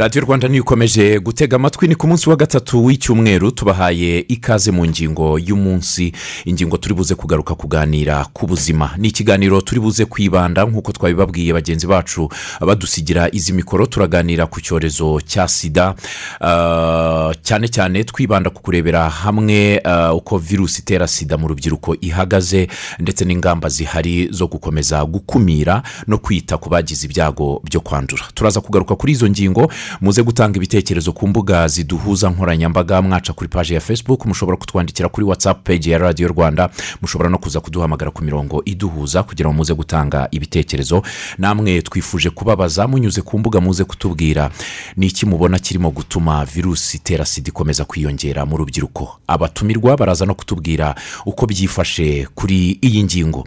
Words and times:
radiyo 0.00 0.24
rwanda 0.24 0.48
niyo 0.48 0.62
ikomeje 0.62 1.18
gutega 1.20 1.56
amatwi 1.56 1.88
ni 1.88 1.94
ku 1.94 2.06
munsi 2.08 2.30
wa 2.30 2.36
gatatu 2.36 2.84
w'icyumweru 2.84 3.50
tubahaye 3.50 4.18
ikaze 4.28 4.70
mu 4.70 4.86
ngingo 4.86 5.38
y'umunsi. 5.38 6.12
Ingingo 6.44 6.76
turi 6.76 6.94
buze 6.94 7.14
kugaruka 7.14 7.54
kuganira 7.54 8.24
ku 8.32 8.46
buzima. 8.46 8.90
Ni 8.96 9.08
ikiganiro 9.08 9.60
turi 9.60 9.80
buze 9.80 10.04
kwibanda 10.04 10.64
nk'uko 10.64 10.92
twabibabwiye 10.92 11.52
bagenzi 11.52 11.86
bacu 11.86 12.28
badusigira 12.60 13.28
izi 13.32 13.52
mikoro 13.52 13.86
turaganira 13.86 14.46
ku 14.46 14.60
cyorezo 14.60 15.20
cya 15.20 15.48
sida. 15.48 15.94
Ah, 16.40 17.32
cyane 17.42 17.68
cyane 17.68 18.04
twibanda 18.04 18.50
ku 18.50 18.62
kurebera 18.62 19.08
hamwe 19.10 19.80
ah, 19.84 20.14
uko 20.14 20.38
virusi 20.38 20.80
itera 20.80 21.06
sida 21.06 21.36
mu 21.36 21.48
rubyiruko 21.48 21.96
ihagaze 22.00 22.68
ndetse 22.98 23.24
n'ingamba 23.24 23.68
zihari 23.68 24.28
zo 24.32 24.46
gukomeza 24.46 25.04
gukumira 25.04 25.82
no 26.06 26.18
kwita 26.18 26.56
ku 26.58 26.70
bagize 26.70 27.04
ibyago 27.06 27.60
byo 27.64 27.80
kwandura. 27.80 28.24
Turaza 28.34 28.60
kugaruka 28.60 28.96
kuri 28.96 29.12
izo 29.12 29.28
ngingo 29.28 29.68
muze 30.00 30.22
gutanga 30.22 30.56
ibitekerezo 30.56 31.12
ku 31.12 31.28
mbuga 31.28 31.68
ziduhuza 31.68 32.30
nkoranyambaga. 32.30 33.02
Mwaca 33.02 33.32
kuri 33.32 33.48
paji 33.48 33.74
ya 33.74 33.80
facebook 33.80 34.26
mushobora 34.26 34.56
kutwandikira 34.56 35.08
kuri 35.08 35.26
watsapu 35.26 35.60
peji 35.62 35.90
ya 35.90 35.98
radiyo 35.98 36.28
rwanda. 36.28 36.70
Mushobora 37.02 37.30
no 37.30 37.38
kuza 37.38 37.60
kuduhamagara 37.60 38.10
ku 38.10 38.24
mirongo 38.24 38.62
iduhuza 38.64 39.22
kugira 39.22 39.48
ngo 39.50 39.56
muze 39.56 39.74
gutanga 39.74 40.28
ibitekerezo. 40.30 41.02
Namwe 41.38 41.82
twifuje 41.82 42.30
kubabaza 42.30 42.88
munyuze 42.88 43.22
ku 43.22 43.38
mbuga 43.38 43.60
muze 43.60 43.84
kutubwira 43.84 44.50
ni 44.96 45.06
iki 45.06 45.26
mubona 45.26 45.58
kirimo 45.58 45.90
gutuma 45.90 46.44
virusi 46.44 46.96
itera 46.96 47.24
sida 47.24 47.48
ikomeza 47.48 47.84
kwiyongera 47.84 48.46
mu 48.46 48.56
rubyiruko. 48.56 49.18
Abatumirwa 49.26 49.96
baraza 49.96 50.26
no 50.26 50.34
kutubwira 50.34 50.94
uko 51.26 51.46
byifashe 51.46 52.28
kuri 52.34 52.78
iyi 52.82 53.04
ngingo. 53.04 53.46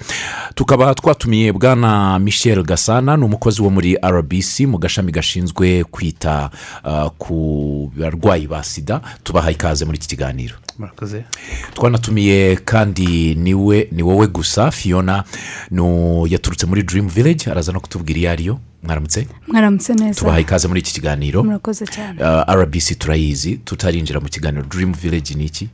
Tukaba 0.56 0.96
twatumiye 0.96 1.52
bwana 1.54 2.20
michel 2.20 2.64
gasana 2.64 3.18
ni 3.18 3.24
umukozi 3.26 3.62
wo 3.62 3.70
muri 3.70 3.96
rbc 3.96 4.60
mu 4.60 4.78
gashami 4.78 5.12
gashinzwe 5.12 5.84
kwita 5.84 6.33
ah, 6.84 7.10
ku 7.18 7.92
barwayi 7.98 8.48
ba 8.48 8.64
sida 8.64 9.02
tubahaye 9.24 9.54
ikaze 9.56 9.86
muri 9.86 9.98
iki 9.98 10.08
kiganiro. 10.08 10.56
Murakoze. 10.80 11.24
Twanatumiye 11.74 12.56
kandi 12.66 13.36
ni 13.36 13.54
we 13.54 13.88
ni 13.92 14.04
wowe 14.04 14.28
gusa 14.28 14.72
fiona 14.72 15.24
yaturutse 16.28 16.66
muri 16.66 16.84
dirimu 16.84 17.10
village 17.10 17.52
araza 17.52 17.72
no 17.72 17.80
kutubwira 17.80 18.20
iyo 18.20 18.32
ariyo. 18.32 18.60
Mwaramutse? 18.84 19.28
Mwaramutse 19.48 19.94
neza. 19.94 20.20
Tubahaye 20.20 20.42
ikaze 20.42 20.68
muri 20.68 20.80
iki 20.80 20.94
kiganiro. 20.94 21.44
Murakoze 21.44 21.86
cyane. 21.86 22.20
Ah, 22.24 22.56
rbc 22.56 22.98
turayizi 23.00 23.58
tutarinjira 23.58 24.20
mu 24.20 24.28
kiganiro. 24.30 24.64
Dirimu 24.66 24.94
village 24.94 25.36
ni 25.36 25.46
iki? 25.46 25.70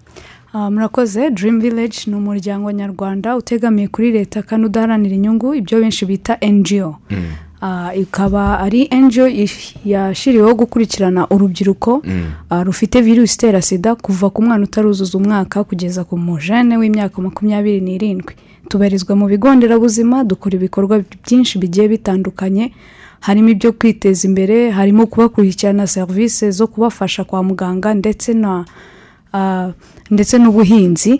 Ah, 0.54 0.70
murakoze. 0.72 1.32
Dirimu 1.32 1.62
vileji 1.62 2.02
ni 2.10 2.16
umuryango 2.16 2.72
nyarwanda 2.72 3.36
utegamiye 3.38 3.88
kuri 3.88 4.12
leta 4.12 4.42
kandi 4.42 4.66
udaharanira 4.66 5.16
inyungu 5.16 5.56
ibyo 5.56 5.80
benshi 5.82 6.06
bita 6.06 6.38
ngo 6.44 7.00
Ah, 7.12 7.49
ikaba 7.96 8.60
ari 8.60 8.88
ngo 8.94 9.28
yashyiriweho 9.86 10.54
gukurikirana 10.56 11.28
urubyiruko 11.30 12.02
ah, 12.50 12.64
rufite 12.64 13.02
virusi 13.02 13.36
itera 13.36 13.62
sida 13.62 13.96
kuva 13.96 14.30
ku 14.30 14.42
mwana 14.44 14.64
utaruzuza 14.64 15.18
umwaka 15.18 15.64
kugeza 15.64 16.04
ku 16.04 16.18
mujene 16.18 16.78
w'imyaka 16.78 17.22
makumyabiri 17.22 17.82
n'irindwi. 17.82 18.34
Tubarizwa 18.70 19.16
mu 19.16 19.26
bigo 19.28 19.50
nderabuzima 19.56 20.24
dukora 20.24 20.56
ibikorwa 20.56 21.04
byinshi 21.26 21.60
bigiye 21.60 21.88
bitandukanye 21.88 22.72
harimo 23.20 23.50
ibyo 23.50 23.72
kwiteza 23.74 24.28
imbere 24.28 24.70
harimo 24.72 25.06
kubakurikirana 25.08 25.88
serivisi 25.88 26.52
zo 26.52 26.68
kubafasha 26.68 27.24
kwa 27.24 27.44
muganga 27.44 27.94
ndetse 27.94 28.34
na 28.34 28.66
ah, 29.34 29.72
ndetse 30.12 30.38
n'ubuhinzi. 30.40 31.20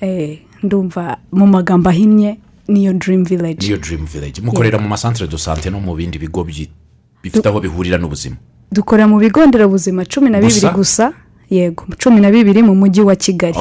Eh, 0.00 0.38
ndumva 0.62 1.16
mu 1.32 1.46
magambo 1.46 1.88
ahinnye 1.88 2.38
niyo 2.68 2.92
dirimu 2.92 3.24
vileji 3.24 3.66
niyo 3.66 3.78
dirimu 3.78 4.06
village. 4.06 4.42
Mukorera 4.42 4.78
mu 4.78 4.88
masantere 4.88 5.28
do 5.30 5.38
sante 5.38 5.70
no 5.70 5.80
mu 5.80 5.94
bindi 5.94 6.18
bigo 6.18 6.44
bifite 6.44 7.46
aho 7.48 7.60
bihurira 7.60 7.98
n'ubuzima. 7.98 8.36
Dukorera 8.72 9.08
mu 9.08 9.18
bigo 9.18 9.46
nderabuzima 9.46 10.04
cumi 10.04 10.30
na 10.30 10.40
bibiri 10.40 10.68
Gusa? 10.74 11.12
yego 11.50 11.84
cumi 11.98 12.20
na 12.20 12.30
bibiri 12.30 12.62
mu 12.62 12.74
mujyi 12.74 13.00
wa 13.02 13.16
kigali. 13.16 13.56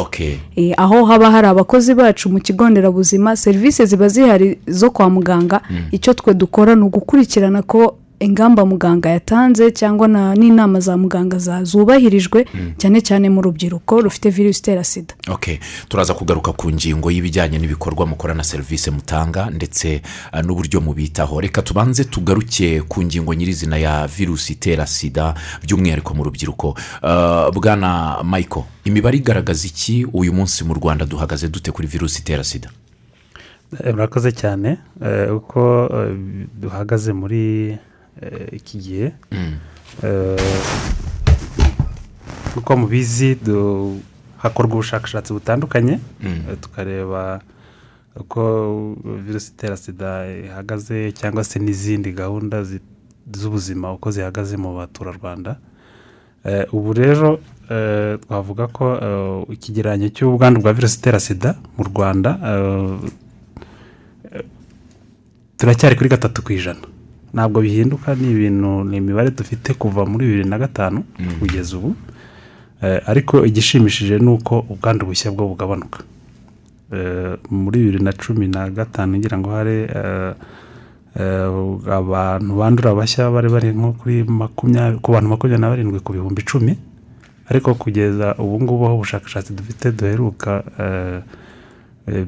Eh, 0.55 0.73
aho 0.77 1.05
haba 1.05 1.31
hari 1.31 1.47
abakozi 1.47 1.93
bacu 1.95 2.29
mu 2.29 2.39
kigo 2.39 2.69
nderabuzima 2.69 3.35
serivisi 3.35 3.85
ziba 3.85 4.07
zihari 4.07 4.59
zo 4.67 4.91
kwa 4.91 5.09
muganga. 5.09 5.61
Icyo 5.91 6.13
twe 6.13 6.33
dukora 6.33 6.75
ni 6.75 6.81
ugukurikirana 6.81 7.61
ko 7.61 7.97
ingamba 8.19 8.65
muganga 8.65 9.09
yatanze 9.09 9.71
cyangwa 9.71 10.07
na- 10.07 10.33
n'inama 10.35 10.79
za 10.79 10.97
muganga 10.97 11.37
za- 11.37 11.63
zubahirijwe 11.63 12.45
cyane 12.77 13.01
cyane 13.01 13.29
mu 13.29 13.41
rubyiruko 13.41 14.01
rufite 14.01 14.29
virusi 14.29 14.59
itera 14.59 14.83
sida. 14.83 15.13
Turaza 15.89 16.13
kugaruka 16.13 16.51
ku 16.53 16.71
ngingo 16.71 17.11
y'ibijyanye 17.11 17.59
n'ibikorwa 17.59 18.05
mukora 18.05 18.33
na 18.33 18.43
serivisi 18.43 18.91
mutanga 18.91 19.49
ndetse 19.49 20.01
ah, 20.31 20.41
n'uburyo 20.41 20.81
mubitaho. 20.81 21.41
Reka 21.41 21.61
tubanze 21.61 22.03
tugaruke 22.05 22.81
ku 22.89 23.03
ngingo 23.03 23.33
nyirizina 23.33 23.77
ya 23.77 24.07
virusi 24.07 24.53
itera 24.53 24.85
sida 24.87 25.35
by'umwihariko 25.63 26.13
mu 26.13 26.23
rubyiruko. 26.23 26.73
Ah, 27.03 27.51
bwana 27.53 28.23
michael 28.23 28.65
imibare 28.85 29.17
igaragaza 29.17 29.67
iki? 29.67 30.05
Uyu 30.13 30.33
munsi 30.33 30.63
mu 30.63 30.73
rwanda 30.73 31.05
duhagaze 31.05 31.47
dute 31.47 31.71
kuri 31.71 31.87
virusi 31.87 32.21
itera 32.21 32.43
sida? 32.43 32.69
Eh, 33.83 33.93
murakoze 33.93 34.31
cyane. 34.31 34.77
Eh, 35.03 35.35
uko 35.35 35.89
eh, 35.93 36.15
duhagaze 36.61 37.13
muri 37.13 37.69
eh, 37.71 37.77
iki 38.51 38.77
gihe 38.79 39.07
Eh, 40.03 40.37
uko 42.57 42.77
mubizi 42.77 43.35
du- 43.35 44.01
hakorwa 44.37 44.73
ubushakashatsi 44.73 45.33
butandukanye. 45.33 45.99
Eh, 46.25 46.57
tukareba 46.61 47.41
uko 48.19 48.41
virusi 49.25 49.51
itera 49.53 49.77
sida 49.77 50.25
ihagaze 50.45 51.11
cyangwa 51.11 51.43
se 51.43 51.59
n'izindi 51.59 52.11
gahunda 52.13 52.63
zi- 52.63 52.81
z'ubuzima 53.33 53.93
uko 53.93 54.11
zihagaze 54.11 54.57
mu 54.57 54.75
baturarwanda. 54.77 55.57
Eh, 56.45 56.65
ubu 56.73 56.93
rero 56.93 57.39
eh, 57.69 58.17
twavuga 58.21 58.67
ko 58.67 58.85
eh, 59.01 59.53
ikigereranyo 59.55 60.09
cy'ubwandu 60.13 60.61
bwa 60.61 60.73
virusi 60.73 60.97
itera 60.99 61.19
sida 61.19 61.55
mu 61.77 61.83
rwanda 61.89 62.29
eh, 62.49 62.97
turacyari 65.57 65.95
kuri 65.97 66.09
gatatu 66.09 66.41
ku 66.45 66.53
ijana. 66.53 66.85
Ntabwo 67.37 67.61
bihinduka 67.61 68.15
ni 68.17 68.33
ibintu 68.33 68.81
ni 68.89 68.97
imibare 68.97 69.29
dufite 69.29 69.77
kuva 69.77 70.01
muri 70.09 70.25
bibiri 70.25 70.49
na 70.49 70.57
gatanu 70.57 71.03
kugeza 71.39 71.77
ubu. 71.77 71.93
Eh, 72.81 72.99
ariko 73.05 73.45
igishimishije 73.45 74.17
ni 74.19 74.29
uko 74.29 74.65
ubwandu 74.69 75.05
bushya 75.05 75.29
bwo 75.31 75.45
bugabanuka. 75.53 75.99
Eh, 76.93 77.37
muri 77.49 77.77
bibiri 77.79 77.99
na 78.03 78.13
cumi 78.13 78.47
na 78.49 78.69
gatanu 78.69 79.17
ngira 79.17 79.37
ngo 79.37 79.49
hari 79.53 79.77
eh, 79.85 80.33
abantu 82.01 82.51
bandura 82.57 82.93
bashya 82.97 83.29
bari 83.29 83.49
bari 83.49 83.69
nko 83.73 83.91
kuri 84.01 84.23
makumyabiri 84.23 85.01
ku 85.01 85.11
bantu 85.13 85.27
makumyabiri 85.29 85.61
na 85.61 85.69
barindwi 85.69 85.99
ku 86.05 86.13
bihumbi 86.13 86.41
icumi 86.41 86.73
ariko 87.49 87.73
kugeza 87.73 88.35
ubu 88.37 88.61
ngubu 88.61 88.85
aho 88.85 88.95
ubushakashatsi 88.95 89.53
dufite 89.57 89.91
duheruka 89.97 90.61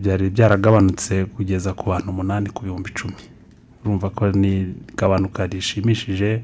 byari 0.02 0.30
byaragabanutse 0.34 1.26
kugeza 1.38 1.74
ku 1.78 1.90
bantu 1.94 2.10
umunani 2.10 2.50
ku 2.50 2.66
bihumbi 2.66 2.90
icumi 2.90 3.14
urumva 3.90 4.10
ko 4.10 4.30
ni 4.32 4.70
igabanuka 4.94 5.50
rishimishije 5.50 6.42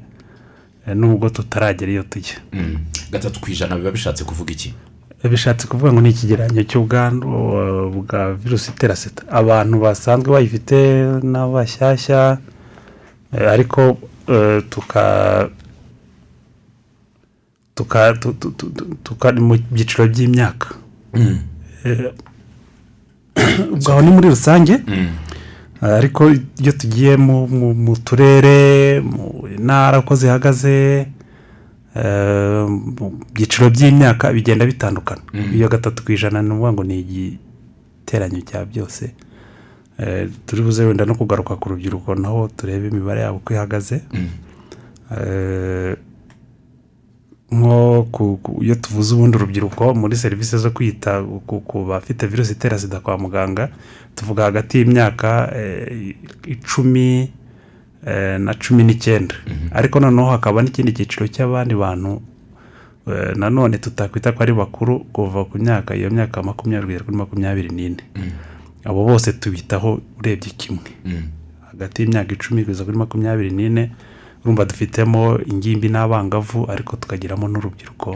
eh, 0.86 0.96
nubwo 0.96 1.30
tutaragera 1.30 1.92
iyo 1.92 2.02
tujya. 2.02 2.36
Mm. 2.52 2.78
gatatu 3.10 3.40
ku 3.40 3.50
ijana 3.50 3.76
biba 3.76 3.90
bishatse 3.90 4.24
kuvuga 4.24 4.52
iki? 4.52 4.74
Bishatse 5.30 5.66
kuvuga 5.66 5.92
ngo 5.92 6.00
ni 6.00 6.10
ikigereranyo 6.10 6.62
cy'ubwandu 6.62 7.26
uh, 7.26 7.94
bwa 7.94 8.34
virusi 8.34 8.70
itera 8.70 8.96
sida. 8.96 9.22
Abantu 9.30 9.80
basanzwe 9.80 10.32
bayifite 10.32 10.76
n'abashyashya 11.22 12.38
eh, 13.32 13.50
ariko 13.50 13.98
eh, 14.28 14.62
tuka 14.70 15.50
mu 19.40 19.56
byiciro 19.70 20.08
by'imyaka. 20.08 20.68
Eh, 21.84 22.12
ubwo 23.72 23.92
aho 23.92 24.02
ni 24.02 24.10
muri 24.10 24.28
rusange. 24.28 24.72
Eh, 24.72 25.08
ariko 25.80 26.30
iyo 26.60 26.72
tugiye 26.72 27.16
mu, 27.16 27.96
turere 28.04 29.00
mu 29.00 29.44
ntara 29.58 29.98
uko 29.98 30.14
zihagaze 30.16 31.06
eh, 31.96 32.64
mu 32.68 33.20
byiciro 33.32 33.70
by'imyaka 33.70 34.32
bigenda 34.32 34.64
bitandukana. 34.66 35.22
Iyo 35.52 35.68
gatatu 35.68 36.04
ku 36.04 36.12
ijana 36.12 36.42
ni 36.42 36.48
ukuvuga 36.50 36.72
ngo 36.72 36.84
ni 36.84 36.96
igiteranyo 37.00 38.40
cya 38.40 38.64
byose. 38.64 39.12
Eh, 39.98 40.28
turi 40.46 40.62
buze 40.62 40.84
wenda 40.84 41.04
no 41.04 41.14
kugaruka 41.14 41.56
ku 41.56 41.68
rubyiruko 41.68 42.14
naho 42.14 42.48
turebe 42.56 42.88
imibare 42.88 43.20
yabo 43.20 43.36
uko 43.36 43.54
ihagaze. 43.54 44.00
Eh, 45.12 45.96
nko 47.52 48.08
iyo 48.60 48.74
tuvuze 48.74 49.14
ubundi 49.14 49.36
urubyiruko 49.36 49.94
muri 49.94 50.16
serivisi 50.16 50.58
zo 50.58 50.70
kwita 50.70 51.22
ku 51.46 51.84
bafite 51.88 52.26
virusi 52.26 52.52
itera 52.52 52.78
sida 52.78 53.00
kwa 53.00 53.18
muganga 53.18 53.68
tuvuga 54.16 54.44
hagati 54.44 54.78
y'imyaka 54.78 55.52
eh, 55.56 56.16
icumi 56.46 57.30
eh, 58.06 58.40
na 58.40 58.54
cumi 58.54 58.84
n'icyenda. 58.84 59.34
Ariko 59.72 60.00
noneho 60.00 60.30
hakaba 60.30 60.62
n'ikindi 60.62 60.92
cyiciro 60.92 61.26
cy'abandi 61.28 61.74
bantu 61.76 62.22
eh, 63.06 63.36
nanone 63.36 63.78
tutakwita 63.78 64.32
ko 64.32 64.42
ari 64.42 64.52
bakuru 64.52 65.04
kuva 65.12 65.44
ku 65.44 65.58
myaka 65.58 65.94
iyo 65.94 66.10
myaka 66.10 66.42
makumyabiri 66.42 66.86
kugera 66.86 67.04
kuri 67.04 67.16
makumyabiri 67.16 67.68
n'ine. 67.68 68.02
Abo 68.84 69.04
bose 69.04 69.32
tubitaho 69.32 70.00
urebye 70.18 70.50
kimwe. 70.56 70.90
Hagati 71.70 72.02
y'imyaka 72.02 72.32
icumi 72.34 72.64
kugeza 72.64 72.84
kuri 72.84 72.96
makumyabiri 72.96 73.50
n'ine 73.52 73.90
urumva 74.46 74.64
dufitemo 74.64 75.38
ingimbi 75.46 75.88
n'abangavu 75.90 76.70
ariko 76.70 76.96
tukagiramo 76.96 77.48
n'urubyiruko. 77.48 78.14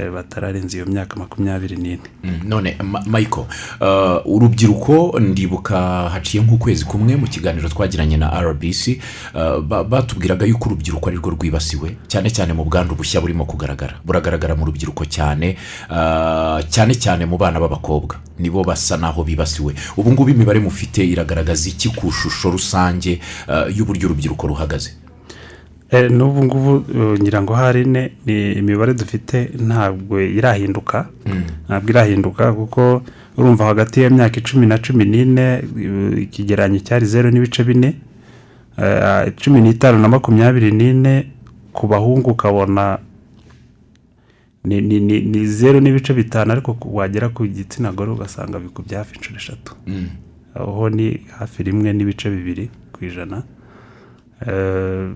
Eh, 0.00 0.10
batararenza 0.14 0.76
iyo 0.76 0.86
myaka 0.86 1.16
makumyabiri 1.18 1.76
n'ine. 1.76 2.06
Mm, 2.24 2.40
none 2.46 2.76
Ma- 2.82 3.02
michael 3.06 3.46
uh, 3.80 4.22
urubyiruko 4.26 5.18
ndibuka 5.20 6.08
haciye 6.08 6.42
nk'ukwezi 6.44 6.84
kumwe 6.86 7.16
mu 7.16 7.26
kiganiro 7.26 7.68
twagiranye 7.68 8.16
na 8.16 8.30
rbc 8.40 9.02
uh, 9.34 9.58
ba- 9.60 9.84
batubwiraga 9.84 10.46
yuko 10.46 10.68
urubyiruko 10.70 11.08
ari 11.10 11.18
rwo 11.18 11.30
rwibasiwe 11.34 11.96
cyane 12.06 12.30
cyane 12.30 12.52
mu 12.54 12.64
bwandu 12.64 12.94
bushya 12.94 13.20
burimo 13.20 13.44
kugaragara. 13.44 13.98
Buragaragara 14.06 14.54
mu 14.54 14.64
rubyiruko 14.70 15.02
cyane 15.04 15.56
uh, 15.90 16.62
cyane 16.70 16.94
cyane 16.94 17.26
mu 17.26 17.36
bana 17.38 17.58
b'abakobwa. 17.60 18.16
Nibo 18.38 18.62
basa 18.64 18.96
naho 18.96 19.24
bibasiwe. 19.24 19.74
Ubu 19.96 20.12
ngubu 20.12 20.30
imibare 20.30 20.60
mufite 20.60 21.02
iragaragaza 21.02 21.68
iki 21.68 21.88
ku 21.88 22.06
ishusho 22.08 22.50
rusange 22.50 23.18
y'uburyo 23.74 24.06
urubyiruko 24.08 24.46
ruhagaze? 24.46 24.90
N'ubu 26.10 26.44
ngubu 26.44 26.72
eh, 26.94 27.20
ngira 27.20 27.42
ngo 27.42 27.54
hari 27.54 27.84
ne 27.84 28.10
ni 28.26 28.52
imibare 28.52 28.94
dufite 28.94 29.50
ntabwo 29.58 30.20
irahinduka. 30.20 31.08
Ntabwo 31.68 31.88
irahinduka 31.90 32.52
kuko 32.52 33.02
urumva 33.36 33.64
hagati 33.64 34.00
y'imyaka 34.00 34.36
icumi 34.40 34.66
na 34.66 34.78
cumi 34.78 35.04
n'ine 35.04 35.46
eh, 35.78 36.22
ikigereranyo 36.22 36.80
cyari 36.80 37.06
zeru 37.06 37.30
n'ibice 37.30 37.64
bine 37.64 37.94
Eh, 38.78 39.32
cumi 39.40 39.60
n'itanu 39.64 39.96
na 39.98 40.08
makumyabiri 40.08 40.68
n'ine 40.72 41.32
ku 41.72 41.86
bahungu 41.88 42.30
ukabona 42.36 42.98
ni 44.64 44.80
ni 44.80 45.00
ni 45.00 45.20
ni 45.20 45.46
zeru 45.46 45.80
n'ibice 45.80 46.12
bitanu 46.14 46.52
ariko 46.52 46.76
wagera 46.92 47.28
ku 47.32 47.46
gitsina 47.46 47.92
gore 47.92 48.10
ugasanga 48.12 48.58
bikubye 48.58 48.96
hafi 48.98 49.16
inshuro 49.16 49.36
eshatu. 49.36 49.72
Aho 50.54 50.90
ni 50.90 51.20
hafi 51.38 51.62
rimwe 51.62 51.92
n'ibice 51.92 52.28
bibiri 52.30 52.68
ku 52.92 53.04
ijana. 53.04 53.42
Eh, 54.46 55.08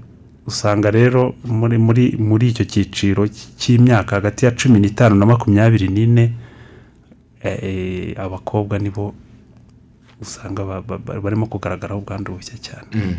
usanga 0.46 0.90
rero 0.90 1.34
muri 1.44 1.78
muri 1.78 2.04
muri 2.18 2.48
icyo 2.48 2.64
cyiciro 2.64 3.28
cy'imyaka 3.58 4.16
hagati 4.16 4.44
ya 4.44 4.50
cumi 4.56 4.80
n'itanu 4.80 5.14
na 5.16 5.26
makumyabiri 5.26 5.88
n'ine 5.88 6.32
eh, 7.42 8.14
abakobwa 8.18 8.78
nibo 8.78 9.14
usanga 10.20 10.64
ba- 10.64 10.82
ba- 10.82 10.98
ba- 10.98 11.20
barimo 11.20 11.46
kugaragaraho 11.46 12.00
ubwandu 12.00 12.32
bushya 12.32 12.58
cyane. 12.60 13.16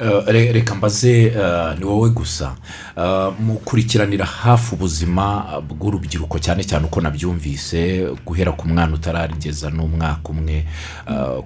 Uh, 0.00 0.26
re- 0.26 0.52
reka 0.52 0.74
mbaze 0.74 1.26
uh, 1.36 1.78
ni 1.78 1.84
wowe 1.84 2.10
gusa. 2.10 2.56
Uh, 2.96 3.34
mukurikiranira 3.40 4.24
hafi 4.24 4.74
ubuzima 4.74 5.44
bw'urubyiruko 5.68 6.38
cyane 6.38 6.64
cyane 6.64 6.86
uko 6.86 7.00
nabyumvise 7.00 8.06
guhera 8.26 8.52
ku 8.52 8.68
mwana 8.68 8.94
utarageza 8.94 9.70
n'umwaka 9.70 10.28
umwe 10.30 10.64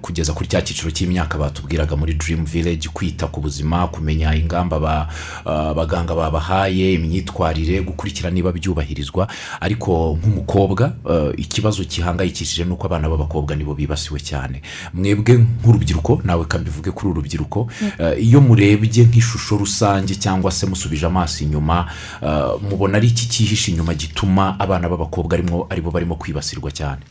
kugeza 0.01 0.33
kuri 0.33 0.47
cya 0.49 0.61
cyiciro 0.61 0.91
cy'imyaka 0.91 1.37
batubwiraga 1.37 1.95
muri 1.95 2.13
dream 2.13 2.45
village 2.45 2.89
kwita 2.93 3.27
ku 3.27 3.41
buzima 3.41 3.87
kumenya 3.89 4.35
ingamba 4.35 4.79
ba- 4.79 5.07
abaganga 5.45 6.15
babahaye 6.15 6.93
imyitwarire 6.93 7.81
gukurikira 7.81 8.29
niba 8.29 8.51
byubahirizwa. 8.51 9.27
Ariko 9.61 10.17
nk'umukobwa 10.21 10.93
ikibazo 11.37 11.83
gihangayikishije 11.83 12.65
ni 12.65 12.71
uko 12.77 12.85
abana 12.87 13.09
b'abakobwa 13.09 13.55
nibo 13.55 13.73
bibasiwe 13.75 14.19
cyane. 14.21 14.61
Mwebwe 14.99 15.33
nk'urubyiruko 15.63 16.21
nawe 16.23 16.45
kambivuge 16.45 16.91
kuri 16.91 17.07
uru 17.11 17.21
rubyiruko 17.21 17.59
uh, 17.99 18.23
iyo 18.23 18.41
murebye 18.41 19.03
nk'ishusho 19.07 19.57
rusange 19.57 20.15
cyangwa 20.15 20.51
se 20.51 20.65
musubije 20.65 21.05
amaso 21.05 21.43
inyuma 21.43 21.87
uh, 22.21 22.61
mubona 22.61 22.97
ari 22.97 23.07
iki 23.07 23.29
cyihishe 23.29 23.71
inyuma 23.71 23.93
gituma 23.93 24.59
abana 24.59 24.89
b'abakobwa 24.89 25.33
ari 25.69 25.81
bo 25.81 25.91
barimo 25.91 26.15
kwibasirwa 26.15 26.71
cyane? 26.71 27.01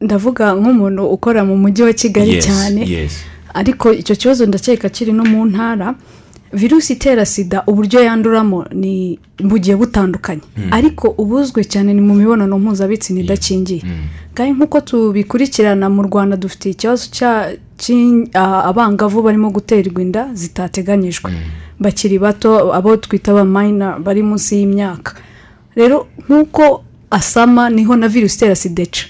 Ndavuga 0.00 0.54
nk'umuntu 0.54 1.02
ukora 1.06 1.44
mu 1.44 1.56
mujyi 1.56 1.82
wa 1.82 1.92
kigali 1.92 2.42
cyane. 2.42 3.08
ariko 3.54 3.92
icyo 3.92 4.14
kibazo 4.16 4.46
ndakeka 4.46 4.88
kiri 4.88 5.12
no 5.12 5.24
mu 5.24 5.46
ntara. 5.46 5.94
Virusi 6.52 6.92
itera 6.92 7.24
sida 7.26 7.62
uburyo 7.66 8.00
yanduramo 8.02 8.64
ni 8.72 9.18
bugiye 9.38 9.76
butandukanye. 9.76 10.42
Ariko 10.70 11.08
ubuzwe 11.18 11.64
cyane 11.64 11.94
ni 11.94 12.00
mu 12.00 12.14
mibonano 12.14 12.58
mpuzabitsina 12.58 13.20
idakingiye. 13.20 13.82
Kandi 14.34 14.52
nk'uko 14.52 14.80
tubikurikirana 14.80 15.88
mu 15.90 16.02
rwanda 16.02 16.36
dufite 16.36 16.70
ikibazo 16.70 17.10
abangavu 18.34 19.22
barimo 19.22 19.50
guterwa 19.50 20.02
inda 20.02 20.28
zitateganyijwe. 20.34 21.32
Bakiri 21.80 22.18
bato 22.18 22.74
abo 22.74 22.96
twita 22.96 23.32
abamayina 23.32 23.98
bari 23.98 24.22
munsi 24.22 24.56
y'imyaka. 24.56 25.14
Rero 25.76 26.06
nk'uko 26.28 26.82
asama 27.10 27.70
ni 27.70 27.84
ho 27.84 27.96
na 27.96 28.08
virusi 28.08 28.36
itera 28.36 28.54
sida 28.56 28.82
ica. 28.82 29.04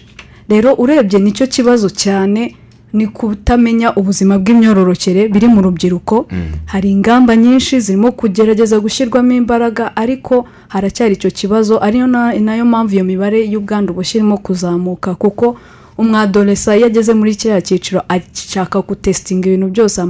Rero 0.49 0.75
urebye 0.75 1.19
ni 1.19 1.33
cyo 1.33 1.47
kibazo 1.47 1.89
cyane 1.91 2.55
ni 2.93 3.07
kutamenya 3.07 3.95
ubuzima 3.95 4.39
bw'imyororokere 4.39 5.29
biri 5.29 5.49
mu 5.49 5.61
rubyiruko. 5.63 6.27
Hari 6.67 6.91
ingamba 6.91 7.37
nyinshi 7.37 7.81
zirimo 7.81 8.13
kugerageza 8.13 8.81
gushyirwamo 8.81 9.33
imbaraga 9.33 9.97
ariko 9.97 10.47
haracyari 10.69 11.15
icyo 11.15 11.31
kibazo. 11.31 11.79
Ariyo 11.83 12.07
na- 12.07 12.33
na 12.41 12.57
yo 12.57 12.65
mpamvu 12.65 12.95
iyo 12.95 13.05
mibare 13.05 13.45
y'ubwandu 13.53 13.93
bushya 13.95 14.19
irimo 14.21 14.39
kuzamuka 14.39 15.15
kuko 15.15 15.57
umwadoresa 15.99 16.77
iyo 16.77 16.87
ageze 16.87 17.15
muri 17.15 17.35
kiriya 17.35 17.61
cyiciro 17.61 18.01
ashaka 18.09 18.81
gutesitinga 18.81 19.49
ibintu 19.49 19.69
byose 19.69 20.01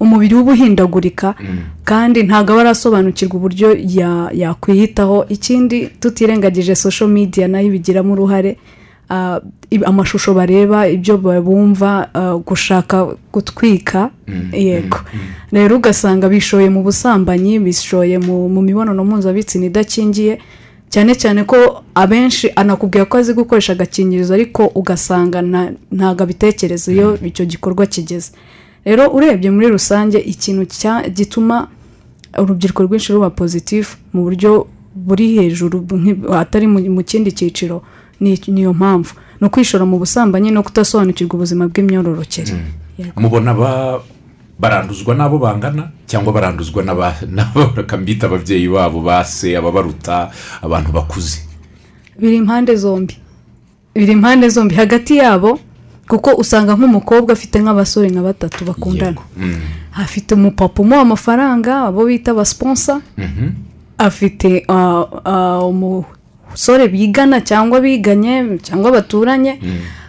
umubiri 0.00 0.34
we 0.34 0.40
uba 0.40 0.52
uhindagurika. 0.52 1.34
Kandi 1.84 2.22
ntabwo 2.22 2.52
aba 2.52 2.60
arasobanukirwa 2.60 3.34
uburyo 3.36 3.68
ya- 3.78 4.30
yakwiyitaho. 4.34 5.26
Ikindi 5.28 5.86
tutirengagije 6.00 6.74
social 6.74 7.08
media 7.10 7.48
na 7.48 7.60
yo 7.60 7.66
ibigiramo 7.66 8.12
uruhare. 8.12 8.56
Amashusho 9.86 10.34
bareba 10.34 10.88
ibyo 10.88 11.16
bumva 11.18 12.08
ah, 12.14 12.36
gushaka 12.36 13.16
gutwika. 13.32 14.10
Yego. 14.52 14.98
rero 15.52 15.76
ugasanga 15.76 16.28
bishoye 16.28 16.70
mu 16.70 16.82
busambanyi 16.82 17.58
bishoye 17.58 18.18
mu 18.18 18.48
mibonano 18.62 19.04
mpuzabitsina 19.04 19.66
idakingiye 19.66 20.38
cyane 20.90 21.14
cyane 21.14 21.44
ko 21.44 21.82
abenshi 21.94 22.50
anakubwira 22.56 23.04
ko 23.04 23.18
azi 23.18 23.34
gukoresha 23.34 23.72
agakingirizo 23.72 24.34
ariko 24.34 24.66
ugasanga 24.74 25.42
nta- 25.42 25.72
ntabwo 25.92 26.22
abitekereza 26.22 26.92
iyo 26.92 27.18
icyo 27.24 27.44
gikorwa 27.46 27.86
kigeze. 27.86 28.30
Rero 28.84 29.08
urebye 29.10 29.50
muri 29.50 29.68
rusange 29.68 30.18
ikintu 30.18 30.62
gituma 31.14 31.68
urubyiruko 32.38 32.82
rwinshi 32.82 33.12
ruba 33.12 33.30
pozitifu 33.30 33.96
mu 34.12 34.22
buryo 34.22 34.66
buri 34.94 35.34
hejuru 35.36 35.82
atari 36.34 36.66
mu 36.66 37.02
kindi 37.02 37.32
cyiciro 37.32 37.82
niyo 38.20 38.72
mpamvu. 38.74 39.14
Ni 39.40 39.46
ukwishora 39.46 39.84
mu 39.84 39.98
busambanyi 39.98 40.50
no 40.50 40.62
kudasobanukirwa 40.62 41.34
ubuzima 41.34 41.68
bw'imyororokere. 41.68 42.54
Yego. 42.98 43.20
mubona 43.20 43.54
ba- 43.54 44.00
baranduzwa 44.58 45.14
n'abo 45.14 45.38
bangana 45.38 45.90
cyangwa 46.06 46.32
baranduzwa 46.32 46.82
n'aba- 46.86 47.26
n'abo 47.36 47.74
bakambita 47.76 48.26
ababyeyi 48.26 48.68
babo 48.68 49.00
base 49.02 49.56
ababaruta 49.56 50.30
abantu 50.62 50.92
bakuze? 50.92 51.38
Biri 52.20 52.36
impande 52.36 52.76
zombi. 52.76 53.16
Biri 53.94 54.12
impande 54.12 54.48
zombi. 54.48 54.74
Hagati 54.74 55.16
yabo 55.18 55.58
kuko 56.08 56.30
usanga 56.38 56.74
nk'umukobwa 56.78 57.32
afite 57.32 57.56
nk'abasore 57.58 58.08
nka 58.10 58.22
batatu 58.22 58.64
bakundana. 58.64 59.10
Yego. 59.10 59.22
Mm. 59.36 59.60
afite 59.94 60.34
umupapa 60.34 60.82
umuha 60.82 61.00
amafaranga 61.00 61.86
abo 61.86 62.06
bita 62.06 62.30
abasiponsa 62.30 63.00
afite 63.98 64.66
umusore 66.54 66.88
bigana 66.88 67.40
cyangwa 67.40 67.80
biganye 67.80 68.58
cyangwa 68.62 68.92
baturanye 68.92 69.58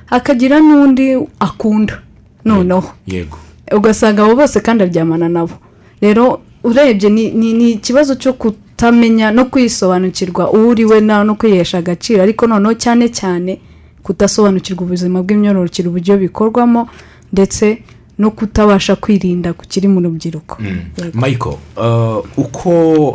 hakagira 0.06 0.60
n'undi 0.60 1.18
akunda. 1.40 2.02
Noneho. 2.46 2.84
yego. 3.08 3.38
Ugasanga 3.74 4.24
abo 4.24 4.36
bose 4.36 4.60
kandi 4.62 4.84
aryamana 4.84 5.30
nabo. 5.30 5.54
Rero 6.02 6.42
urebye 6.64 7.10
ni 7.10 7.72
ikibazo 7.72 8.16
cyo 8.16 8.34
kutamenya 8.34 9.32
no 9.32 9.46
kwisobanukirwa 9.46 10.52
uwo 10.54 10.68
uri 10.70 10.86
we 10.86 11.02
nawe 11.02 11.26
no 11.26 11.36
kwihesha 11.36 11.78
agaciro. 11.78 12.22
Ariko 12.24 12.48
noneho 12.48 12.74
cyane 12.78 13.10
cyane 13.10 13.60
kudasobanukirwa 14.04 14.84
ubuzima 14.86 15.24
bw'imyororokere 15.24 15.90
uburyo 15.90 16.18
bikorwamo 16.18 16.88
ndetse 17.34 17.82
no 18.20 18.32
kutabasha 18.32 18.96
kwirinda 18.96 19.54
ku 19.54 19.66
kiri 19.68 19.88
mu 19.88 20.00
rubyiruko. 20.00 20.62
Yego. 20.62 21.18
michael 21.18 21.58
uh, 21.78 22.22
uko 22.38 22.70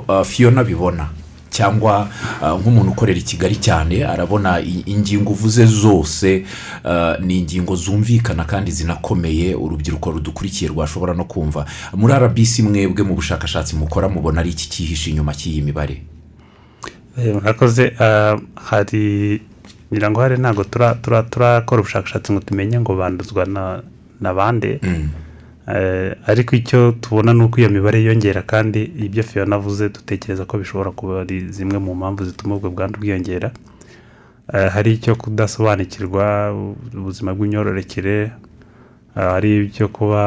uh, 0.09 0.23
fiona 0.27 0.61
abibona 0.61 1.07
cyangwa 1.51 2.09
uh, 2.43 2.61
nk'umuntu 2.61 2.91
ukorera 2.93 3.19
i 3.19 3.23
kigali 3.23 3.57
cyane 3.57 4.05
arabona 4.07 4.61
ingingo 4.87 5.31
uvuze 5.33 5.67
zose 5.67 6.45
uh, 6.85 7.19
ni 7.25 7.39
ingingo 7.39 7.75
zumvikana 7.77 8.45
kandi 8.45 8.71
zinakomeye. 8.71 9.55
Urubyiruko 9.55 10.11
rudukurikiye 10.11 10.71
rwashobora 10.71 11.15
no 11.15 11.25
kumva. 11.25 11.67
Muri 11.95 12.15
rbc 12.15 12.59
mwebwe 12.63 13.03
mu 13.05 13.15
bushakashatsi 13.15 13.77
mukora 13.77 14.09
mubona 14.09 14.41
ari 14.41 14.51
iki 14.51 14.71
cyihishe 14.71 15.11
inyuma 15.11 15.35
cy'iyi 15.35 15.63
mibare? 15.63 16.03
Eh, 17.19 17.35
murakoze. 17.35 17.93
Ah, 17.99 18.37
hari 18.55 19.43
ngira 19.93 20.11
ngo 20.11 20.21
hari 20.21 20.37
ntabwo 20.39 20.65
tura- 20.65 20.95
tura- 21.03 21.23
turakora 21.23 21.81
ubushakashatsi 21.83 22.33
ngo 22.33 22.41
tumenye 22.41 22.81
ngo 22.81 22.97
banduzwa 22.97 23.45
na 24.21 24.35
bande. 24.35 24.79
Eh, 24.83 25.05
ariko 26.27 26.57
icyo 26.57 26.93
tubona 27.01 27.33
ni 27.33 27.43
uko 27.43 27.61
iyo 27.61 27.71
mibare 27.71 27.99
yiyongera 28.01 28.43
kandi 28.43 28.83
ibyo 28.83 29.23
fiona 29.23 29.57
avuze 29.57 29.89
dutekereza 29.89 30.45
ko 30.45 30.59
bishobora 30.59 30.91
kuba 30.91 31.21
ari 31.21 31.47
zimwe 31.53 31.79
mu 31.79 31.95
mpamvu 31.95 32.25
zituma 32.25 32.55
ubwo 32.57 32.71
bwandu 32.71 32.99
bwiyongera. 33.01 33.51
Eh, 34.55 34.69
hari 34.71 34.93
icyo 34.99 35.15
kudasobanukirwa 35.15 36.51
ubuzima 36.95 37.35
bw'imyororokere 37.35 38.33
ah, 39.15 39.31
hari 39.39 39.57
ibyo 39.57 39.89
kuba 39.89 40.21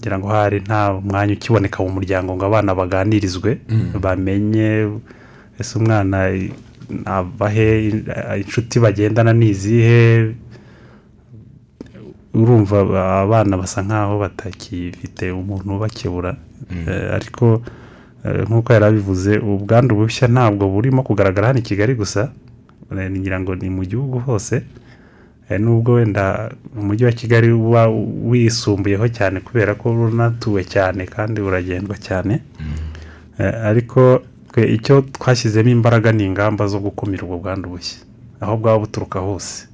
ngira 0.00 0.18
ngo 0.18 0.28
hari 0.28 0.60
nta 0.60 0.92
mwanya 0.98 1.32
ukiboneka 1.34 1.82
mu 1.82 1.90
muryango 1.94 2.34
ngo 2.34 2.44
abana 2.46 2.74
baganirizwe 2.74 3.58
bamenye 4.00 4.90
ese 5.60 5.78
umwana 5.78 6.34
he? 7.54 7.66
Inshuti 8.42 8.80
bagendana 8.80 9.32
ni 9.32 9.48
izihe? 9.54 10.34
Urumva 12.34 12.80
abana 13.22 13.56
basa 13.56 13.82
nkaho 13.82 14.18
batakifite 14.18 15.30
umuntu 15.32 15.76
ubakebura. 15.76 16.36
Eh, 16.70 17.14
ariko 17.14 17.62
eh, 18.24 18.44
nk'uko 18.48 18.72
yari 18.72 18.84
abivuze 18.84 19.38
ubwandu 19.38 19.94
bushya 19.94 20.28
ntabwo 20.28 20.68
burimo 20.68 21.02
kugaragara 21.02 21.46
hano 21.48 21.58
i 21.58 21.62
kigali 21.62 21.94
gusa. 21.94 22.30
Eh, 22.92 23.10
ngira 23.10 23.40
ngo 23.40 23.54
ni 23.54 23.70
mu 23.70 23.84
gihugu 23.84 24.18
hose. 24.18 24.62
Nubwo 25.58 25.92
wenda 25.96 26.50
umujyi 26.76 27.04
wa 27.04 27.12
kigali 27.12 27.48
uba 27.52 27.88
wisumbuyeho 28.28 29.08
cyane 29.08 29.40
kubera 29.40 29.74
ko 29.74 29.90
unatuwe 29.96 30.64
cyane 30.64 31.06
kandi 31.06 31.40
uragendwa 31.40 31.96
cyane. 31.96 32.42
Eh, 33.38 33.54
ariko 33.64 34.20
icyo 34.58 35.00
twashyizemo 35.14 35.70
imbaraga 35.70 36.12
ni 36.12 36.24
ingamba 36.26 36.66
zo 36.66 36.78
gukumira 36.82 37.22
ubwo 37.24 37.38
bwandu 37.38 37.68
bushya. 37.70 37.98
Aho 38.40 38.56
bwaba 38.56 38.78
buturuka 38.78 39.20
hose. 39.20 39.67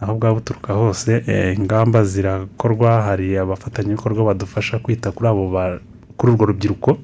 Aho 0.00 0.14
bwaba 0.14 0.34
buturuka 0.34 0.72
hose 0.74 1.22
eh, 1.26 1.56
ingamba 1.58 2.04
zirakorwa 2.04 3.02
hari 3.02 3.36
abafatanyabikorwa 3.38 4.24
badufasha 4.24 4.78
kwita 4.78 5.12
kuri 5.12 5.28
abo 5.28 5.50
ba- 5.50 5.80
kuri 6.16 6.32
urwo 6.32 6.44
rubyiruko. 6.46 6.98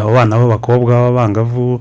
Abo 0.00 0.12
bana 0.12 0.36
b'abakobwa 0.38 0.92
b'abangavu 1.08 1.80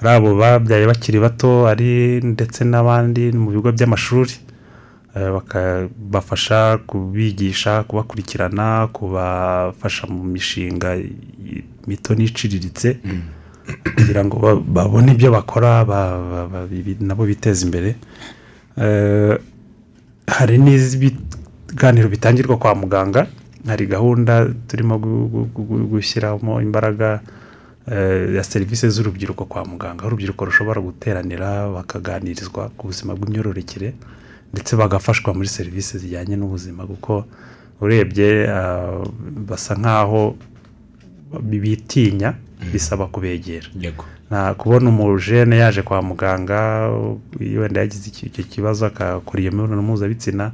ari 0.00 0.08
abo 0.08 0.34
babyaye 0.36 0.86
bakiri 0.86 1.18
bato 1.20 1.68
ari 1.68 2.20
ndetse 2.24 2.64
n'abandi 2.64 3.32
mu 3.32 3.50
bigo 3.52 3.72
by'amashuri. 3.72 4.32
Eh, 5.16 5.32
bakabafasha 5.32 6.78
kubigisha 6.86 7.82
kubakurikirana 7.88 8.88
kubafasha 8.92 10.06
mu 10.08 10.24
mishinga 10.24 10.96
mito 11.86 12.14
n'iciriritse. 12.14 13.00
Kugira 13.96 14.24
ngo 14.24 14.36
ba- 14.38 14.60
babone 14.60 15.12
ibyo 15.12 15.28
bakora 15.32 15.84
nabo 17.00 17.24
biteza 17.26 17.64
imbere. 17.66 17.96
Hari 20.26 20.58
n'ibiganiro 20.58 22.08
bitangirwa 22.08 22.56
kwa 22.56 22.74
muganga. 22.74 23.26
Hari 23.66 23.86
gahunda 23.86 24.46
turimo 24.68 24.98
gu- 24.98 25.28
gu- 25.28 25.48
gu- 25.54 25.86
gushyiramo 25.90 26.60
imbaraga 26.62 27.20
eh, 27.90 28.34
ya 28.34 28.44
serivisi 28.44 28.90
z'urubyiruko 28.90 29.44
kwa 29.44 29.64
muganga. 29.64 30.00
Aho 30.00 30.06
urubyiruko 30.08 30.44
rushobora 30.44 30.80
guteranira 30.80 31.68
bakaganirizwa 31.70 32.70
ku 32.78 32.86
buzima 32.86 33.14
bw'imyororokere 33.14 33.94
ndetse 34.52 34.76
bagafashwa 34.76 35.34
muri 35.34 35.48
serivisi 35.48 35.98
zijyanye 35.98 36.36
n'ubuzima. 36.36 36.86
Kuko 36.86 37.24
urebye 37.80 38.46
ah, 38.50 39.02
basa 39.48 39.74
nk'aho 39.74 40.36
bitinya 41.42 42.34
bisaba 42.72 43.06
kubegera. 43.06 43.66
Kubona 44.58 44.88
umujene 44.90 45.56
yaje 45.58 45.82
kwa 45.82 46.02
muganga 46.02 46.88
wenda 47.40 47.80
yagize 47.80 48.10
icyo 48.26 48.44
kibazo 48.44 48.86
akakora 48.86 49.40
iyo 49.42 49.52
mibonano 49.52 49.82
mpuzabitsina 49.82 50.52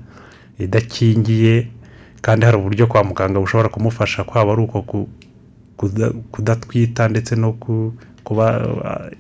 idakingiye 0.59 1.69
kandi 2.21 2.45
hari 2.47 2.57
uburyo 2.57 2.87
kwa 2.87 3.05
muganga 3.05 3.41
bushobora 3.41 3.69
kumufasha 3.69 4.25
kwaba 4.25 4.53
ari 4.53 4.63
uko 4.63 4.83
ku- 4.83 5.09
kuda- 5.77 6.11
kudatwita 6.31 7.09
ndetse 7.09 7.37
no 7.37 7.53
ku- 7.53 7.93
kuba 8.25 8.47
ah, 8.85 9.11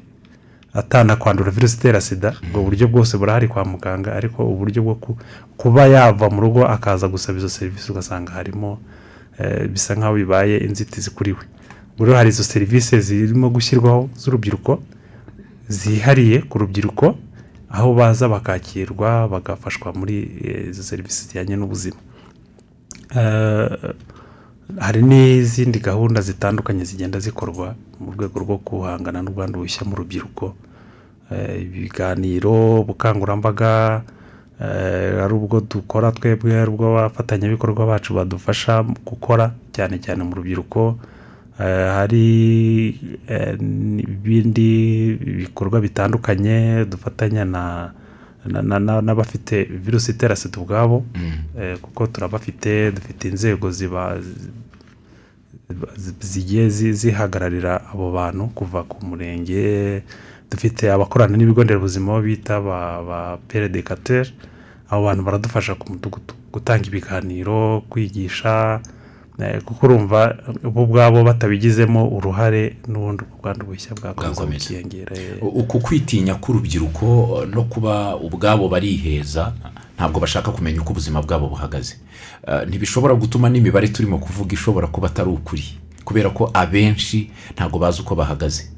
atana 0.78 1.16
kwandura 1.16 1.50
virusi 1.50 1.76
itera 1.76 2.00
sida 2.00 2.34
ubwo 2.42 2.62
buryo 2.62 2.88
bwose 2.88 3.18
burahari 3.18 3.48
kwa 3.48 3.64
muganga 3.64 4.12
ariko 4.14 4.44
uburyo 4.48 4.82
bwo 4.82 4.94
ku- 4.94 5.16
kuba 5.56 5.86
yava 5.86 6.30
mu 6.30 6.40
rugo 6.40 6.66
akaza 6.68 7.08
gusaba 7.08 7.38
izo 7.38 7.48
serivisi 7.48 7.92
ugasanga 7.92 8.32
harimo 8.32 8.78
bisa 9.72 9.94
nk'aho 9.94 10.14
bibaye 10.14 10.56
inzitizi 10.66 11.10
kuri 11.10 11.32
we. 11.32 11.44
Rero 11.98 12.16
hari 12.18 12.28
izo 12.34 12.42
serivisi 12.44 13.00
zirimo 13.00 13.46
gushyirwaho 13.50 14.08
z'urubyiruko 14.18 14.82
zihariye 15.68 16.42
ku 16.50 16.58
rubyiruko 16.58 17.14
aho 17.70 17.94
baza 17.94 18.28
bakakirwa 18.28 19.28
bagafashwa 19.28 19.92
muri 19.94 20.16
eh, 20.44 20.70
izo 20.70 20.82
serivisi 20.82 21.24
zijyanye 21.28 21.56
n'ubuzima. 21.56 21.96
Eh, 23.16 23.68
hari 24.80 25.00
n'izindi 25.02 25.78
gahunda 25.78 26.20
zitandukanye 26.20 26.84
zigenda 26.84 27.18
zikorwa 27.20 27.74
mu 28.00 28.12
rwego 28.16 28.36
rwo 28.40 28.56
guhangana 28.66 29.22
n'ubwandu 29.22 29.58
bushya 29.62 29.84
mu 29.84 29.94
rubyiruko. 29.96 30.54
Eh, 31.32 31.62
ibiganiro 31.62 32.80
ubukangurambaga 32.82 34.02
eh, 34.62 35.18
ari 35.24 35.34
ubwo 35.34 35.58
dukora 35.60 36.12
twebwe 36.12 36.54
ari 36.60 36.70
ubwo 36.70 36.94
abafatanyabikorwa 36.98 37.86
bacu 37.86 38.14
badufasha 38.14 38.82
gukora 39.04 39.50
cyane 39.74 39.98
cyane 39.98 40.22
mu 40.24 40.34
rubyiruko. 40.38 40.98
Eh, 41.60 41.88
hari 41.98 42.26
eh, 43.28 43.58
n'ibindi 43.60 44.70
bikorwa 45.42 45.80
bitandukanye 45.80 46.84
dufatanya 46.86 47.44
na 47.44 47.92
na- 48.46 48.62
na- 48.62 48.78
na- 48.82 49.02
n'abafite 49.02 49.64
virusi 49.70 50.10
itera 50.10 50.34
sida 50.36 50.58
ubwabo. 50.58 51.04
Eh, 51.58 51.78
kuko 51.78 52.06
turabafite 52.06 52.90
dufite 52.90 53.28
inzego 53.28 53.70
ziba 53.70 54.18
zi- 55.96 56.14
zigiye 56.20 56.68
zi- 56.68 56.92
zihagararira 56.92 57.80
abo 57.92 58.10
bantu 58.12 58.48
kuva 58.54 58.82
ku 58.82 58.98
murenge. 59.06 60.02
Dufite 60.50 60.90
abakorana 60.92 61.36
n'ibigo 61.36 61.64
nderabuzima 61.64 62.20
bita 62.20 62.60
ba 62.60 63.02
ba 63.02 63.38
peredekateri 63.48 64.30
abo 64.92 65.02
bantu 65.08 65.22
baradufasha 65.24 65.74
ku 65.74 65.92
mudugudu 65.92 66.34
gutanga 66.52 66.84
ibiganiro 66.86 67.80
kwigisha 67.88 68.80
eh, 69.40 69.62
kuko 69.64 69.86
urumva 69.86 70.36
bo 70.62 70.82
ubwabo 70.84 71.24
batabigizemo 71.24 72.08
uruhare 72.08 72.76
n'ubundi 72.88 73.24
ubwo 73.24 73.36
bwandu 73.42 73.66
bushya 73.66 73.96
bwakomeza 73.96 74.44
bukiyongera 74.46 75.16
uku 75.40 75.80
kwitinya 75.80 76.34
k'urubyiruko 76.34 77.06
no 77.54 77.62
kuba 77.62 78.16
ubwabo 78.16 78.68
bariheza 78.68 79.52
ntabwo 79.96 80.20
bashaka 80.20 80.52
kumenya 80.52 80.80
uko 80.80 80.90
ubuzima 80.92 81.22
bwabo 81.22 81.48
buhagaze. 81.48 81.96
Eh, 82.48 82.68
ntibishobora 82.68 83.14
gutuma 83.14 83.48
n'imibare 83.48 83.88
turimo 83.88 84.18
kuvuga 84.18 84.52
ishobora 84.52 84.86
kuba 84.92 85.06
atari 85.08 85.30
ukuri 85.30 85.64
kubera 86.04 86.30
ko 86.30 86.50
abenshi 86.54 87.30
ntabwo 87.56 87.78
bazi 87.78 88.00
uko 88.04 88.14
bahagaze. 88.14 88.68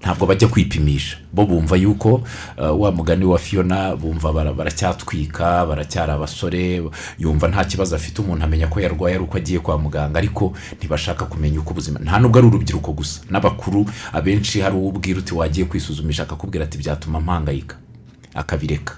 Ntabwo 0.00 0.26
bajya 0.26 0.48
kwipimisha. 0.48 1.16
Bo 1.32 1.46
bumva 1.46 1.76
yuko 1.76 2.22
eh, 2.58 2.80
wa 2.80 2.92
mugani 2.92 3.24
wa 3.24 3.38
fiyona 3.38 3.96
bumva 3.96 4.32
bara- 4.32 4.52
baracyatwika 4.54 5.66
baracyari 5.66 6.12
abasore 6.12 6.82
yumva 7.18 7.48
nta 7.48 7.64
kibazo 7.64 7.96
afite 7.96 8.18
umuntu 8.22 8.44
amenya 8.44 8.66
ko 8.66 8.80
yarwaye 8.80 9.14
ari 9.14 9.24
uko 9.24 9.36
agiye 9.36 9.58
kwa 9.58 9.78
muganga 9.78 10.18
ariko 10.18 10.52
ntibashaka 10.78 11.24
kumenya 11.26 11.60
uko 11.60 11.70
ubuzima 11.70 11.98
nta 12.00 12.18
nubwo 12.18 12.38
ari 12.38 12.46
urubyiruko 12.46 12.92
gusa. 12.92 13.20
N'abakuru 13.30 13.86
abenshi 14.12 14.60
hari 14.60 14.76
uwo 14.76 14.88
ubwira 14.88 15.18
uti 15.18 15.34
wagiye 15.34 15.66
kwisuzumisha 15.66 16.22
akakubwira 16.22 16.64
ati 16.64 16.78
byatuma 16.78 17.20
mpangayika. 17.20 17.76
Akabireka. 18.34 18.94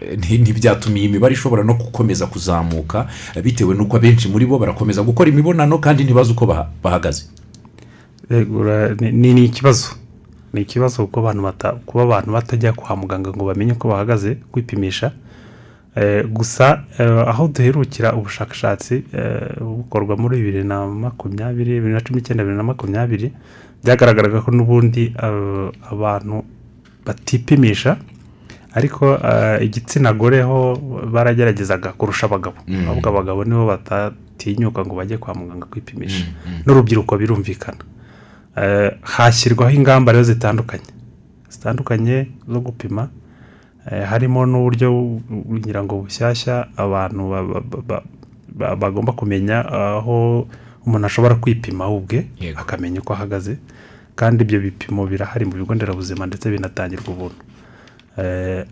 Eh, 0.00 0.18
nti- 0.18 0.38
ntibyatuma 0.40 0.98
iyi 0.98 1.08
mibare 1.08 1.34
ishobora 1.34 1.62
no 1.62 1.74
gukomeza 1.74 2.26
kuzamuka 2.26 3.06
bitewe 3.44 3.74
n'uko 3.76 3.96
abenshi 3.96 4.28
muri 4.28 4.46
bo 4.46 4.58
barakomeza 4.58 5.02
gukora 5.04 5.28
imibonano 5.30 5.78
kandi 5.78 6.04
ntibazi 6.04 6.32
uko 6.32 6.46
baha- 6.46 6.68
bahagaze. 6.82 7.24
Ni 9.00 9.44
ikibazo. 9.44 9.99
Ni 10.52 10.60
ikibazo 10.60 11.06
kuko 11.06 11.32
kuba 11.86 12.02
abantu 12.02 12.32
batajya 12.32 12.72
kwa 12.72 12.96
muganga 12.96 13.30
ngo 13.30 13.44
bamenye 13.44 13.72
uko 13.72 13.88
bahagaze 13.88 14.34
kwipimisha. 14.52 15.12
Eh, 15.96 16.26
gusa 16.26 16.84
eh, 16.98 17.28
aho 17.28 17.48
duherukira 17.48 18.14
ubushakashatsi 18.14 19.04
eh, 19.12 19.58
bukorwa 19.60 20.16
muri 20.16 20.38
bibiri 20.38 20.64
na 20.64 20.86
makumyabiri 20.86 21.82
bibiri 21.82 21.92
na 21.94 22.00
cumi 22.00 22.20
n'icyenda 22.20 22.44
bibiri 22.44 22.56
na 22.56 22.62
makumyabiri 22.62 23.32
byagaragaraga 23.82 24.40
ko 24.40 24.50
n'ubundi 24.50 25.14
abantu 25.90 26.44
batipimisha. 27.06 27.96
Ariko 28.72 29.18
igitsina 29.60 30.12
gore 30.12 30.42
ho 30.42 30.78
barageragezaga 31.10 31.92
kurusha 31.98 32.26
abagabo. 32.26 32.62
Ahubwo 32.86 33.08
abagabo 33.08 33.44
nibo 33.44 33.66
batatinyuka 33.66 34.86
ngo 34.86 34.94
bajye 34.94 35.18
kwa 35.18 35.34
muganga 35.34 35.66
kwipimisha. 35.66 36.26
N'urubyiruko 36.66 37.18
birumvikana. 37.18 37.82
Hashyirwaho 39.02 39.70
ingamba 39.70 40.12
rero 40.12 40.24
zitandukanye. 40.24 40.84
Zitandukanye 41.48 42.26
zo 42.48 42.60
gupima. 42.60 43.08
Eh, 43.90 44.04
harimo 44.06 44.46
n'uburyo 44.46 44.92
ngira 45.52 45.82
ngo 45.84 46.04
bushyashya 46.04 46.68
abantu 46.76 47.30
ba- 47.30 47.42
ba- 47.42 47.82
ba- 47.88 48.04
ba- 48.52 48.76
bagomba 48.76 49.12
kumenya 49.12 49.64
aho 49.64 50.46
umuntu 50.86 51.06
ashobora 51.06 51.34
kwipima 51.40 51.88
we 51.88 51.96
ubwe 51.96 52.18
akamenya 52.60 53.00
uko 53.00 53.12
ahagaze. 53.16 53.56
Kandi 54.14 54.44
ibyo 54.44 54.60
bipimo 54.60 55.06
birahari 55.06 55.44
mu 55.48 55.52
bigo 55.56 55.74
nderabuzima 55.74 56.26
ndetse 56.26 56.50
binatangirwa 56.50 57.08
ubuntu. 57.08 57.40
Eh, 58.20 58.66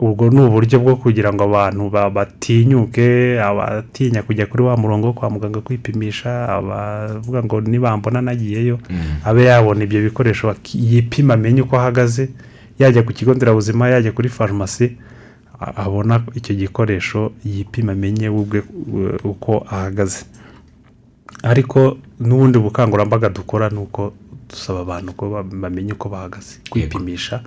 ubwo 0.00 0.30
ni 0.32 0.40
uburyo 0.40 0.80
bwo 0.80 0.96
kugira 0.96 1.28
ngo 1.32 1.44
abantu 1.44 1.90
ba- 1.92 2.10
batinyuke 2.10 3.36
abatinya 3.40 4.22
kujya 4.24 4.46
kuri 4.48 4.62
wa 4.64 4.76
murongo 4.76 5.06
wo 5.06 5.12
kwa 5.12 5.30
muganga 5.30 5.60
kwipimisha 5.60 6.48
abavuga 6.48 7.42
ngo 7.44 7.60
nibambona 7.60 8.20
nagiyeyo 8.24 8.80
abe 9.24 9.44
yabona 9.44 9.84
ibyo 9.84 10.00
bikoresho 10.02 10.54
yipima 10.74 11.34
amenye 11.34 11.62
uko 11.62 11.76
ahagaze 11.76 12.28
yajya 12.80 13.02
ku 13.04 13.12
kigo 13.12 13.34
nderabuzima 13.36 13.88
yajya 13.92 14.12
kuri 14.16 14.28
farumasi 14.32 14.96
abona 15.60 16.24
icyo 16.34 16.54
gikoresho 16.56 17.32
yipima 17.44 17.92
amenye 17.92 18.28
we 18.32 18.40
ubwe 18.40 18.60
uko 19.24 19.66
ahagaze. 19.68 20.24
Ariko 21.42 21.98
n'ubundi 22.20 22.58
bukangurambaga 22.58 23.28
dukora 23.28 23.68
ni 23.68 23.78
uko 23.78 24.12
dusaba 24.48 24.80
abantu 24.80 25.12
ko 25.12 25.30
ba- 25.30 25.42
bamenya 25.44 25.92
uko 25.94 26.08
bahagaze 26.08 26.58
kwipimisha. 26.70 27.40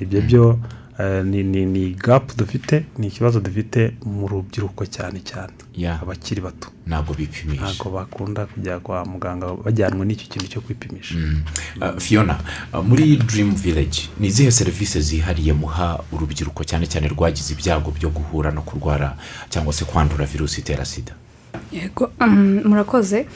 Ibyo 0.00 0.20
byo 0.22 0.44
eh, 0.52 0.85
ni 1.24 1.42
ni 1.42 1.66
ni 1.66 1.90
gapu 1.94 2.36
dufite 2.36 2.84
ni 2.98 3.06
ikibazo 3.06 3.40
dufite 3.40 3.92
mu 4.04 4.28
rubyiruko 4.28 4.86
cyane 4.86 5.20
cyane. 5.20 5.52
Ya. 5.76 6.00
abakiri 6.02 6.40
bato. 6.40 6.68
Ntabwo 6.86 7.14
bipimisha. 7.14 7.62
Ntabwo 7.62 7.90
bakunda 7.90 8.46
kujya 8.46 8.80
kwa 8.80 9.04
muganga 9.04 9.46
bajyanwe 9.64 10.06
n'icyo 10.06 10.26
kintu 10.28 10.48
cyo 10.48 10.60
kwipimisha. 10.60 11.14
Uh, 11.80 11.98
fiona 11.98 12.38
uh, 12.72 12.84
muri 12.84 13.16
dream 13.16 13.54
village 13.54 14.08
ni 14.20 14.26
izihe 14.28 14.50
serivisi 14.50 15.00
zihariye 15.00 15.52
muha 15.52 16.00
urubyiruko 16.12 16.64
cyane 16.64 16.86
cyane 16.86 17.08
rwagize 17.08 17.52
ibyago 17.52 17.90
byo 17.90 18.08
guhura 18.10 18.50
no 18.50 18.62
kurwara 18.62 19.16
cyangwa 19.50 19.72
se 19.72 19.84
kwandura 19.84 20.24
virusi 20.26 20.60
itera 20.60 20.84
sida? 20.84 21.12
Yego 21.72 22.10
um, 22.20 22.60
murakoze. 22.64 23.26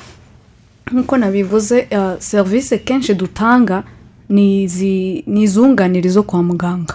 Nk'uko 0.92 1.16
nabivuze 1.16 1.88
serivisi 2.18 2.78
kenshi 2.78 3.14
dutanga 3.14 3.84
ni 4.30 5.42
izunganira 5.42 6.10
zo 6.10 6.22
kwa 6.22 6.42
muganga. 6.42 6.94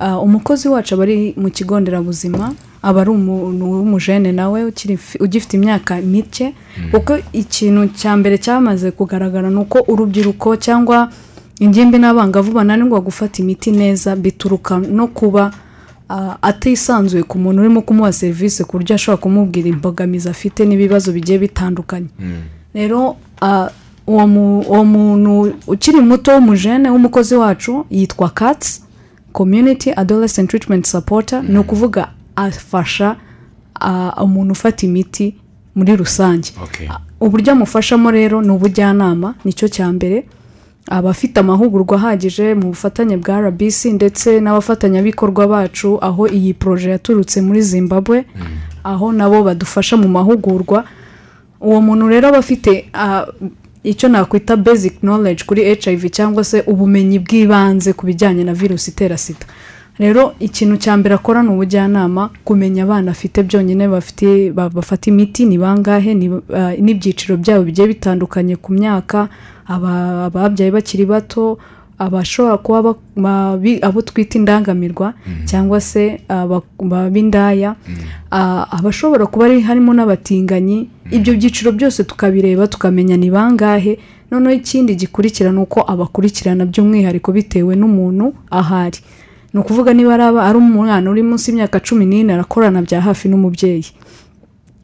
Uh, 0.00 0.22
umukozi 0.22 0.68
wacu 0.68 0.94
aba 0.94 1.02
ari 1.02 1.34
mu 1.36 1.50
kigo 1.50 1.80
nderabuzima 1.80 2.52
aba 2.82 3.00
ari 3.00 3.10
umuntu 3.10 3.64
w'umujene 3.70 4.32
nawe 4.32 4.72
ugifite 5.20 5.52
imyaka 5.56 5.96
mike. 6.00 6.54
Kuko 6.90 7.18
ikintu 7.32 7.88
cya 7.96 8.16
mbere 8.16 8.38
cyamaze 8.38 8.90
kugaragara 8.90 9.50
ni 9.50 9.56
uko 9.56 9.78
urubyiruko 9.88 10.56
cyangwa 10.56 11.08
ingimbi 11.60 11.98
n'abangavu 11.98 12.52
bananirwa 12.52 13.00
gufata 13.00 13.42
imiti 13.42 13.72
neza 13.72 14.16
bituruka 14.16 14.78
no 14.78 15.06
kuba 15.08 15.50
ah, 16.08 16.36
atisanzuye 16.42 17.22
ku 17.22 17.38
muntu 17.38 17.60
urimo 17.64 17.80
kumuha 17.82 18.12
serivisi 18.12 18.64
ku 18.64 18.76
buryo 18.76 18.94
ashobora 18.94 19.22
kumubwira 19.22 19.68
imbogamizi 19.68 20.28
afite 20.28 20.60
n'ibibazo 20.68 21.12
bigiye 21.12 21.38
bitandukanye. 21.38 22.06
Rero 22.74 23.16
ah, 23.40 23.68
uwo 24.06 24.26
mu- 24.26 24.60
uwo 24.60 24.84
muntu 24.84 25.54
ukiri 25.66 26.00
muto 26.00 26.32
w'umujene 26.32 26.90
w'umukozi 26.90 27.34
wacu 27.34 27.86
yitwa 27.90 28.28
katsi 28.28 28.82
community 29.32 29.92
adolescent 29.96 30.50
treatment 30.50 30.86
supporter 30.86 31.42
ni 31.48 31.58
ukuvuga 31.58 32.08
afasha 32.36 33.16
umuntu 34.22 34.52
ufata 34.52 34.86
imiti 34.86 35.34
muri 35.74 35.96
rusange. 35.96 36.52
Uburyo 37.20 37.52
amufashamo 37.52 38.10
rero 38.10 38.42
ni 38.42 38.50
ubujyanama 38.50 39.34
ni 39.44 39.52
cyo 39.52 39.68
cya 39.68 39.92
mbere. 39.92 40.24
Abafite 40.88 41.40
amahugurwa 41.40 41.96
ahagije 41.96 42.54
mu 42.54 42.66
bufatanye 42.72 43.16
bwa 43.16 43.40
rbc 43.40 43.84
ndetse 43.84 44.40
n'abafatanyabikorwa 44.40 45.46
bacu 45.48 45.98
aho 46.00 46.28
iyi 46.28 46.54
poroje 46.54 46.90
yaturutse 46.90 47.40
muri 47.40 47.62
zimbabwe. 47.62 48.24
Aho 48.84 49.12
nabo 49.12 49.42
badufasha 49.44 49.96
mu 49.96 50.08
mahugurwa. 50.08 50.84
Uwo 51.60 51.80
muntu 51.80 52.08
rero 52.08 52.28
aba 52.28 52.38
afite 52.38 52.88
icyo 53.86 54.08
nakwita 54.08 54.56
basic 54.56 55.00
knowledge 55.00 55.44
kuri 55.46 55.62
hiv 55.74 56.02
cyangwa 56.10 56.44
se 56.44 56.62
ubumenyi 56.66 57.18
bw'ibanze 57.18 57.92
ku 57.92 58.06
bijyanye 58.06 58.44
na 58.44 58.52
virusi 58.54 58.90
itera 58.90 59.16
sida. 59.16 59.46
Rero 59.98 60.34
ikintu 60.40 60.76
cya 60.76 60.96
mbere 60.96 61.14
akora 61.14 61.42
ni 61.42 61.48
ubujyanama 61.54 62.30
kumenya 62.44 62.82
abana 62.84 63.10
afite 63.16 63.42
byonyine 63.48 63.88
bafata 64.54 65.06
imiti 65.10 65.46
ni 65.46 65.56
bangahe 65.58 66.14
ni- 66.14 66.40
ah, 66.54 66.72
n'ibyiciro 66.76 67.36
byabo 67.40 67.62
bigiye 67.64 67.86
bitandukanye 67.88 68.56
ku 68.60 68.72
myaka 68.76 69.28
aba- 69.66 70.24
ababyaye 70.28 70.70
bakiri 70.70 71.06
bato 71.08 71.58
abashobora 71.98 72.56
kuba 72.58 72.94
abo 73.82 74.02
twita 74.02 74.38
indangamirwa 74.38 75.14
cyangwa 75.44 75.80
se 75.80 76.20
aba- 76.28 76.62
ba- 76.82 77.10
b'indaya 77.10 77.76
Ah, 78.30 78.66
abashobora 78.70 79.26
kuba 79.26 79.44
ari 79.46 79.60
harimo 79.62 79.94
n'abatinganyi. 79.94 80.88
Ibyo 81.10 81.34
byiciro 81.38 81.72
byose 81.72 82.04
tukabireba 82.04 82.66
tukamenya 82.66 83.16
ni 83.16 83.30
bangahe. 83.30 83.98
Noneho 84.30 84.54
ikindi 84.54 84.94
gikurikira 84.98 85.52
ni 85.54 85.58
uko 85.62 85.80
abakurikirana 85.86 86.66
by'umwihariko 86.66 87.32
bitewe 87.32 87.76
n'umuntu 87.78 88.34
ahari. 88.50 88.98
Ni 89.54 89.60
ukuvuga 89.62 89.94
niba 89.94 90.14
ari 90.18 90.58
umwana 90.58 91.06
uri 91.10 91.22
munsi 91.22 91.50
y'imyaka 91.54 91.80
cumi 91.80 92.04
n'ine 92.04 92.34
arakorana 92.34 92.82
bya 92.82 93.00
hafi 93.00 93.28
n'umubyeyi. 93.30 93.86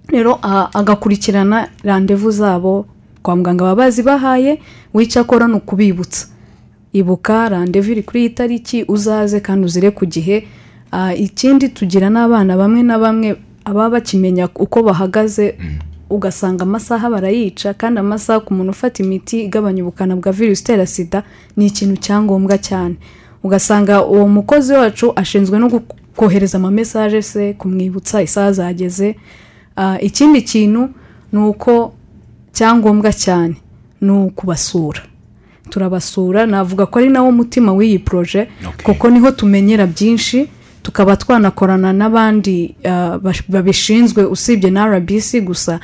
Rero 0.09 0.39
ah, 0.43 0.71
agakurikirana 0.75 1.69
randevu 1.85 2.31
zabo 2.31 2.87
kwa 3.23 3.37
muganga 3.37 3.65
baba 3.65 3.85
bazibahaye 3.91 4.63
w'icyo 4.95 5.21
akora 5.21 5.47
ni 5.51 5.55
ukubibutsa. 5.59 6.27
Ibuka 6.93 7.49
randevu 7.49 7.93
iri 7.93 8.03
kuri 8.03 8.21
iyi 8.21 8.31
tariki 8.31 8.85
uzaze 8.89 9.41
kandi 9.41 9.65
uzire 9.67 9.91
ku 9.91 10.07
gihe. 10.07 10.45
Ah, 10.93 11.15
ikindi 11.15 11.69
tugira 11.69 12.11
n'abana 12.11 12.57
bamwe 12.57 12.83
na 12.83 12.99
bamwe 12.99 13.37
baba 13.65 13.91
bakimenya 13.91 14.49
uko 14.55 14.83
bahagaze 14.83 15.57
ugasanga 16.11 16.63
amasaha 16.69 17.09
barayica 17.11 17.73
kandi 17.79 18.01
amasaha 18.01 18.41
ku 18.45 18.53
muntu 18.55 18.71
ufata 18.77 19.01
imiti 19.03 19.45
igabanya 19.49 19.83
ubukana 19.83 20.17
bwa 20.17 20.33
virusi 20.33 20.63
itera 20.63 20.87
sida 20.87 21.23
ni 21.57 21.67
ikintu 21.67 21.97
cyangombwa 21.97 22.59
cyane. 22.59 22.97
Ugasanga 23.43 24.05
uwo 24.05 24.29
mukozi 24.29 24.73
wacu 24.73 25.13
ashinzwe 25.17 25.59
no 25.59 25.81
kohereza 26.17 26.59
amamesaje 26.59 27.23
se 27.23 27.53
kumwibutsa 27.55 28.23
isaha 28.23 28.53
zageze. 28.53 29.17
Ah, 29.77 29.97
ikindi 30.01 30.43
kintu 30.43 30.89
ni 31.33 31.39
uko 31.41 31.93
cyangombwa 32.53 33.13
cyane 33.13 33.57
ni 34.01 34.11
ukubasura. 34.13 35.01
Turabasura 35.73 36.45
navuga 36.47 36.85
ko 36.87 36.99
ari 37.01 37.09
nawo 37.09 37.33
mutima 37.33 37.73
w'iyi 37.73 37.99
poroje 37.99 38.49
kuko 38.85 39.09
ni 39.11 39.19
ho 39.25 39.31
tumenyera 39.33 39.87
byinshi 39.89 40.49
tukaba 40.85 41.17
twanakorana 41.17 41.93
n'abandi 41.93 42.75
ah, 42.85 43.17
babishinzwe 43.49 44.25
usibye 44.29 44.71
na 44.71 44.85
rbc 44.87 45.41
gusa 45.41 45.81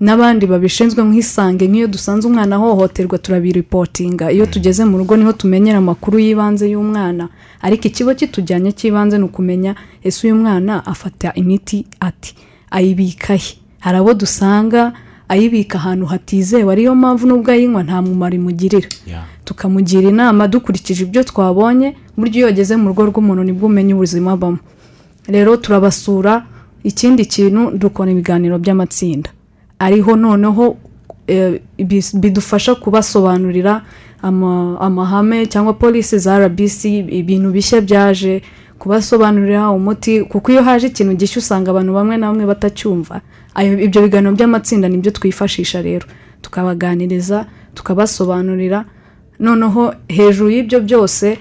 n'abandi 0.00 0.46
babishinzwe 0.46 1.00
nk'isange 1.04 1.64
nk'iyo 1.68 1.86
dusanze 1.88 2.26
umwana 2.28 2.56
ahohoterwa 2.56 3.18
turabiripotinga. 3.18 4.30
Iyo 4.32 4.46
tugeze 4.46 4.84
mu 4.84 4.98
rugo 4.98 5.16
ni 5.16 5.24
ho 5.24 5.32
tumenyera 5.32 5.78
amakuru 5.78 6.18
y'ibanze 6.18 6.66
y'umwana. 6.70 7.28
Ariko 7.62 7.84
ikigo 7.88 8.12
kitujyanye 8.14 8.72
cy'ibanze 8.76 9.18
ni 9.18 9.24
ukumenya 9.24 9.74
ese 10.04 10.26
uyu 10.26 10.36
mwana 10.36 10.86
afata 10.86 11.32
imiti 11.34 11.86
ati 12.00 12.34
ayibika 12.70 13.34
he? 13.38 13.56
Hari 13.80 13.98
abo 13.98 14.12
dusanga 14.14 14.92
ayibika 15.28 15.78
ahantu 15.78 16.06
hatizewe. 16.06 16.72
Ariyo 16.72 16.94
mpamvu 16.94 17.26
n'ubwo 17.26 17.50
ayinywa 17.52 17.82
nta 17.82 18.02
mumaro 18.02 18.34
imugirira. 18.36 18.88
Tukamugira 19.44 20.08
inama 20.08 20.48
dukurikije 20.48 21.04
ibyo 21.04 21.22
twabonye 21.24 21.96
buryo 22.16 22.36
iyo 22.38 22.46
wageze 22.46 22.76
mu 22.76 22.88
rugo 22.88 23.02
rw'umuntu 23.08 23.42
ni 23.44 23.52
bwo 23.52 23.66
umenya 23.66 23.94
ubuzima 23.94 24.32
abamo. 24.32 24.58
Rero 25.28 25.56
turabasura 25.56 26.44
ikindi 26.84 27.24
kintu 27.26 27.70
dukora 27.78 28.10
ibiganiro 28.12 28.58
by'amatsinda. 28.58 29.30
Ariho 29.78 30.16
noneho 30.16 30.76
eh, 31.26 31.60
bis- 31.78 32.16
bidufasha 32.16 32.74
kubasobanurira 32.74 33.82
ama- 34.22 34.76
amahame 34.80 35.46
cyangwa 35.46 35.72
polisi 35.72 36.18
za 36.18 36.38
rbc 36.38 36.84
ibintu 37.08 37.50
bishya 37.52 37.80
byaje 37.80 38.42
kubasobanurira 38.78 39.70
umuti 39.70 40.22
kuko 40.28 40.52
iyo 40.52 40.62
haje 40.62 40.86
ikintu 40.92 41.16
gishya 41.16 41.38
usanga 41.40 41.70
abantu 41.70 41.92
bamwe 41.96 42.16
na 42.16 42.26
bamwe 42.28 42.46
batacyumva. 42.46 43.20
Ibyo 43.62 44.02
biganiro 44.02 44.32
by'amatsinda 44.34 44.88
ni 44.88 44.98
byo 44.98 45.10
twifashisha 45.10 45.82
rero. 45.82 46.06
Tukabaganiriza 46.42 47.46
tukabasobanurira. 47.74 48.84
Noneho 49.40 49.94
hejuru 50.08 50.50
y'ibyo 50.50 50.80
byose 50.80 51.38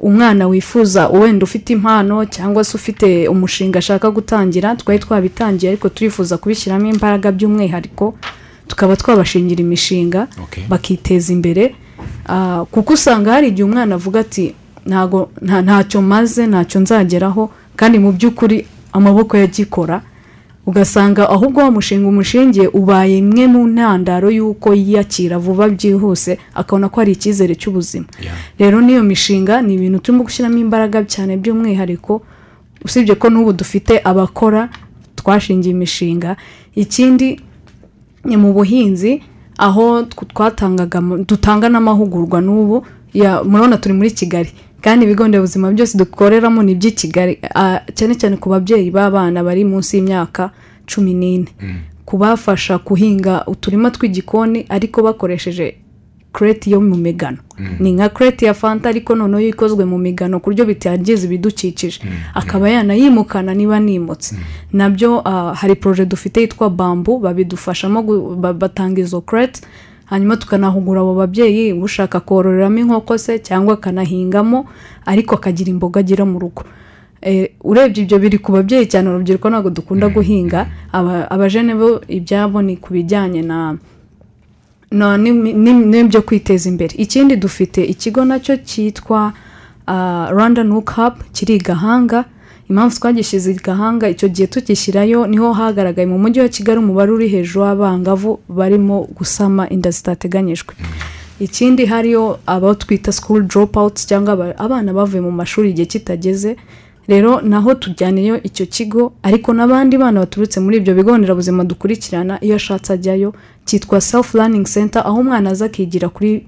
umwana 0.00 0.46
wifuza 0.48 1.08
wenda 1.08 1.44
ufite 1.44 1.70
impano 1.72 2.24
cyangwa 2.24 2.64
se 2.64 2.72
ufite 2.76 3.28
umushinga 3.28 3.78
ashaka 3.78 4.10
gutangira 4.10 4.76
twari 4.76 4.98
twabitangiye 4.98 5.72
ariko 5.72 5.88
turifuza 5.88 6.38
kubishyiramo 6.38 6.86
imbaraga 6.88 7.32
by'umwihariko 7.32 8.14
tukaba 8.68 8.96
twabashingira 8.96 9.60
imishinga 9.60 10.26
Okay. 10.44 10.64
bakiteza 10.68 11.32
imbere. 11.32 11.74
Ah, 12.26 12.64
kuko 12.70 12.92
usanga 12.92 13.32
hari 13.32 13.48
igihe 13.48 13.64
umwana 13.68 13.94
avuga 13.94 14.20
ati 14.20 14.54
ntacyo 15.64 16.02
maze 16.02 16.46
ntacyo 16.46 16.80
nzageraho. 16.80 17.50
Kandi 17.76 17.98
mu 17.98 18.12
by'ukuri 18.12 18.66
amaboko 18.92 19.36
yagikora 19.36 20.02
ugasanga 20.66 21.28
ahubwo 21.30 21.60
wa 21.60 21.70
mushinga 21.70 22.08
umushingiye 22.08 22.66
ubaye 22.68 23.18
imwe 23.18 23.46
mu 23.46 23.66
ntandaro 23.68 24.30
y'uko 24.30 24.74
yiyakira 24.74 25.38
vuba 25.38 25.68
byihuse 25.68 26.38
akabona 26.54 26.88
ko 26.88 27.00
hari 27.00 27.12
icyizere 27.12 27.54
cy'ubuzima. 27.54 28.06
Rero 28.58 28.80
n'iyo 28.80 29.02
mishinga 29.02 29.62
ni 29.62 29.74
ibintu 29.74 29.98
turimo 29.98 30.24
gushyiramo 30.24 30.58
imbaraga 30.58 31.04
cyane 31.08 31.36
by'umwihariko 31.40 32.22
usibye 32.84 33.14
ko 33.16 33.26
n'ubu 33.30 33.52
dufite 33.52 34.00
abakora 34.04 34.68
twashingiye 35.16 35.72
imishinga. 35.74 36.36
Ikindi 36.76 37.40
ni 38.24 38.36
mu 38.36 38.52
buhinzi 38.52 39.22
aho 39.58 40.02
tw- 40.12 40.28
twatangaga 40.28 41.00
dutanga 41.28 41.68
n'amahugurwa 41.68 42.40
n'ubu. 42.40 42.84
Ya- 43.14 43.42
murabona 43.44 43.76
turi 43.80 43.94
muri 43.94 44.10
kigali. 44.12 44.50
Kandi 44.80 45.04
ibigo 45.04 45.28
nderabuzima 45.28 45.70
byose 45.72 45.98
dukoreramo 45.98 46.62
ni 46.62 46.72
iby'i 46.72 46.92
kigali 46.92 47.38
cyane 47.94 48.14
cyane 48.14 48.36
ku 48.36 48.48
babyeyi 48.50 48.90
b'abana 48.90 49.44
bari 49.44 49.64
munsi 49.64 49.96
y'imyaka 49.96 50.50
cumi 50.86 51.14
n'ine. 51.14 51.46
Kubafasha 52.04 52.78
guhinga 52.78 53.44
uturima 53.46 53.90
tw'igikoni 53.90 54.66
ariko 54.68 55.02
bakoresheje 55.02 55.74
kereti 56.34 56.70
yo 56.70 56.80
mu 56.80 56.96
migano. 56.96 57.38
Ni 57.80 57.92
nka 57.92 58.08
kereti 58.08 58.44
ya 58.44 58.54
fanta 58.54 58.88
ariko 58.88 59.14
noneho 59.14 59.40
ikozwe 59.48 59.84
mu 59.84 59.98
migano 59.98 60.40
ku 60.40 60.50
buryo 60.50 60.64
bitangiza 60.66 61.26
ibidukikije. 61.26 62.00
Akaba 62.34 62.68
yanayimukana 62.70 63.54
niba 63.54 63.78
nimutse. 63.80 64.34
Nabyo 64.72 65.20
hari 65.54 65.74
poroje 65.74 66.06
dufite 66.06 66.40
yitwa 66.40 66.70
bambu 66.70 67.18
babidufashamo 67.18 68.02
batanga 68.58 69.00
izo 69.00 69.20
kereti 69.20 69.60
hanyuma 70.10 70.36
tukanahugura 70.36 71.00
abo 71.00 71.14
babyeyi 71.14 71.72
ushaka 71.72 72.20
kororeramo 72.20 72.78
inkoko 72.78 73.18
se 73.18 73.38
cyangwa 73.38 73.74
akanahingamo 73.78 74.66
ariko 75.06 75.34
akagira 75.38 75.70
imboga 75.70 76.00
agira 76.02 76.24
mu 76.26 76.38
rugo. 76.38 76.62
Eh, 77.22 77.50
urebye 77.64 78.02
ibyo 78.04 78.18
biri 78.18 78.38
ku 78.42 78.52
babyeyi 78.52 78.86
cyane 78.88 79.08
urubyiruko 79.08 79.46
ntabwo 79.50 79.70
dukunda 79.70 80.08
guhinga. 80.08 80.66
Aba- 80.92 81.30
abajene 81.30 81.74
bo 81.76 82.00
ibyabo 82.08 82.58
ni 82.62 82.76
ku 82.76 82.92
bijyanye 82.96 83.42
na 83.46 83.76
n'ibyo 84.90 86.22
kwiteza 86.22 86.68
imbere. 86.68 86.94
Ikindi 86.98 87.36
dufite 87.36 87.84
ikigo 87.84 88.24
na 88.24 88.40
cyo 88.40 88.56
cyitwa 88.56 89.32
ah, 89.86 90.28
rwanda 90.32 90.64
nuke 90.64 90.92
hub 90.92 91.14
kiri 91.32 91.54
i 91.54 91.58
gahanga. 91.58 92.24
Impamvu 92.70 92.94
twagishyize 92.96 93.50
i 93.50 93.54
gahanga 93.66 94.08
icyo 94.08 94.28
gihe 94.28 94.46
tukishyirayo 94.46 95.26
ni 95.26 95.36
ho 95.38 95.52
hagaragaye 95.52 96.06
mu 96.06 96.18
mujyi 96.22 96.40
wa 96.40 96.48
kigali 96.48 96.78
umubare 96.78 97.10
uri 97.12 97.28
hejuru 97.28 97.60
w'abangavu 97.64 98.38
barimo 98.48 98.96
gusama 99.18 99.68
inda 99.68 99.90
zitateganyijwe. 99.90 100.74
Ikindi 101.40 101.86
hariyo 101.86 102.38
abo 102.46 102.74
twita 102.74 103.12
school 103.12 103.42
dropouts 103.42 104.06
cyangwa 104.06 104.32
aba- 104.32 104.58
abana 104.58 104.92
bavuye 104.92 105.20
mu 105.20 105.30
mashuri 105.32 105.70
igihe 105.70 105.86
kitageze. 105.86 106.56
Rero 107.08 107.40
naho 107.40 107.74
tujyaniyeyo 107.74 108.36
icyo 108.42 108.66
kigo 108.66 109.12
ariko 109.22 109.48
n'abandi 109.52 109.98
bana 109.98 110.20
baturutse 110.20 110.60
muri 110.60 110.76
ibyo 110.76 110.94
bigo 110.94 111.18
nderabuzima 111.18 111.64
dukurikirana 111.64 112.34
iyo 112.44 112.54
ashatse 112.56 112.92
ajyayo 112.92 113.34
cyitwa 113.66 114.00
self 114.00 114.34
learning 114.34 114.66
center 114.74 115.02
aho 115.06 115.18
umwana 115.20 115.50
aza 115.50 115.64
akigira 115.66 116.08
kuri 116.08 116.46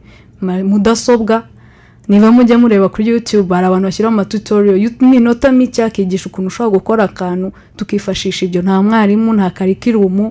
mudasobwa 0.70 1.42
niba 2.08 2.32
mujya 2.32 2.58
mureba 2.58 2.88
kuri 2.88 3.08
youtube 3.08 3.54
hari 3.54 3.66
abantu 3.66 3.84
bashyiraho 3.86 4.14
amatutoriyo 4.14 4.76
y'iminota 4.76 5.52
mike 5.52 5.84
akigisha 5.84 6.26
ukuntu 6.26 6.48
ushobora 6.48 6.74
gukora 6.78 7.04
akantu 7.04 7.52
tukifashisha 7.76 8.46
ibyo. 8.46 8.62
Nta 8.62 8.82
mwarimu 8.82 9.32
nta 9.32 9.50
karikirumu 9.50 10.30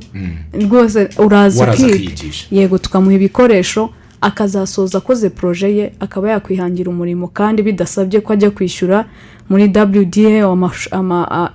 rwose 0.62 1.10
uraza 1.18 1.64
akiyigisha. 1.72 2.48
yego 2.52 2.78
tukamuha 2.78 3.16
ibikoresho 3.16 3.90
akazasoza 4.22 4.98
akoze 4.98 5.30
poroje 5.30 5.76
ye 5.78 5.94
akaba 6.00 6.30
yakwihangira 6.30 6.90
umurimo. 6.92 7.28
Kandi 7.28 7.64
bidasabye 7.64 8.22
ko 8.22 8.34
ajya 8.34 8.52
kwishyura 8.52 9.06
muri 9.50 9.64
wda 9.64 9.88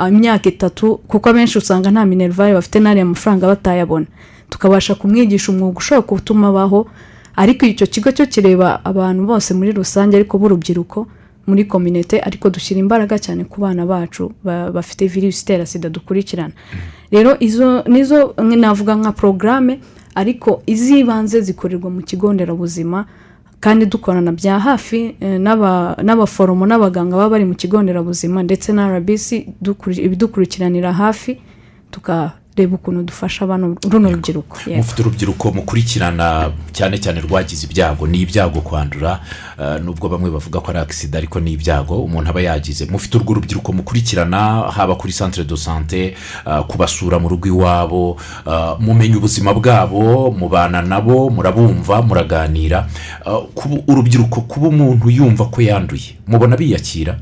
imyaka 0.08 0.48
itatu 0.48 0.96
kuko 1.08 1.28
abenshi 1.30 1.58
usanga 1.58 1.90
nta 1.90 2.04
minerivare 2.04 2.54
bafite 2.54 2.76
n'ariya 2.80 3.04
mafaranga 3.04 3.46
batayabona. 3.46 4.06
Tukabasha 4.50 4.94
kumwigisha 4.94 5.52
umwuga 5.52 5.78
ushobora 5.78 6.06
gutuma 6.08 6.48
abaho 6.48 6.86
ariko 7.36 7.66
icyo 7.66 7.86
kigo 7.86 8.10
cyo 8.12 8.26
kireba 8.26 8.80
abantu 8.84 9.26
bose 9.26 9.54
muri 9.54 9.72
rusange 9.72 10.16
ariko 10.16 10.38
b'urubyiruko 10.38 11.06
muri 11.46 11.64
kominete 11.64 12.18
ariko 12.20 12.50
dushyira 12.50 12.80
imbaraga 12.80 13.18
cyane 13.18 13.44
ku 13.44 13.60
bana 13.60 13.86
bacu 13.86 14.32
ba- 14.44 14.70
bafite 14.72 15.06
virusi 15.06 15.42
itera 15.42 15.66
sida 15.66 15.88
dukurikirana. 15.88 16.54
Rero 17.10 17.36
izo 17.40 17.82
nizo 17.86 18.34
navuga 18.42 18.94
nka 18.98 19.12
porogaramu 19.12 19.78
ariko 20.14 20.62
iz'ibanze 20.66 21.40
zikorerwa 21.40 21.90
mu 21.90 22.02
kigo 22.02 22.32
nderabuzima 22.32 23.06
kandi 23.60 23.86
dukorana 23.86 24.32
bya 24.32 24.58
hafi 24.58 25.14
eh, 25.20 25.38
n'aba- 25.40 25.96
n'abaforomo 26.02 26.66
n'abaganga 26.66 27.16
baba 27.16 27.30
bari 27.30 27.44
mu 27.44 27.54
kigo 27.54 27.82
nderabuzima 27.82 28.42
ndetse 28.42 28.72
na 28.72 28.90
rbc 28.98 29.28
dukuri- 29.62 30.02
ibidukurikiranira 30.06 30.92
hafi 30.92 31.38
tukareba 32.56 32.74
ukuntu 32.76 33.02
dufasha 33.02 33.44
abana 33.44 33.76
runo 33.90 34.10
rubyiruko. 34.10 34.56
Mufite 34.76 35.02
urubyiruko 35.02 35.52
mukurikirana 35.52 36.50
cyane 36.72 36.98
cyane 36.98 37.20
rwagize 37.20 37.66
ibyago 37.66 38.06
ni 38.06 38.20
ibyago 38.24 38.60
kwandura 38.60 39.20
eh, 39.60 39.80
nubwo 39.84 40.08
bamwe 40.08 40.30
bavuga 40.30 40.60
ko 40.60 40.70
ari 40.70 40.78
agisida 40.78 41.18
ariko 41.18 41.40
ni 41.40 41.52
ibyago 41.52 42.00
umuntu 42.02 42.30
aba 42.30 42.40
yagize. 42.40 42.86
Mufite 42.88 43.16
urwo 43.18 43.34
rubyiruko 43.34 43.72
mukurikirana 43.72 44.72
haba 44.72 44.94
kuri 44.96 45.12
centre 45.12 45.44
de 45.44 45.56
sante 45.56 46.16
eh, 46.46 46.62
kubasura 46.68 47.18
mu 47.18 47.28
rugo 47.28 47.46
iwabo 47.48 48.16
eh, 48.46 48.76
mumenya 48.80 49.16
ubuzima 49.18 49.52
bwabo 49.54 50.30
mubana 50.32 50.82
nabo 50.82 51.28
murabumva 51.30 52.02
muraganira. 52.02 52.88
Urubyiruko 53.86 54.40
kuba 54.48 54.68
umuntu 54.68 55.10
yumva 55.10 55.44
ko 55.52 55.60
yanduye 55.60 56.16
mubona 56.26 56.56
biyakira? 56.56 57.18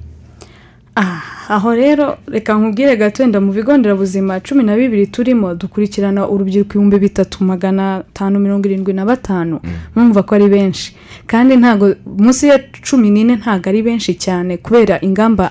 Ah, 0.97 1.34
aho 1.48 1.74
rero 1.74 2.16
reka 2.28 2.54
nkubwire 2.54 2.96
gato 2.96 3.22
wenda 3.22 3.40
mu 3.40 3.52
bigo 3.52 3.76
nderabuzima 3.76 4.40
cumi 4.40 4.62
na 4.64 4.76
bibiri 4.76 5.07
turimo 5.07 5.54
dukurikirana 5.54 6.28
urubyiruko 6.28 6.70
ibihumbi 6.70 6.98
bitatu 6.98 7.44
magana 7.44 7.96
atanu 7.96 8.38
mirongo 8.40 8.68
irindwi 8.68 8.92
na 8.92 9.04
batanu. 9.04 9.61
Mwumva 9.96 10.22
ko 10.22 10.35
ari 10.35 10.48
benshi. 10.48 10.96
Kandi 11.26 11.57
ntabwo 11.57 11.94
munsi 12.18 12.48
ya 12.48 12.59
cumi 12.83 13.11
n'ine 13.11 13.37
ntabwo 13.37 13.68
ari 13.68 13.83
benshi 13.83 14.14
cyane 14.14 14.57
kubera 14.57 14.98
ingamba 15.04 15.50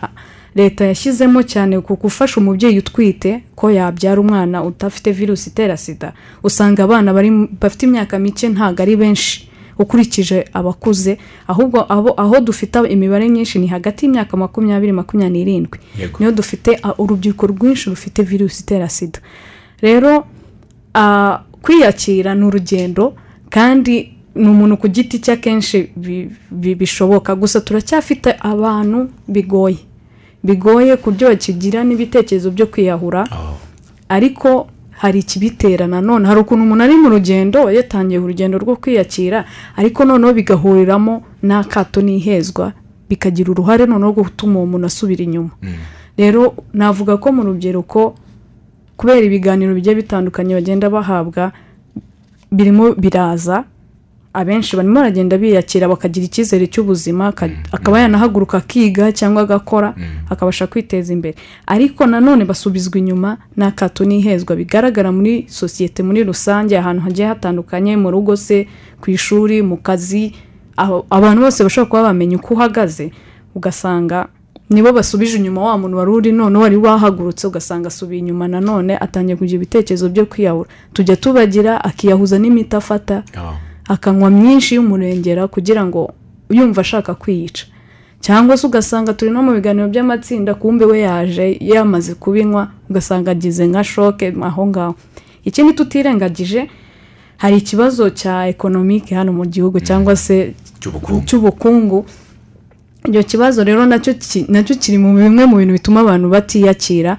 leta 0.55 0.85
yashyizemo 0.85 1.41
cyane 1.43 1.81
ku 1.81 1.93
gufasha 1.95 2.39
umubyeyi 2.41 2.77
utwite 2.79 3.41
ko 3.55 3.69
yabyara 3.71 4.21
umwana 4.21 4.63
udafite 4.63 5.11
virusi 5.11 5.49
itera 5.49 5.77
sida. 5.77 6.13
Usanga 6.43 6.83
abana 6.83 7.13
bafite 7.61 7.83
imyaka 7.85 8.19
mike 8.19 8.49
ntabwo 8.49 8.81
ari 8.81 8.95
benshi. 8.95 9.49
Ukurikije 9.79 10.45
abakuze 10.53 11.17
ahubwo 11.47 11.85
aho 12.21 12.39
dufite 12.39 12.77
imibare 12.89 13.29
myinshi 13.29 13.59
ni 13.59 13.67
hagati 13.67 14.05
y'imyaka 14.05 14.37
makumyabiri 14.37 14.91
makumyabiri 14.91 15.33
n'irindwi. 15.45 15.77
Niyo 16.19 16.31
dufite 16.31 16.79
urubyiruko 16.97 17.47
rwinshi 17.47 17.89
rufite 17.89 18.23
virusi 18.23 18.61
itera 18.63 18.89
sida. 18.89 19.19
Rero 19.81 20.25
kwiyakira 21.61 22.35
ni 22.35 22.45
urugendo 22.45 23.13
kandi 23.49 24.13
ni 24.35 24.47
umuntu 24.49 24.77
ku 24.77 24.87
giti 24.87 25.19
cye 25.19 25.31
akenshi 25.33 25.89
bi- 25.95 26.29
bi- 26.51 26.75
bishoboka. 26.75 27.35
Gusa 27.35 27.61
turacyafite 27.61 28.35
abantu 28.41 29.09
bigoye. 29.27 29.77
Bigoye 30.43 30.97
ku 30.97 31.11
buryo 31.11 31.27
bakigira 31.29 31.83
n'ibitekerezo 31.83 32.51
byo 32.51 32.65
kwiyahura. 32.67 33.23
Oh. 33.31 33.57
ariko 34.09 34.67
hari 34.97 35.19
ikibitera 35.19 35.87
nanone 35.87 36.27
hari 36.27 36.39
ukuntu 36.41 36.63
umuntu 36.63 36.83
ari 36.83 36.95
mu 36.95 37.09
rugendo 37.09 37.71
yatangiye 37.71 38.19
urugendo 38.19 38.57
rwo 38.57 38.75
kwiyakira 38.75 39.45
ariko 39.75 40.05
noneho 40.05 40.33
bigahuriramo 40.33 41.23
n'akato 41.43 42.01
n'ihezwa 42.01 42.73
bikagira 43.09 43.51
uruhare 43.51 43.85
noneho 43.85 44.11
gutuma 44.13 44.59
uwo 44.59 44.65
muntu 44.65 44.85
asubira 44.87 45.23
inyuma. 45.23 45.51
Rero 46.17 46.53
navuga 46.73 47.17
ko 47.17 47.31
mu 47.33 47.41
rubyiruko 47.43 48.15
kubera 48.97 49.21
ibiganiro 49.25 49.73
bigiye 49.73 49.95
bitandukanye 49.95 50.53
bagenda 50.55 50.89
bahabwa 50.89 51.51
birimo 52.51 52.93
biraza 52.93 53.63
abenshi 54.33 54.75
barimo 54.75 54.95
baragenda 54.95 55.37
biyakira 55.37 55.87
bakagira 55.87 56.25
icyizere 56.25 56.65
cy'ubuzima 56.67 57.27
aka- 57.29 57.49
akaba 57.71 57.99
yanahaguruka 57.99 58.57
akiga 58.57 59.11
cyangwa 59.11 59.41
agakora 59.45 59.93
akabasha 60.29 60.67
kwiteza 60.67 61.13
imbere. 61.13 61.35
Ariko 61.67 62.05
nanone 62.07 62.45
basubizwa 62.45 62.97
inyuma 62.97 63.37
n'akato 63.57 64.05
n'ihezwa. 64.05 64.55
Bigaragara 64.55 65.11
muri 65.11 65.45
sosiyete 65.49 66.03
muri 66.03 66.23
rusange 66.23 66.73
ahantu 66.77 67.01
hagiye 67.05 67.27
hatandukanye 67.27 67.97
mu 67.97 68.09
rugo 68.11 68.35
se 68.35 68.67
ku 69.01 69.11
ishuri 69.11 69.61
mu 69.61 69.77
kazi 69.77 70.33
abantu 71.09 71.41
bose 71.45 71.63
bashobora 71.63 71.89
kuba 71.89 72.03
bamenya 72.09 72.37
uko 72.41 72.53
uhagaze. 72.53 73.11
Ugasanga 73.55 74.27
nibo 74.69 74.89
basubije 74.93 75.37
inyuma 75.37 75.61
wa 75.61 75.77
muntu 75.77 75.97
wari 75.97 76.11
uri 76.11 76.31
none 76.31 76.57
wari 76.57 76.75
wahagurutse 76.77 77.47
ugasanga 77.47 77.87
asubiye 77.87 78.19
inyuma 78.19 78.47
nanone 78.47 78.97
atangiye 78.97 79.35
kugira 79.37 79.55
ibitekerezo 79.61 80.09
byo 80.09 80.25
kwiyahura. 80.25 80.69
Tujya 80.93 81.15
tubagira 81.15 81.83
akiyahuza 81.83 82.39
n'imiti 82.39 82.75
afata 82.75 83.23
Oh. 83.37 83.53
Akanywa 83.87 84.29
myinshi 84.29 84.75
y'umurengera 84.75 85.47
kugira 85.47 85.85
ngo 85.85 86.13
yumva 86.49 86.81
ashaka 86.81 87.13
kwiyica. 87.15 87.65
Cyangwa 88.21 88.57
se 88.57 88.67
ugasanga 88.67 89.13
turi 89.13 89.31
no 89.31 89.43
mu 89.43 89.51
biganiro 89.53 89.87
by'amatsinda 89.87 90.53
kumbe 90.55 90.85
we 90.85 90.99
yaje 90.99 91.57
yamaze 91.61 92.13
kubinywa 92.15 92.71
ugasanga 92.89 93.31
agize 93.31 93.67
nka 93.67 93.83
shoke 93.83 94.33
aho 94.41 94.67
ngaho. 94.67 94.95
Ikindi 95.43 95.73
tutirengagije 95.73 96.69
hari 97.37 97.57
ikibazo 97.57 98.09
cya 98.09 98.47
ekonomike 98.47 99.15
hano 99.15 99.33
mu 99.33 99.45
gihugu 99.45 99.79
cyangwa 99.79 100.15
se 100.15 100.53
cy'ubukungu. 101.25 102.05
icyo 103.09 103.23
kibazo 103.23 103.63
rero 103.63 103.85
na 103.85 103.99
cyo 103.99 104.75
kiri 104.79 104.97
mu 104.97 105.11
bimwe 105.19 105.43
mu 105.45 105.55
bintu 105.59 105.73
bituma 105.75 105.99
abantu 105.99 106.29
batiyakira. 106.31 107.17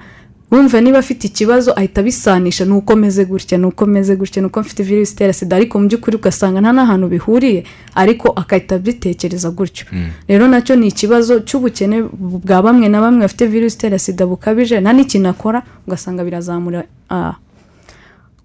Wumva 0.51 0.81
niba 0.81 0.97
afite 0.99 1.23
ikibazo 1.27 1.73
ahita 1.75 2.01
abisanisha 2.01 2.65
ni 2.65 2.71
uko 2.71 2.95
meze 2.95 3.25
gutya 3.25 3.57
ni 3.57 3.65
uko 3.65 3.85
meze 3.85 4.15
gutya 4.15 4.41
ni 4.41 4.47
uko 4.47 4.59
mfite 4.61 4.83
virusi 4.83 5.13
itera 5.13 5.33
sida. 5.33 5.55
Ariko 5.55 5.79
mu 5.79 5.87
by'ukuri 5.87 6.17
ugasanga 6.17 6.61
nta 6.61 6.71
n'ahantu 6.71 7.07
bihuriye 7.07 7.63
ariko 7.95 8.33
agahita 8.35 8.75
abitekereza 8.75 9.49
gutyo. 9.51 9.85
Rero 10.27 10.47
na 10.47 10.61
cyo 10.61 10.75
ni 10.75 10.87
ikibazo 10.87 11.39
cy'ubukene 11.47 12.03
bwa 12.45 12.61
bamwe 12.61 12.87
na 12.89 13.01
bamwe 13.01 13.21
bafite 13.25 13.47
virusi 13.47 13.75
itera 13.77 13.99
sida 13.99 14.25
bukabije 14.25 14.79
nta 14.81 14.93
n'ikintu 14.93 15.29
akora 15.29 15.59
ugasanga 15.87 16.23
birazamura 16.23 16.83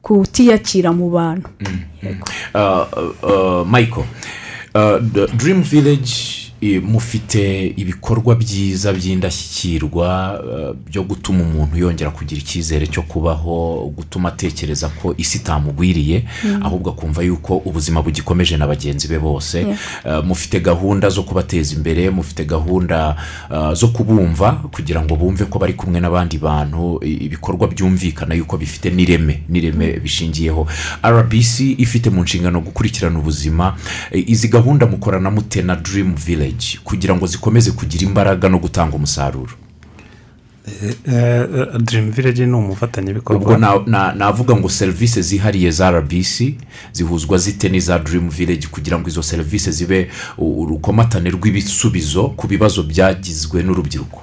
kutiyakira 0.02 0.92
mu 0.92 1.10
bantu. 1.10 1.48
Uh, 2.02 2.60
uh, 2.60 3.30
uh, 3.30 3.64
michael 3.68 4.06
uh, 4.74 4.98
the 5.12 5.26
dream 5.36 5.62
village 5.62 6.12
eh, 6.48 6.49
mufite 6.62 7.66
ibikorwa 7.76 8.34
byiza 8.36 8.92
by'indashyikirwa 8.92 10.40
eh, 10.52 10.74
byo 10.90 11.02
gutuma 11.02 11.42
umuntu 11.44 11.78
yongera 11.78 12.10
kugira 12.10 12.40
icyizere 12.40 12.86
cyo 12.86 13.02
kubaho 13.02 13.86
gutuma 13.96 14.28
atekereza 14.28 14.88
ko 14.88 15.14
isi 15.16 15.38
itamugwiriye 15.38 16.24
ahubwo 16.62 16.90
akumva 16.90 17.22
yuko 17.22 17.56
ubuzima 17.56 18.02
bugikomeje 18.02 18.56
na 18.56 18.66
bagenzi 18.66 19.08
be 19.08 19.18
bose. 19.18 19.60
Eh, 20.04 20.24
mufite 20.24 20.60
gahunda 20.60 21.08
zo 21.08 21.22
kubateza 21.22 21.74
imbere 21.74 22.10
mufite 22.10 22.44
gahunda 22.44 23.16
eh, 23.54 23.72
zo 23.72 23.88
kubumva 23.88 24.52
kugira 24.52 25.02
ngo 25.02 25.16
bumve 25.16 25.44
ko 25.44 25.58
bari 25.58 25.72
kumwe 25.72 26.00
n'abandi 26.00 26.38
bantu 26.38 27.00
ibikorwa 27.04 27.68
byumvikana 27.68 28.34
yuko 28.34 28.56
bifite 28.56 28.90
n'ireme 28.92 29.42
n'ireme 29.48 30.00
bishingiyeho. 30.00 30.66
Rbc 31.04 31.60
ifite 31.80 32.10
mu 32.10 32.22
nshingano 32.22 32.60
gukurikirana 32.60 33.18
ubuzima 33.18 33.76
eh, 34.12 34.24
izi 34.28 34.48
gahunda 34.48 34.86
mukorana 34.86 35.30
mute 35.30 35.62
na 35.62 35.76
dream 35.76 36.14
village 36.50 36.78
kugira 36.84 37.14
ngo 37.14 37.26
zikomeze 37.26 37.70
kugira 37.72 38.02
imbaraga 38.08 38.48
no 38.48 38.58
gutanga 38.58 38.96
umusaruro. 38.96 39.52
Dirimu 41.80 42.12
vileji 42.12 42.46
ni 42.46 42.52
umufatanyabikorwa. 42.52 43.42
Ubwo 43.42 43.56
na- 43.56 43.82
na- 43.86 44.12
navuga 44.14 44.56
ngo 44.56 44.68
serivisi 44.68 45.22
zihariye 45.22 45.70
za 45.70 45.90
rbc 45.90 46.54
zihuzwa 46.92 47.38
zite 47.38 47.68
n'iza 47.68 47.98
dream 47.98 48.28
village 48.30 48.66
kugira 48.70 48.98
ngo 48.98 49.08
izo 49.08 49.22
serivisi 49.22 49.72
zibe 49.72 50.10
urukomatane 50.38 51.30
rw'ibisubizo 51.30 52.28
ku 52.36 52.46
bibazo 52.46 52.82
byagizwe 52.82 53.62
n'urubyiruko? 53.62 54.22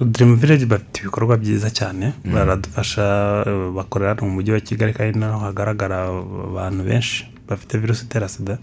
Dirimu 0.00 0.36
vileji 0.36 0.66
bafite 0.66 1.00
ibikorwa 1.00 1.36
byiza 1.36 1.70
cyane. 1.70 2.12
Baradufasha 2.24 3.44
eh, 3.46 3.72
bakorera 3.74 4.16
mu 4.20 4.30
mujyi 4.30 4.52
wa 4.52 4.60
kigali 4.60 4.92
kandi 4.92 5.18
naho 5.18 5.38
hagaragara 5.38 6.04
abantu 6.50 6.84
benshi 6.84 7.24
bafite 7.48 7.78
virusi 7.78 8.04
itera 8.04 8.28
sida. 8.28 8.52
eh, 8.52 8.58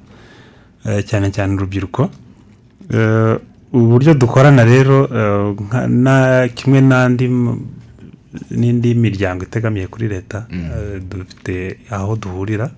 cyane 1.06 1.32
cyane 1.32 1.54
urubyiruko. 1.56 2.10
Eh, 2.94 3.36
uburyo 3.74 4.14
dukorana 4.14 4.64
rero 4.64 5.08
eh, 5.12 6.52
kimwe 6.56 6.82
n'andi 6.82 7.26
n'indi 8.52 8.96
miryango 8.96 9.44
itegamiye 9.44 9.88
kuri 9.88 10.08
leta 10.08 10.46
eh, 10.52 11.02
dufite 11.10 11.78
aho 11.90 12.16
duhurira 12.16 12.70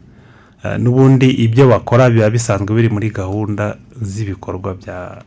Eh, 0.64 0.76
n'ubundi 0.76 1.28
ibyo 1.46 1.72
bakora 1.72 2.10
biba 2.12 2.28
bisanzwe 2.30 2.76
biri 2.76 2.90
muri 2.92 3.10
gahunda 3.16 3.78
z'ibikorwa 4.02 4.76
bya 4.76 5.24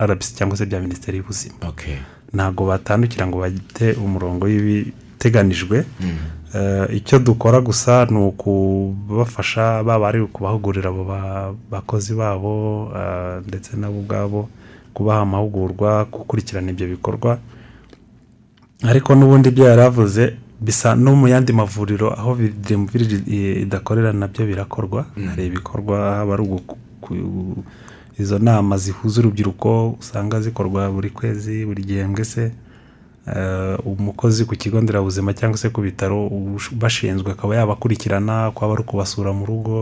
rbc 0.00 0.32
cyangwa 0.36 0.56
se 0.56 0.64
bya 0.66 0.80
minisiteri 0.80 1.18
y'ubuzima. 1.20 1.54
Okay. 1.68 2.00
ntabwo 2.32 2.64
batandukira 2.66 3.26
ngo 3.28 3.36
bajye 3.44 3.92
umurongo 4.00 4.48
w'ibiteganijwe 5.24 5.84
Eh, 6.54 6.96
icyo 6.96 7.18
dukora 7.18 7.60
gusa 7.60 8.06
ni 8.10 8.18
ukubafasha 8.18 9.84
baba 9.86 10.08
ari 10.08 10.18
ukubahugurira 10.20 10.90
abo 10.90 11.04
ba- 11.04 11.54
bakozi 11.70 12.14
babo 12.14 12.90
eh, 12.90 13.38
ndetse 13.46 13.76
nabo 13.78 13.98
ubwabo 14.02 14.48
kubaha 14.94 15.20
amahugurwa 15.22 16.04
gukurikirana 16.10 16.70
ibyo 16.74 16.86
bikorwa. 16.90 17.38
Ariko 18.82 19.14
n'ubundi 19.14 19.48
ibyo 19.54 19.64
yari 19.70 19.82
avuze 19.82 20.34
bisa 20.60 20.96
no 20.98 21.14
mu 21.14 21.28
yandi 21.30 21.52
mavuriro 21.54 22.10
aho 22.18 22.34
dirimu 22.34 22.90
idakorera 23.62 24.10
na 24.12 24.26
byo 24.26 24.42
birakorwa. 24.46 25.06
Hari 25.30 25.46
ibikorwa 25.46 25.96
haba 26.18 26.34
ari 26.34 26.42
izo 28.18 28.38
nama 28.42 28.74
zihuza 28.76 29.20
urubyiruko 29.22 29.94
usanga 30.02 30.40
zikorwa 30.42 30.90
buri 30.90 31.10
kwezi 31.14 31.62
buri 31.64 31.82
gihembwe 31.86 32.24
se 32.24 32.50
umukozi 33.84 34.44
ku 34.44 34.56
kigo 34.56 34.80
nderabuzima 34.80 35.32
cyangwa 35.34 35.58
se 35.58 35.70
ku 35.70 35.80
bitaro 35.82 36.30
bashinzwe 36.72 37.32
akaba 37.32 37.56
yabakurikirana 37.56 38.50
kwaba 38.50 38.72
ari 38.74 38.82
ukubasura 38.82 39.32
mu 39.32 39.46
rugo 39.46 39.74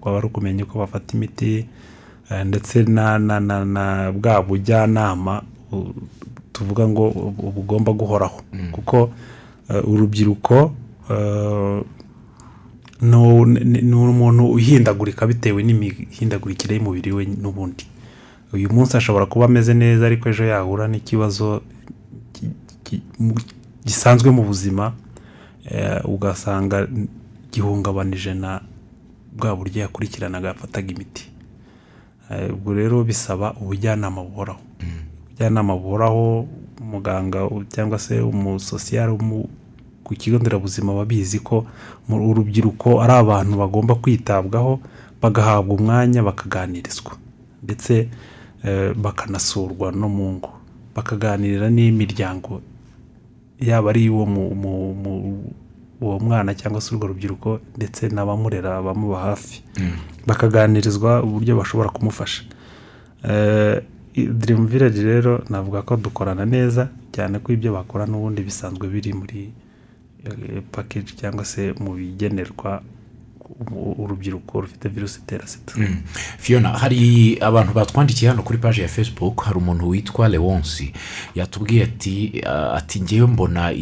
kwaba 0.00 0.18
ari 0.18 0.26
ukumenya 0.26 0.64
uko 0.64 0.78
bafata 0.78 1.14
imiti 1.16 1.66
eh, 2.30 2.42
ndetse 2.46 2.82
na 2.82 3.18
na 3.18 3.40
na 3.40 3.64
na 3.64 4.12
bwa 4.12 4.42
bujyanama 4.42 5.42
tuvuga 6.52 6.88
ngo 6.88 7.10
bu- 7.10 7.50
bugomba 7.52 7.92
guhoraho. 7.92 8.40
Kuko 8.72 9.10
eh, 9.70 9.82
urubyiruko 9.88 10.72
eh, 11.10 11.82
ni 13.02 13.94
umuntu 13.94 14.46
uhindagurika 14.54 15.26
bitewe 15.26 15.62
n'imihindagurikire 15.62 16.76
y'umubiri 16.76 17.12
we 17.12 17.24
n'ubundi. 17.26 17.84
Uyu 18.52 18.70
munsi 18.72 18.96
ashobora 18.96 19.26
kuba 19.26 19.44
ameze 19.44 19.74
neza 19.74 20.06
ariko 20.06 20.28
ejo 20.28 20.44
yahura 20.44 20.88
n'ikibazo 20.88 21.62
gisanzwe 23.84 24.30
mu 24.30 24.42
buzima 24.42 24.92
eh, 25.64 26.00
ugasanga 26.04 26.86
gihungabanije 27.52 28.34
na 28.34 28.60
bwa 29.36 29.56
buryo 29.56 29.82
yakurikiranaga 29.82 30.48
yafataga 30.48 30.92
imiti. 30.94 31.30
Eh, 32.30 32.54
ubwo 32.54 32.74
rero 32.74 33.04
bisaba 33.04 33.52
ubujyanama 33.60 34.22
buhoraho. 34.22 34.60
Ubujyanama 35.28 35.76
buhoraho 35.76 36.46
umuganga 36.80 37.48
cyangwa 37.68 37.98
se 37.98 38.20
umusosiyare 38.20 39.12
ku 40.04 40.14
kigo 40.14 40.38
nderabuzima 40.38 40.92
babizi 40.94 41.40
ko 41.40 41.66
urubyiruko 42.08 43.00
ari 43.02 43.12
abantu 43.12 43.56
bagomba 43.58 43.94
kwitabwaho 43.94 44.80
bagahabwa 45.22 45.74
umwanya 45.76 46.22
bakaganirizwa. 46.22 47.16
Ndetse 47.62 48.08
eh, 48.64 48.94
bakanasurwa 48.96 49.92
no 49.92 50.08
mu 50.08 50.32
ngo. 50.32 50.50
Bakaganirira 50.94 51.70
n'imiryango 51.70 52.60
yaba 53.68 53.90
ari 53.90 54.08
uwo 54.10 54.26
mu- 54.26 54.54
mu- 54.54 54.94
mu- 54.94 55.52
uwo 56.00 56.18
mwana 56.20 56.54
cyangwa 56.54 56.80
se 56.80 56.94
urwo 56.94 57.06
rubyiruko 57.06 57.60
ndetse 57.76 58.08
n'abamurera 58.08 58.76
abamuba 58.78 59.18
hafi. 59.20 59.62
Bakaganirizwa 60.26 61.22
uburyo 61.22 61.56
bashobora 61.56 61.88
kumufasha. 61.88 62.42
Dirimu 64.14 64.66
vileji 64.66 65.02
rero 65.02 65.42
navuga 65.50 65.82
ko 65.82 65.96
dukorana 65.96 66.44
neza 66.46 66.88
cyane 67.12 67.38
ko 67.38 67.52
ibyo 67.52 67.72
bakora 67.72 68.06
n'ubundi 68.06 68.42
bisanzwe 68.46 68.86
biri 68.88 69.12
muri 69.12 69.50
pakeji 70.72 71.16
cyangwa 71.18 71.44
se 71.44 71.74
mu 71.80 71.94
bigenerwa 71.98 72.82
urubyiruko 73.98 74.60
rufite 74.60 74.88
virusi 74.88 75.18
itera 75.20 75.46
sida. 75.46 75.72
Fiona 76.38 76.68
hari 76.68 77.38
abantu 77.40 77.72
batwandikiye 77.72 78.30
hano 78.30 78.42
kuri 78.42 78.58
paji 78.58 78.80
ya 78.80 78.88
facebook 78.88 79.44
hari 79.44 79.58
umuntu 79.58 79.88
witwa 79.88 80.28
leonsi 80.28 80.92
yatubwiye 81.34 81.82
ati 81.84 82.42
"Ah, 82.46 82.72
ati 82.74 83.00
ngewe 83.02 83.26
mbona 83.26 83.72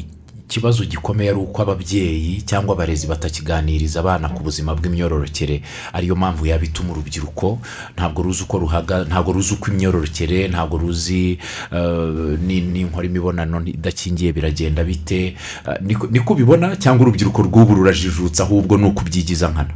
ikibazo 0.52 0.84
gikomeye 0.84 1.30
ari 1.32 1.38
uko 1.40 1.62
ababyeyi 1.62 2.42
cyangwa 2.44 2.74
abarezi 2.76 3.06
batakiganiriza 3.08 4.00
abana 4.04 4.28
ku 4.28 4.42
buzima 4.44 4.74
bw'imyororokere. 4.76 5.62
Ariyo 5.96 6.12
mpamvu 6.16 6.44
yaba 6.46 6.64
ituma 6.64 6.92
urubyiruko 6.92 7.58
ntabwo 7.96 8.22
ruzi 8.22 8.42
uko 8.44 8.58
ruhaga 8.60 9.04
ntabwo 9.08 9.32
ruzi 9.32 9.54
uko 9.56 9.70
imyororokere 9.72 10.48
ntabwo 10.52 10.76
ruzi 10.78 11.38
eh, 11.72 12.36
ni- 12.44 12.60
ninkora 12.60 13.06
imibonano 13.08 13.64
idakingiye 13.64 14.32
biragenda 14.32 14.84
bite. 14.84 15.36
Niko 15.80 16.06
niko 16.12 16.32
ubibona 16.36 16.76
cyangwa 16.76 17.08
urubyiruko 17.08 17.42
rw'ubu 17.48 17.74
rurajijutse 17.74 18.42
ahubwo 18.44 18.76
ni 18.76 18.84
ukubyigiza 18.92 19.48
nkana? 19.48 19.72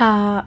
Ah, 0.00 0.42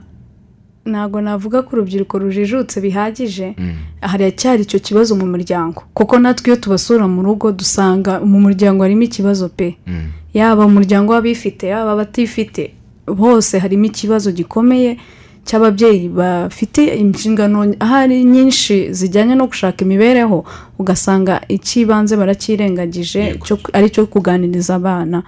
ntabwo 0.86 1.20
navuga 1.20 1.62
ko 1.62 1.70
urubyiruko 1.76 2.18
rujijutse 2.18 2.80
bihagije 2.80 3.54
haracyari 4.00 4.62
icyo 4.62 4.78
kibazo 4.80 5.16
mu 5.16 5.26
muryango. 5.26 5.82
Kuko 5.94 6.18
natwe 6.18 6.46
iyo 6.50 6.56
tubasura 6.56 7.04
mu 7.08 7.22
rugo 7.22 7.52
dusanga 7.52 8.20
mu 8.20 8.40
muryango 8.40 8.82
harimo 8.82 9.02
ikibazo 9.04 9.48
pe. 9.48 9.76
Yaba 10.34 10.66
umuryango 10.66 11.12
w'abifite 11.12 11.64
yaba 11.68 11.92
abatifite 11.92 12.70
hose 13.06 13.58
harimo 13.58 13.84
ikibazo 13.90 14.32
gikomeye 14.32 14.96
cy'ababyeyi 15.44 16.08
bafite 16.08 16.80
inshingano 17.02 17.74
ahari 17.80 18.24
nyinshi 18.24 18.94
zijyanye 18.94 19.34
no 19.34 19.46
gushaka 19.50 19.84
imibereho 19.84 20.44
ugasanga 20.78 21.40
icy'ibanze 21.48 22.16
cyo- 23.44 23.58
ari 23.72 23.88
cyo 23.90 24.06
kuganiriza 24.06 24.74
abana. 24.80 25.22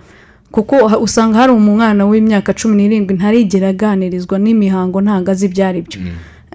Kuko 0.53 0.75
usanga 1.01 1.39
hari 1.39 1.53
umwana 1.53 2.05
w'imyaka 2.07 2.53
cumi 2.55 2.75
n'irindwi 2.77 3.15
ntarigera 3.17 3.69
aganirizwa 3.73 4.37
n'imihango 4.39 5.01
ntabwo 5.01 5.31
azi 5.33 5.47
ibyo 5.49 5.63
ari 5.67 5.81
byo 5.87 5.99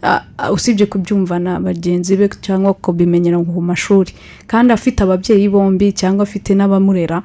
a- 0.03 0.51
usibye 0.53 0.86
kubyumva 0.86 1.39
na 1.39 1.60
bagenzi 1.60 2.13
be 2.17 2.29
cyangwa 2.45 2.73
kubimenyera 2.77 3.38
ku 3.41 3.62
mashuri. 3.62 4.12
Kandi 4.47 4.69
afite 4.73 5.01
ababyeyi 5.03 5.49
bombi 5.49 5.89
cyangwa 5.91 6.23
afite 6.23 6.53
n'abamurera 6.53 7.23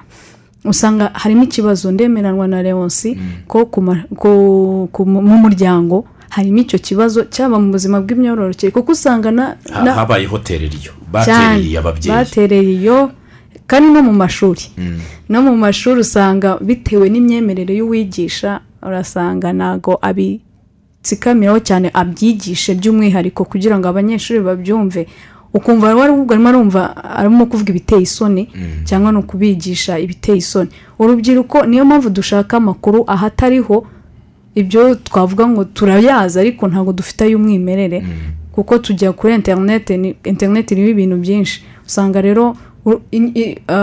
usanga 0.64 1.10
harimo 1.14 1.42
ikibazo 1.44 1.92
ndemeranwa 1.92 2.48
na 2.48 2.62
leonsi 2.62 3.18
ko 3.46 3.66
ku- 3.66 4.88
ku- 4.92 5.06
mu 5.06 5.36
muryango 5.44 6.04
harimo 6.32 6.58
icyo 6.64 6.78
kibazo 6.78 7.24
cyaba 7.28 7.60
mu 7.60 7.68
buzima 7.76 8.00
bw'imyororokere 8.00 8.70
kuko 8.72 8.92
usanga 8.96 9.28
na, 9.30 9.44
Ha- 9.72 9.84
na 9.84 9.92
habaye 9.92 10.24
hotereriyo 10.26 10.92
cyane 11.12 11.60
batereye 11.60 11.78
ababyeyi. 11.78 12.08
Batereye 12.16 12.72
iyo 12.80 12.98
kandi 13.66 13.88
no 13.92 14.02
mu 14.02 14.12
mashuri. 14.12 14.64
No 15.28 15.42
mu 15.42 15.56
mashuri 15.56 16.00
usanga 16.00 16.58
bitewe 16.60 17.08
n'imyemerere 17.08 17.74
y'uwigisha 17.76 18.60
urasanga 18.82 19.52
ntago 19.52 19.98
abitsikamiraho 20.02 21.58
cyane 21.60 21.90
abyigishe 21.94 22.74
by'umwihariko 22.74 23.44
kugira 23.44 23.78
ngo 23.78 23.88
abanyeshuri 23.88 24.40
babyumve. 24.40 25.06
Ukumva 25.54 25.94
wari 25.94 26.12
arimo 26.32 26.48
arumva 26.48 26.96
arimo 26.96 27.46
kuvuga 27.46 27.70
ibiteye 27.70 28.02
isoni 28.02 28.48
cyangwa 28.84 29.12
ni 29.12 29.18
ukubigisha 29.18 29.98
ibiteye 29.98 30.38
isoni. 30.38 30.70
Urubyiruko 30.98 31.66
niyo 31.66 31.84
mpamvu 31.84 32.10
dushaka 32.10 32.56
amakuru 32.56 33.04
ahatariho 33.06 33.86
ibyo 34.54 34.94
twavuga 34.94 35.48
ngo 35.48 35.64
turayazi 35.64 36.40
ariko 36.40 36.68
ntabwo 36.68 36.92
dufite 36.92 37.20
ay'umwimerere 37.24 38.04
kuko 38.52 38.78
tujya 38.78 39.12
kuri 39.12 39.34
interineti 39.34 40.16
interineti 40.24 40.74
iriho 40.74 40.88
ibintu 40.88 41.16
byinshi. 41.16 41.64
Usanga 41.86 42.20
rero 42.20 42.56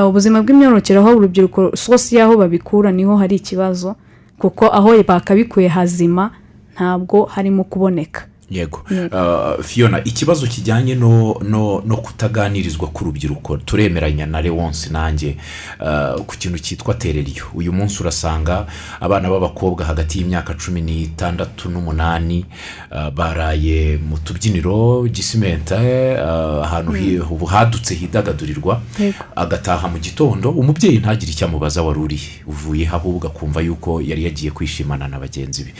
ubuzima 0.07 0.41
bw'imyororokere 0.43 0.99
aho 0.99 1.15
urubyiruko 1.17 1.75
sosi 1.75 2.15
y'aho 2.15 2.37
babikura 2.37 2.91
ni 2.91 3.03
ho 3.03 3.15
hari 3.17 3.35
ikibazo 3.35 3.95
kuko 4.39 4.65
aho 4.67 5.03
bakabikuye 5.07 5.67
hazima 5.67 6.31
ntabwo 6.75 7.25
harimo 7.25 7.63
kuboneka. 7.63 8.21
Yego. 8.51 8.81
Uh, 8.89 9.63
fiona 9.65 10.03
ikibazo 10.03 10.47
kijyanye 10.47 10.95
no 10.95 11.35
no 11.49 11.81
no 11.85 11.97
kutaganirizwa 11.97 12.87
k'urubyiruko 12.87 13.57
turemeranya 13.57 14.25
na 14.25 14.41
lewonsi 14.41 14.89
nanjye 14.89 15.37
uh, 15.79 16.21
ku 16.25 16.35
kintu 16.37 16.59
cyitwa 16.59 16.93
tereriyo. 16.93 17.43
Uyu 17.53 17.73
munsi 17.73 18.01
urasanga 18.03 18.65
abana 19.01 19.29
b'abakobwa 19.29 19.85
hagati 19.85 20.19
y'imyaka 20.19 20.53
cumi 20.53 20.81
n'itandatu 20.81 21.69
n'umunani 21.69 22.45
uh, 22.91 23.09
baraye 23.09 23.97
mu 23.97 24.17
tubyiniro 24.17 25.07
gisimenta 25.07 25.77
ahantu 26.63 26.91
ubu 27.31 27.45
hadutse 27.45 27.95
hidagadurirwa 27.95 28.81
agataha 29.35 29.87
mu 29.87 29.99
gitondo 29.99 30.49
umubyeyi 30.51 30.97
ntagire 30.99 31.31
icyo 31.31 31.47
amubaza 31.47 31.83
wari 31.83 31.99
uri. 31.99 32.19
Uvuye 32.47 32.87
ahubwo 32.87 33.27
akumva 33.27 33.61
yuko 33.61 34.01
yari 34.01 34.23
yagiye 34.23 34.51
kwishimana 34.51 35.07
na 35.07 35.19
bagenzi 35.19 35.63
be. 35.63 35.73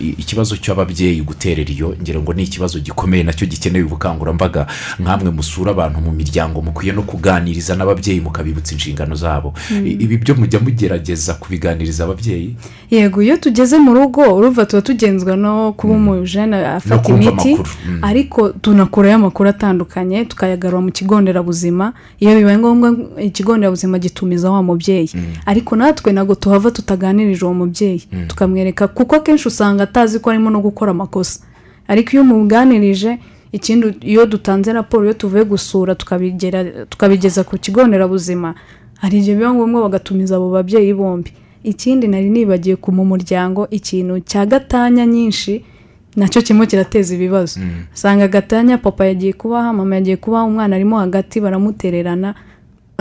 I- 0.00 0.14
ikibazo 0.18 0.56
cy'ababyeyi 0.56 1.20
guterera 1.22 1.70
iyo 1.70 1.96
ngira 2.06 2.20
ngo 2.20 2.32
ni 2.32 2.42
ikibazo 2.42 2.78
gikomeye 2.78 3.22
na 3.26 3.32
cyo 3.32 3.46
gikeneye 3.46 3.84
ubukangurambaga. 3.84 4.66
Nk'amwe 5.02 5.30
musura 5.34 5.70
abantu 5.74 5.98
mu 6.00 6.12
miryango 6.14 6.62
mukwiye 6.62 6.92
no 6.94 7.02
kuganiriza 7.02 7.74
n'ababyeyi 7.76 8.20
mukabibutsa 8.22 8.72
inshingano 8.78 9.14
zabo. 9.18 9.54
I- 9.84 9.98
ibi 9.98 10.16
byo 10.22 10.34
mujya 10.38 10.60
mugerageza 10.62 11.34
kubiganiriza 11.34 12.04
ababyeyi? 12.04 12.54
Yego 12.90 13.22
iyo 13.22 13.36
tugeze 13.36 13.78
mu 13.78 13.94
rugo 13.94 14.22
urumva 14.36 14.66
tuba 14.66 14.82
tugenzwa 14.82 15.36
no 15.36 15.72
kuba 15.72 15.94
umujene 15.94 16.56
afata 16.66 17.08
imiti 17.10 17.28
amakuru, 17.28 17.64
mm. 17.88 17.98
ariko 18.04 18.48
tunakurayo 18.48 19.14
amakuru 19.14 19.48
atandukanye 19.48 20.24
tukayagarura 20.24 20.80
mu 20.80 20.90
kigo 20.94 21.20
nderabuzima. 21.20 21.92
Iyo 22.20 22.36
bibaye 22.38 22.58
ngombwa 22.58 22.94
ikigo 23.22 23.56
nderabuzima 23.56 23.98
gitumiza 23.98 24.50
wa 24.50 24.62
mubyeyi. 24.62 25.10
Ariko 25.46 25.76
natwe 25.76 26.12
ntabwo 26.12 26.34
tuhava 26.34 26.70
tutaganirije 26.70 27.44
uwo 27.44 27.54
mubyeyi. 27.54 28.02
Tukamwereka 28.26 28.88
kuko 28.88 29.16
akenshi 29.16 29.48
usanga 29.48 29.82
atazi 29.82 30.18
ko 30.22 30.30
arimo 30.30 30.50
no 30.50 30.60
gukora 30.60 30.90
amakosa. 30.90 31.40
Ariko 31.88 32.08
iyo 32.12 32.22
umuganirije 32.22 33.18
ikindi 33.52 33.86
iyo 34.02 34.26
dutanze 34.26 34.72
raporo 34.72 35.04
iyo 35.04 35.14
tuvuye 35.14 35.44
gusura 35.44 35.94
tukabigeza 36.88 37.44
ku 37.44 37.58
kigo 37.58 37.86
nderabuzima 37.86 38.54
hari 39.00 39.18
igihe 39.18 39.36
biba 39.36 39.54
ngombwa 39.54 39.82
bagatumiza 39.82 40.36
abo 40.36 40.50
babyeyi 40.50 40.94
bombi. 40.94 41.32
Ikindi 41.66 42.06
nari 42.08 42.30
nibagiwe 42.30 42.76
ku 42.76 42.92
mu 42.92 43.04
muryango 43.04 43.66
ikintu 43.70 44.20
cya 44.22 44.46
gatanya 44.46 45.06
nyinshi 45.06 45.64
na 46.16 46.28
cyo 46.30 46.40
kirimo 46.42 46.64
kirateza 46.66 47.14
ibibazo. 47.14 47.60
Usanga 47.94 48.28
gatanya 48.28 48.78
papa 48.78 49.06
yagiye 49.10 49.32
kubaha 49.32 49.72
mama 49.72 49.94
yagiye 49.98 50.16
kubaha 50.16 50.44
umwana 50.44 50.76
arimo 50.76 50.98
hagati 50.98 51.40
baramutererana 51.40 52.34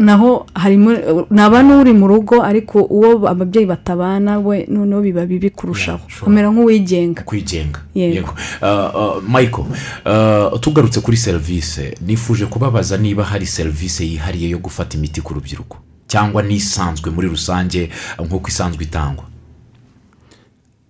naho 0.02 0.46
harimo 0.54 0.92
naba 1.30 1.64
n'uri 1.64 1.94
mu 1.94 2.08
rugo 2.08 2.44
ariko 2.44 2.82
uwo 2.84 3.28
ababyeyi 3.30 3.66
batabana 3.68 4.40
we 4.40 4.66
noneho 4.70 5.02
biba 5.02 5.26
bibi 5.26 5.50
kurushaho. 5.50 5.98
Yeah, 6.00 6.10
sure. 6.10 6.32
amera 6.32 6.50
nk'uwigenga. 6.52 7.22
Kwigenga. 7.24 7.80
Yego. 7.96 8.34
Uh, 8.62 8.68
uh, 8.96 9.24
michael 9.24 9.66
uh, 10.06 10.60
tugarutse 10.60 11.00
kuri 11.02 11.18
serivisi 11.18 11.96
nifuje 12.02 12.46
kubabaza 12.46 12.98
niba 12.98 13.24
hari 13.24 13.46
serivisi 13.46 14.04
yihariye 14.12 14.50
yo 14.50 14.58
gufata 14.60 14.98
imiti 14.98 15.22
ku 15.22 15.34
rubyiruko 15.34 15.78
cyangwa 16.08 16.44
n'isanzwe 16.44 17.12
muri 17.12 17.28
rusange 17.28 17.90
nk'uko 18.20 18.48
isanzwe 18.50 18.84
itangwa. 18.84 19.24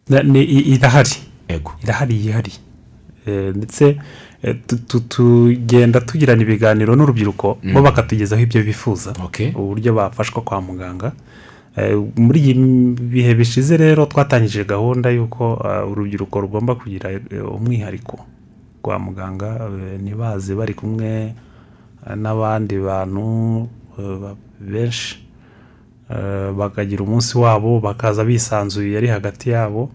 Irahari. 0.09 1.09
Yego 1.49 1.71
irahari 1.83 2.15
yihariye 2.25 2.57
Eh, 3.27 3.55
ndetse 3.55 3.97
tugenda 5.09 6.01
tugirana 6.01 6.41
ibiganiro 6.41 6.95
n'urubyiruko 6.95 7.57
bo 7.73 7.81
bakatugezaho 7.81 8.41
ibyo 8.41 8.63
bifuza. 8.63 9.13
Uburyo 9.55 9.93
bafashwa 9.93 10.41
kwa 10.41 10.61
muganga. 10.61 11.11
Eh, 11.75 11.97
muri 12.15 12.39
iyi 12.39 12.53
bihe 12.95 13.35
bishize 13.35 13.77
rero 13.77 14.05
twatangije 14.05 14.63
gahunda 14.63 15.09
y'uko 15.11 15.59
eh, 15.65 15.91
urubyiruko 15.91 16.41
rugomba 16.41 16.75
kugira 16.75 17.11
eh, 17.11 17.21
umwihariko 17.55 18.19
kwa 18.81 18.99
muganga. 18.99 19.67
Eh, 19.67 19.99
ntibaze 20.01 20.55
bari 20.55 20.73
kumwe 20.73 21.07
eh, 22.07 22.15
n'abandi 22.15 22.77
bantu 22.79 23.67
eh, 23.99 24.17
ba- 24.21 24.37
benshi. 24.61 25.19
Eh, 26.09 26.53
bakagira 26.53 27.03
umunsi 27.03 27.37
wabo 27.37 27.79
bakaza 27.79 28.23
bisanzuye 28.23 28.97
ari 28.97 29.07
hagati 29.07 29.49
yabo. 29.49 29.89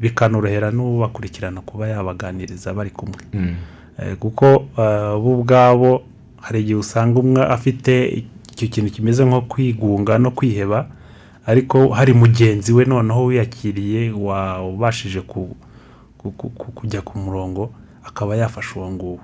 Bikanorohera 0.00 0.70
n'ubakurikirana 0.70 1.60
kuba 1.60 1.88
yabaganiriza 1.88 2.74
bari 2.74 2.90
kumwe. 2.90 3.20
Mm. 3.32 3.54
Eh, 3.98 4.16
kuko 4.16 4.46
eh, 4.78 5.14
bo 5.22 5.38
ubwabo 5.40 6.02
hari 6.40 6.60
igihe 6.60 6.74
usanga 6.78 7.20
umwe 7.20 7.42
afite 7.46 8.24
icyo 8.52 8.68
kintu 8.68 8.90
kimeze 8.92 9.24
nko 9.24 9.40
kwigunga 9.40 10.18
no 10.18 10.30
kwiheba 10.30 10.86
ariko 11.46 11.88
hari 11.88 12.12
mugenzi 12.12 12.72
we 12.72 12.84
noneho 12.84 13.24
wiyakiriye 13.24 14.10
wabashije 14.10 15.20
ku- 15.20 15.56
ku- 16.18 16.30
ku- 16.32 16.50
ku- 16.50 16.72
kujya 16.72 17.02
ku 17.02 17.18
murongo 17.18 17.70
akaba 18.04 18.36
yafasha 18.36 18.80
uwo 18.80 18.90
nguwo. 18.90 19.18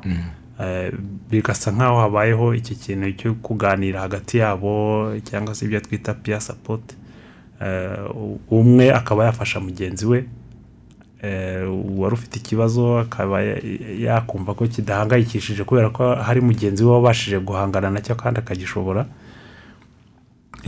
Eh, 0.60 0.92
bigasa 1.30 1.72
nk'aho 1.72 2.00
habayeho 2.00 2.54
iki 2.54 2.74
kintu 2.76 3.12
cyo 3.16 3.34
kuganira 3.42 4.00
hagati 4.00 4.38
yabo 4.38 5.08
cyangwa 5.24 5.54
se 5.54 5.64
ibyo 5.64 5.80
twita 5.80 6.14
piya 6.14 6.40
sapoti 6.40 6.94
umwe 8.50 8.92
akaba 8.94 9.24
yafasha 9.24 9.60
mugenzi 9.60 10.06
we 10.06 10.24
eh, 11.22 11.68
wari 11.98 12.14
ufite 12.14 12.36
ikibazo 12.38 12.98
akaba 12.98 13.42
ya- 13.42 13.60
yakumva 14.00 14.54
ko 14.54 14.66
kidahangayikishije 14.66 15.64
kubera 15.64 15.90
ko 15.90 16.14
hari 16.14 16.40
mugenzi 16.40 16.84
we 16.84 16.90
wabashije 16.90 17.38
guhangana 17.38 17.90
na 17.90 18.00
cyo 18.00 18.14
kandi 18.14 18.40
akagishobora. 18.40 19.06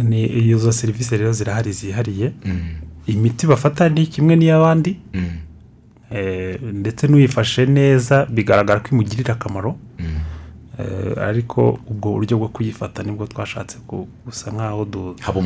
Ni 0.02 0.24
izo 0.48 0.72
serivisi 0.72 1.16
rero 1.16 1.32
zirahari 1.32 1.72
zihariye. 1.72 2.32
Imiti 3.06 3.46
bafata 3.46 3.88
ni 3.88 4.06
kimwe 4.06 4.36
n'iy'abandi. 4.36 4.96
Mm. 5.14 5.24
Eh, 6.10 6.60
ndetse 6.62 7.08
n'uyifashe 7.08 7.66
neza 7.66 8.26
bigaragara 8.26 8.80
ko 8.80 8.88
imugirira 8.92 9.34
akamaro. 9.34 9.76
Eh, 9.98 10.06
ariko 11.20 11.78
ubwo 11.90 12.12
buryo 12.16 12.38
bwo 12.38 12.48
kuyifata 12.48 13.02
ni 13.02 13.12
bwo 13.12 13.26
twashatse 13.26 13.78
gusa 14.26 14.50
nk'aho 14.50 14.84
du- 14.84 15.16
haba 15.20 15.38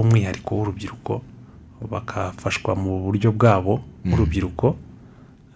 umwihariko. 0.00 0.54
w'urubyiruko. 0.56 1.22
Bakafashwa 1.90 2.74
mu 2.76 3.04
buryo 3.04 3.32
bwabo 3.32 3.80
bw'urubyiruko 4.04 4.76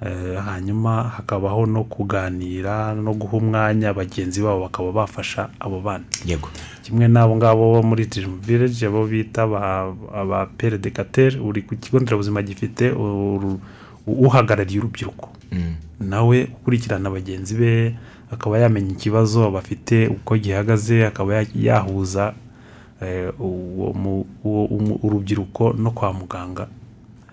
Eh, 0.04 0.36
hanyuma 0.36 1.02
hakabaho 1.16 1.64
no 1.66 1.84
kuganira 1.88 2.92
no 2.94 3.14
guha 3.14 3.36
umwanya 3.40 3.94
bagenzi 3.94 4.42
babo 4.42 4.60
bakaba 4.68 4.92
bafasha 4.92 5.48
abo 5.60 5.80
bana. 5.80 6.04
Yego. 6.26 6.48
Kimwe 6.82 7.08
n'abo 7.08 7.36
ngabo 7.36 7.72
bo 7.72 7.82
muri 7.82 8.04
dirimu 8.06 8.36
vileji 8.36 8.84
abo 8.84 9.06
bita 9.06 9.42
aba- 9.48 9.94
aba 10.12 10.46
peredekateri 10.58 11.40
uri 11.40 11.62
ku 11.62 11.76
kigo 11.80 12.00
nderabuzima 12.04 12.42
gifite 12.42 12.92
uhagarariye 14.06 14.78
urubyiruko. 14.80 15.28
Mm. 15.52 15.74
nawe 16.00 16.48
ukurikirana 16.52 17.08
bagenzi 17.10 17.54
be 17.54 17.94
akaba 18.30 18.58
yamenya 18.58 18.90
ikibazo 18.92 19.50
bafite 19.50 20.06
uko 20.08 20.36
gihagaze 20.36 21.06
akaba 21.06 21.34
ya- 21.34 21.46
yahuza 21.54 22.34
eh, 23.02 23.32
urubyiruko 25.02 25.72
no 25.72 25.90
kwa 25.90 26.12
muganga. 26.12 26.66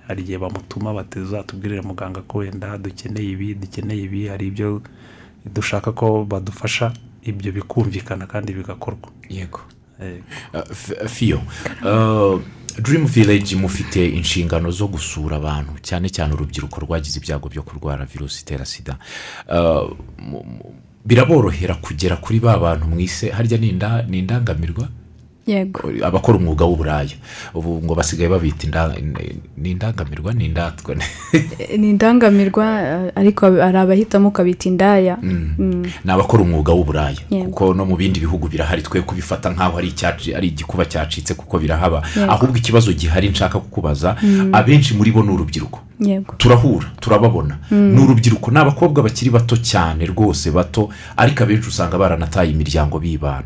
Hari 0.07 0.21
igihe 0.21 0.37
bamutuma 0.37 0.93
batuzatubwirire 0.93 1.81
muganga 1.81 2.21
ko 2.21 2.37
wenda 2.37 2.77
dukeneye 2.77 3.29
ibi 3.31 3.53
dukeneye 3.55 4.01
ibi 4.03 4.27
hari 4.27 4.47
ibyo 4.47 4.81
dushaka 5.45 5.91
ko 5.91 6.25
badufasha 6.25 6.93
ibyo 7.23 7.51
bikumvikana 7.51 8.27
kandi 8.27 8.53
bigakorwa. 8.53 9.09
Yego. 9.29 9.59
Eh, 10.01 10.21
Uh, 10.53 11.07
fiyo 11.07 11.41
uh, 11.85 12.41
dirimu 12.81 13.07
vileji 13.07 13.55
mufite 13.55 14.09
inshingano 14.09 14.71
zo 14.71 14.87
gusura 14.87 15.37
abantu 15.37 15.73
cyane 15.81 16.09
cyane 16.09 16.33
urubyiruko 16.33 16.81
rwagize 16.81 17.19
ibyago 17.19 17.49
byo 17.49 17.61
kurwara 17.63 18.05
virusi 18.05 18.41
itera 18.41 18.65
sida. 18.65 18.97
Uh, 19.47 19.91
biraborohera 21.05 21.75
kugera 21.75 22.15
kuri 22.15 22.39
ba 22.39 22.57
bantu 22.57 22.85
mwise 22.87 23.29
harya 23.29 23.57
ni 23.57 23.71
inda- 23.71 24.05
ni 24.09 24.19
indangamirwa 24.19 24.87
yego. 25.47 25.89
Abakora 26.05 26.37
umwuga 26.37 26.65
w'uburaya. 26.65 27.17
Ubu 27.53 27.81
ngo 27.83 27.95
basigaye 27.95 28.29
babita 28.29 28.67
ni 29.57 29.71
indangamirwa 29.71 30.33
ni 30.33 30.45
indatwa 30.45 30.95
ni 31.77 31.89
indangamirwa 31.89 32.65
eh, 32.81 33.11
ariko 33.15 33.45
hari 33.57 33.77
abahitamo 33.77 34.27
ukabita 34.29 34.69
indaya. 34.69 35.17
Mm. 35.21 35.83
ni 36.05 36.11
abakora 36.11 36.43
umwuga 36.43 36.71
w'uburaya. 36.73 37.17
Kuko 37.29 37.73
no 37.73 37.85
mu 37.85 37.97
bindi 37.97 38.19
bihugu 38.19 38.47
birahari. 38.47 38.81
Twe 38.81 39.01
kubifata 39.01 39.49
nk'aho 39.49 39.77
ari 39.81 40.47
igikuba 40.47 40.85
cyacitse 40.85 41.33
kuko 41.33 41.59
birahaba. 41.59 42.03
Ahubwo 42.29 42.57
ikibazo 42.57 42.93
gihari 42.93 43.29
nshaka 43.29 43.59
kukubaza 43.59 44.15
abenshi 44.53 44.93
muri 44.93 45.11
bo 45.11 45.23
ni 45.23 45.31
urubyiruko. 45.33 45.79
Turahura 46.37 46.87
turababona. 46.99 47.57
Ni 47.71 48.01
urubyiruko 48.03 48.51
ni 48.51 48.57
abakobwa 48.59 49.03
bakiri 49.03 49.29
bato 49.31 49.55
cyane 49.57 50.05
rwose 50.05 50.51
bato 50.51 50.89
ariko 51.17 51.43
abenshi 51.43 51.67
usanga 51.69 51.97
baranataye 51.97 52.51
imiryango 52.51 52.99
bibana. 52.99 53.43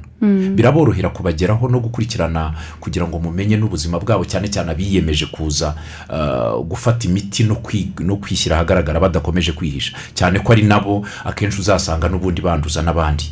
Biraborohera 0.55 1.09
kubageraho 1.09 1.67
no 1.69 1.79
gukurikirana 1.79 2.53
kugira 2.79 3.07
ngo 3.07 3.19
mumenye 3.19 3.57
n'ubuzima 3.57 3.99
bwabo 3.99 4.25
cyane 4.25 4.47
cyane 4.47 4.71
abiyemeje 4.71 5.25
kuza 5.29 5.75
ah, 6.09 6.55
gufata 6.63 7.07
imiti 7.07 7.43
no 7.43 7.55
kwi- 7.55 7.91
no 7.99 8.15
kwishyira 8.15 8.55
ahagaragara 8.55 8.99
badakomeje 8.99 9.51
kwihisha. 9.51 9.93
Cyane 10.13 10.39
ko 10.39 10.51
ari 10.53 10.63
nabo 10.63 11.05
akenshi 11.25 11.59
uzasanga 11.61 12.09
n'ubundi 12.09 12.41
banduza 12.41 12.81
n'abandi. 12.81 13.25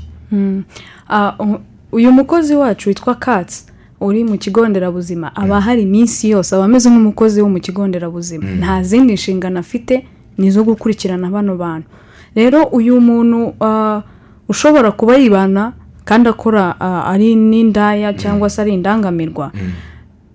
Ah, 1.09 1.34
u- 1.39 1.59
uyu 1.91 2.11
mukozi 2.11 2.55
wacu 2.55 2.89
witwa 2.89 3.15
katsi 3.15 3.65
uri 4.03 4.23
mu 4.27 4.35
kigo 4.37 4.67
nderabuzima 4.67 5.31
aba 5.35 5.57
ahari 5.57 5.81
iminsi 5.87 6.29
yose 6.35 6.51
aba 6.55 6.65
ameze 6.67 6.89
nk'umukozi 6.91 7.39
wo 7.41 7.49
mu 7.49 7.59
kigo 7.63 7.87
nderabuzima. 7.87 8.43
Nta 8.59 8.83
zindi 8.83 9.13
nshingano 9.13 9.59
afite 9.59 10.03
ni 10.37 10.47
izo 10.47 10.63
gukurikirana 10.63 11.29
bano 11.31 11.55
bantu. 11.55 11.87
Rero 12.35 12.63
uyu 12.75 12.99
muntu 13.01 13.53
ah, 13.61 14.01
ushobora 14.49 14.91
kuba 14.91 15.15
yibana 15.15 15.73
kandi 16.05 16.29
akora 16.29 16.75
ah, 16.79 17.07
ari 17.11 17.35
n'indaya 17.35 18.13
cyangwa 18.13 18.49
se 18.49 18.61
ari 18.61 18.73
indangamirwa. 18.73 19.51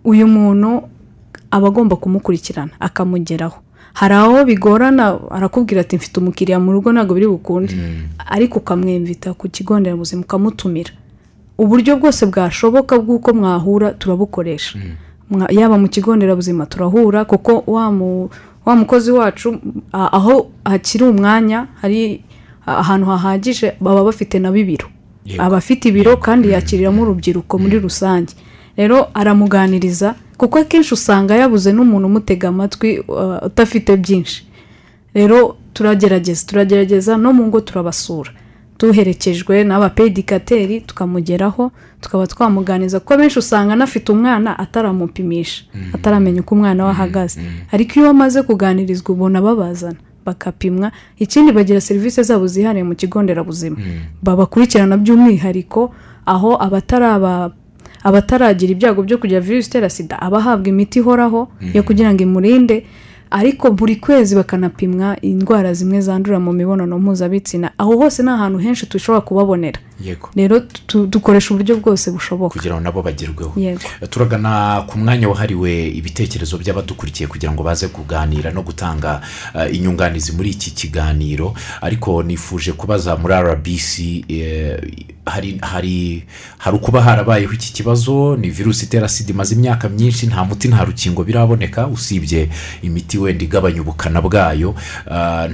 Uyu 0.04 0.26
muntu 0.26 0.82
aba 1.50 1.68
agomba 1.68 1.96
kumukurikirana 1.96 2.72
akamugeraho. 2.80 3.58
Hari 3.92 4.14
aho 4.14 4.44
bigorana 4.44 5.18
arakubwira 5.30 5.80
ati 5.80 5.96
mfite 5.96 6.16
umukiriya 6.20 6.60
mu 6.60 6.72
rugo 6.72 6.92
ntabwo 6.92 7.14
biri 7.14 7.26
bukunde. 7.26 7.74
Ariko 8.30 8.58
ukamwemvita 8.58 9.34
ku 9.34 9.48
kigo 9.48 9.74
nderabuzima 9.80 10.22
ukamutumira. 10.22 10.90
Uburyo 11.58 11.96
bwose 11.96 12.26
bwashoboka 12.26 12.98
bw'uko 12.98 13.34
mwahura 13.34 13.90
turabukoresha. 13.92 14.78
Mwa- 15.30 15.50
yaba 15.52 15.78
mu 15.78 15.88
kigo 15.88 16.16
nderabuzima 16.16 16.66
turahura 16.66 17.24
kuko 17.24 17.62
wa 17.66 17.92
mu- 17.92 18.30
wa 18.66 18.76
mukozi 18.76 19.10
wacu 19.12 19.58
aho 19.92 20.46
hakiri 20.64 21.04
umwanya 21.04 21.66
hari 21.80 22.22
ahantu 22.66 23.06
hahagije 23.06 23.72
baba 23.80 24.04
bafite 24.04 24.38
nabo 24.38 24.56
ibiro 24.56 24.88
Yego. 25.24 25.42
aba 25.42 25.56
afite 25.56 25.88
ibiro 25.88 26.16
kandi 26.16 26.48
yakiriramo 26.50 27.02
urubyiruko 27.02 27.58
muri 27.58 27.78
rusange. 27.80 28.32
Rero 28.76 29.08
aramuganiriza 29.14 30.14
kuko 30.38 30.58
akenshi 30.58 30.94
usanga 30.94 31.34
yabuze 31.36 31.72
n'umuntu 31.72 32.06
umutega 32.08 32.48
amatwi 32.48 33.02
udafite 33.46 33.96
byinshi. 33.96 34.46
Rero 35.14 35.56
turagerageza 35.74 36.46
turagerageza 36.46 37.16
no 37.16 37.32
mu 37.32 37.46
ngo 37.50 37.60
turabasura. 37.60 38.30
Duherekejwe 38.78 39.64
n'abapedikateri 39.64 40.80
tukamugeraho 40.80 41.72
tukaba 42.00 42.26
twamuganiza 42.26 43.00
kuko 43.00 43.14
abenshi 43.14 43.38
usanga 43.38 43.72
anafite 43.72 44.12
umwana 44.12 44.58
ataramupimisha 44.58 45.64
ataramenya 45.92 46.40
uko 46.40 46.54
umwana 46.54 46.84
we 46.84 46.90
ahagaze. 46.90 47.40
Ariko 47.72 48.00
iyo 48.00 48.10
amaze 48.10 48.42
kuganirizwa 48.42 49.10
ubona 49.14 49.42
babazana 49.42 49.96
bakapimwa 50.26 50.92
ikindi 51.18 51.52
bagira 51.52 51.80
serivisi 51.80 52.22
zabo 52.22 52.46
zihariye 52.46 52.84
mu 52.84 52.94
kigo 52.94 53.22
nderabuzima. 53.22 53.76
Babakurikirana 54.22 54.96
by'umwihariko 54.96 55.94
aho 56.26 56.56
abataraba 56.62 57.50
abataragira 58.04 58.72
ibyago 58.72 59.02
byo 59.02 59.18
kugira 59.18 59.40
virusi 59.40 59.68
itera 59.68 59.90
sida 59.90 60.22
aba 60.22 60.38
ahabwa 60.38 60.68
imiti 60.68 60.98
ihoraho 61.02 61.48
yo 61.74 61.82
kugira 61.82 62.14
ngo 62.14 62.22
imurinde 62.22 62.86
ariko 63.30 63.70
buri 63.70 63.96
kwezi 63.96 64.34
bakanapimwa 64.36 65.20
indwara 65.20 65.72
zimwe 65.74 66.00
zandurira 66.00 66.40
mu 66.40 66.52
mibonano 66.52 66.98
mpuzabitsina. 66.98 67.70
Aho 67.78 67.96
hose 67.96 68.22
ni 68.22 68.30
ahantu 68.30 68.58
henshi 68.58 68.86
dushobora 68.90 69.20
kubabonera. 69.20 69.80
Yego. 70.04 70.28
Rero 70.36 70.62
dukoresha 71.06 71.54
uburyo 71.54 71.76
bwose 71.76 72.10
bushoboka. 72.10 72.52
Kugira 72.52 72.74
ngo 72.74 72.80
nabo 72.80 73.02
bagerweho. 73.02 73.52
Turagana 74.10 74.84
ku 74.86 74.98
mwanya 74.98 75.28
wahariwe 75.28 75.88
ibitekerezo 75.88 76.58
by'abadukurikiye 76.58 77.26
kugira 77.26 77.52
ngo 77.52 77.62
baze 77.62 77.88
kuganira 77.88 78.50
no 78.50 78.62
gutanga 78.62 79.20
eh, 79.54 79.74
inyunganizi 79.74 80.32
muri 80.32 80.50
iki 80.50 80.70
kiganiro. 80.70 81.54
Ariko 81.80 82.22
nifuje 82.22 82.72
kubaza 82.72 83.16
muri 83.16 83.34
rbc 83.34 83.98
eh, 84.28 84.78
hari 85.30 85.58
hari 85.62 86.24
hari 86.58 86.76
ukuba 86.76 87.02
harabayeho 87.02 87.52
iki 87.52 87.72
kibazo 87.72 88.36
ni 88.36 88.50
virusi 88.50 88.84
itera 88.84 89.08
sida 89.08 89.30
imaze 89.32 89.54
imyaka 89.54 89.88
myinshi 89.88 90.26
nta 90.26 90.44
muti 90.44 90.68
nta 90.68 90.84
rukingo 90.84 91.24
biraboneka 91.24 91.86
usibye 91.86 92.48
imiti 92.82 93.18
wenda 93.18 93.44
igabanya 93.44 93.80
ubukana 93.82 94.20
bwayo. 94.20 94.74
Ah, 95.10 95.48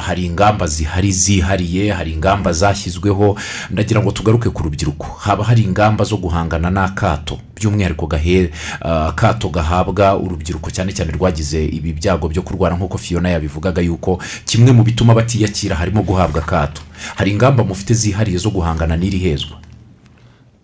hari 0.00 0.24
ingamba 0.26 0.66
zihari 0.66 1.12
zihariye 1.12 1.92
hari 1.92 2.12
ingamba 2.12 2.52
zashyizweho. 2.52 3.36
Ndagira 3.70 4.00
ngo 4.02 4.10
tugaruke 4.12 4.50
ku 4.50 4.62
rubyiruko. 4.62 5.06
Haba 5.20 5.44
hari 5.44 5.62
ingamba 5.62 6.04
zo 6.04 6.16
guhangana 6.16 6.70
n'akato. 6.70 7.38
By'umwihariko 7.56 8.06
gahe 8.06 8.50
akato 8.80 9.48
gahabwa 9.48 10.16
urubyiruko 10.16 10.70
cyane 10.70 10.92
cyane 10.92 11.12
rwagize 11.12 11.64
ibi 11.64 11.92
byago 11.92 12.28
byo 12.28 12.42
kurwara 12.42 12.76
nk'uko 12.76 12.98
fiona 12.98 13.28
yabivugaga 13.32 13.82
yuko 13.82 14.20
kimwe 14.44 14.72
mu 14.72 14.82
bituma 14.84 15.14
batiyakira 15.14 15.76
harimo 15.76 16.02
guhabwa 16.02 16.42
akato 16.42 16.82
hari 17.16 17.30
ingamba 17.32 17.64
mufite 17.64 17.94
zihariye 17.94 18.38
zo 18.38 18.50
guhangana 18.50 18.96
n'iri 18.96 19.18
hezwa? 19.18 19.56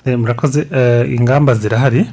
Eh, 0.04 0.18
murakoze 0.18 0.66
eh, 0.72 1.10
ingamba 1.14 1.54
zirahari 1.54 2.06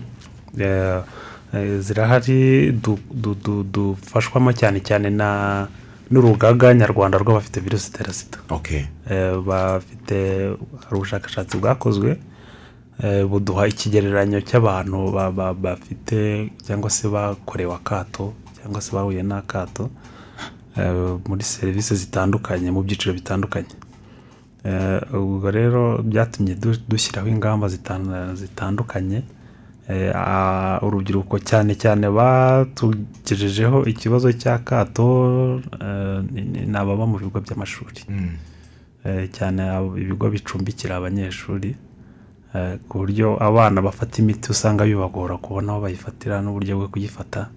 Eh, 1.53 1.79
zirahari 1.79 2.71
du- 2.71 2.99
du- 3.13 3.35
du- 3.43 3.63
dufashwamo 3.63 4.53
cyane 4.53 4.79
cyane 4.85 5.09
na 5.09 5.67
n'urugaga 6.11 6.73
nyarwanda 6.73 7.17
rw'abafite 7.17 7.57
virusi 7.59 7.89
itera 7.89 8.13
sida. 8.13 8.37
Bafite 9.45 10.17
hari 10.85 10.95
ubushakashatsi 10.95 11.57
bwakozwe 11.57 12.17
buduha 13.29 13.67
ikigereranyo 13.67 14.41
cy'abantu 14.41 15.11
ba- 15.11 15.31
ba- 15.31 15.53
bafite 15.53 16.49
cyangwa 16.65 16.89
se 16.89 17.07
bakorewe 17.07 17.73
akato 17.75 18.33
cyangwa 18.59 18.81
se 18.81 18.91
bahuye 18.95 19.23
n'akato 19.23 19.89
eh, 20.77 21.17
muri 21.27 21.43
serivisi 21.43 21.95
zitandukanye 21.95 22.71
mu 22.71 22.83
byiciro 22.83 23.13
bitandukanye. 23.15 23.75
Eh, 24.63 24.99
ubwo 25.15 25.51
rero 25.51 26.03
byatumye 26.03 26.55
du- 26.55 26.83
dushyiraho 26.89 27.27
ingamba 27.27 27.67
zitan- 27.67 28.35
zitandukanye. 28.35 29.23
Eh, 29.89 30.11
urubyiruko 30.83 31.39
cyane 31.39 31.73
cyane 31.75 32.05
batugejejeho 32.11 33.85
ikibazo 33.85 34.31
cy'akato 34.31 35.07
eh, 35.81 36.19
ni- 36.31 36.77
ababa 36.77 37.05
mu 37.07 37.17
bigo 37.19 37.39
by'amashuri. 37.41 38.01
Mm. 38.09 38.35
Eh, 39.05 39.29
cyane 39.31 39.63
ibigo 39.97 40.29
bicumbikira 40.29 40.95
abanyeshuri. 40.99 41.69
eh, 41.69 41.75
ku 42.89 42.97
buryo 42.99 43.37
abana 43.43 43.81
bafata 43.81 44.21
imiti 44.21 44.51
usanga 44.51 44.85
bibagora 44.85 45.37
kubona 45.37 45.71
aho 45.73 45.81
bayifatira 45.81 46.41
n'uburyo 46.41 46.77
bwo 46.77 46.87
kuyifata 46.87 47.49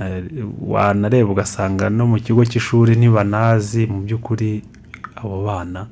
Eh, 0.00 0.24
wanareba 0.72 1.30
ugasanga 1.32 1.90
no 1.92 2.06
mu 2.08 2.16
kigo 2.16 2.40
cy'ishuri 2.48 2.96
ntibanazi 2.96 3.84
mu 3.92 4.00
by'ukuri 4.08 4.64
abo 5.20 5.44
bana 5.44 5.84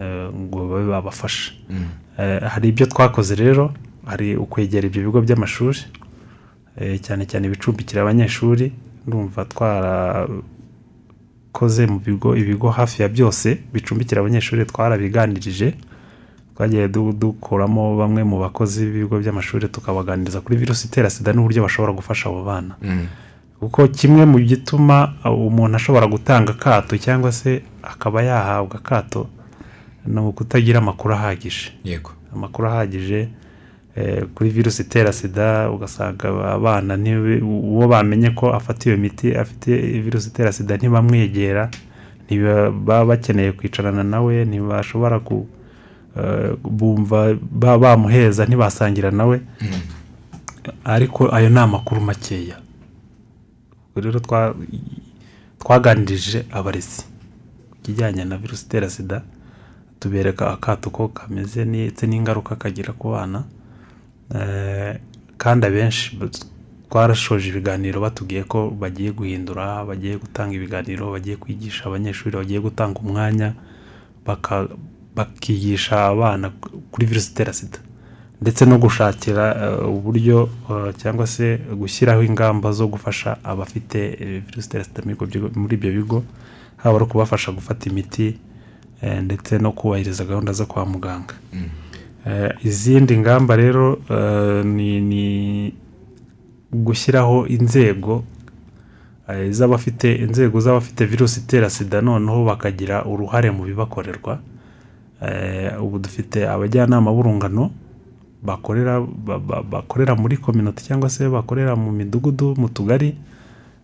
eh, 0.00 0.30
ngo 0.30 0.58
babe 0.70 0.86
babafasha 0.86 1.50
Mm. 1.70 1.86
Eh, 2.18 2.40
hari 2.52 2.68
ibyo 2.70 2.86
twakoze 2.86 3.34
rero 3.34 3.74
hari 4.06 4.36
ukwegera 4.38 4.86
ibyo 4.86 5.02
bigo 5.02 5.18
by'amashuri 5.20 5.78
eh, 6.78 7.00
cyane 7.02 7.26
cyane 7.26 7.46
ibicumbikira 7.50 8.02
abanyeshuri 8.06 8.70
ndumva 9.06 9.44
twarakoze 9.50 10.42
mu 11.86 11.98
bigo 11.98 12.36
ibigo 12.36 12.70
hafi 12.70 13.02
ya 13.02 13.08
byose 13.08 13.58
bicumbikira 13.72 14.20
abanyeshuri 14.20 14.64
twarabiganirije 14.64 15.74
twagiye 16.56 16.88
du- 16.88 17.12
dukuramo 17.12 17.96
bamwe 17.96 18.24
mu 18.24 18.38
bakozi 18.40 18.86
b'ibigo 18.86 19.18
by'amashuri 19.18 19.68
tukabaganiriza 19.68 20.40
kuri 20.40 20.56
virusi 20.56 20.86
itera 20.86 21.10
sida 21.10 21.32
n'uburyo 21.32 21.62
bashobora 21.62 21.92
gufasha 21.92 22.28
abo 22.28 22.44
bana. 22.44 22.74
Mm. 22.82 23.06
kuko 23.62 23.88
kimwe 23.88 24.24
mu 24.26 24.38
gituma 24.42 25.14
uh, 25.24 25.46
umuntu 25.46 25.76
ashobora 25.76 26.06
gutanga 26.06 26.52
akato 26.52 26.98
cyangwa 26.98 27.32
se 27.32 27.62
akaba 27.82 28.22
yahabwa 28.22 28.74
akato 28.76 29.26
ni 30.06 30.20
ukutagira 30.20 30.78
amakuru 30.78 31.14
ahagije. 31.14 31.70
Yego. 31.84 32.10
Amakuru 32.34 32.68
ahagije 32.68 33.28
eh, 33.96 34.24
kuri 34.34 34.50
virusi 34.50 34.82
itera 34.82 35.12
sida 35.12 35.70
ugasanga 35.70 36.28
abana 36.58 36.98
uwo 37.42 37.88
bamenye 37.88 38.30
ko 38.30 38.50
afata 38.52 38.88
iyo 38.90 38.98
miti 38.98 39.30
afite 39.36 39.70
virusi 40.02 40.28
itera 40.28 40.52
sida 40.52 40.76
ntibamwegera 40.76 41.70
ntibaba 42.26 43.04
bakeneye 43.04 43.52
kwicarana 43.52 44.02
nawe 44.02 44.44
ntibashobora 44.44 45.20
ku 45.20 45.46
bumva 46.62 47.34
ba- 47.40 47.78
bamuheza 47.78 48.46
ntibasangira 48.46 49.10
nawe. 49.10 49.40
Ariko 50.84 51.28
ayo 51.34 51.48
ni 51.50 51.58
amakuru 51.58 52.00
makeya. 52.00 52.56
Rero 53.96 54.20
twa- 54.20 54.54
twaganirije 55.58 56.46
abarezi 56.50 57.02
ku 57.70 57.76
kijyanye 57.82 58.24
na 58.24 58.36
virusi 58.36 58.64
itera 58.66 58.90
sida 58.90 59.22
tubereka 60.00 60.50
akato 60.52 60.90
ko 60.90 61.08
kameze 61.08 61.64
ndetse 61.64 62.06
n'ingaruka 62.06 62.56
kagira 62.56 62.92
ku 62.92 63.10
bana. 63.12 63.44
Eh, 64.34 64.96
kandi 65.36 65.66
abenshi 65.66 66.18
twarashoje 66.88 67.48
ibiganiro 67.48 68.00
batubwiye 68.00 68.44
ko 68.44 68.70
bagiye 68.70 69.10
guhindura 69.12 69.84
bagiye 69.84 70.16
gutanga 70.16 70.52
ibiganiro 70.56 71.12
bagiye 71.12 71.36
kwigisha 71.36 71.84
abanyeshuri 71.86 72.36
bagiye 72.36 72.60
gutanga 72.60 72.96
umwanya 73.00 73.54
baka- 74.26 74.68
bakigisha 75.16 76.06
abana 76.06 76.50
kuri 76.90 77.06
virusi 77.06 77.30
itera 77.32 77.52
sida. 77.52 77.78
Ndetse 78.40 78.64
no 78.66 78.78
gushakira 78.78 79.44
eh, 79.62 79.88
uburyo 79.88 80.48
eh, 80.70 80.94
cyangwa 80.96 81.26
se 81.26 81.58
gushyiraho 81.80 82.22
ingamba 82.22 82.72
zo 82.72 82.86
gufasha 82.88 83.36
abafite 83.44 84.00
eh, 84.20 84.42
virusi 84.46 84.68
itera 84.68 84.84
sida 84.84 85.02
muri 85.54 85.74
ibyo 85.76 85.90
bigo- 85.92 86.22
haba 86.76 86.96
ari 86.96 87.04
ukubafasha 87.04 87.52
gufata 87.52 87.90
imiti 87.90 88.38
ndetse 89.22 89.58
no 89.58 89.72
kubahiriza 89.72 90.24
gahunda 90.24 90.52
zo 90.52 90.66
kwa 90.66 90.86
muganga. 90.86 91.34
Eh, 92.26 92.50
izindi 92.64 93.18
ngamba 93.18 93.56
rero 93.56 93.98
ni 94.64 95.74
gushyiraho 96.72 97.46
inzego 97.46 98.24
z'abafite 99.50 100.14
inzego 100.16 100.60
z'abafite 100.60 101.06
virusi 101.06 101.40
itera 101.40 101.70
sida. 101.70 102.00
Noneho 102.00 102.44
bakagira 102.44 103.04
uruhare 103.04 103.50
mu 103.50 103.64
bibakorerwa. 103.64 104.38
Ubu 105.80 105.98
dufite 105.98 106.48
abajyanama 106.48 107.12
b'urungano 107.12 107.70
bakorera 108.42 109.00
ba- 109.00 109.38
ba- 109.38 109.62
bakorera 109.62 110.14
muri 110.18 110.36
kominoti 110.36 110.82
cyangwa 110.84 111.10
se 111.10 111.28
bakorera 111.28 111.76
mu 111.76 111.92
midugudu 111.92 112.54
mu 112.58 112.68
tugari 112.68 113.14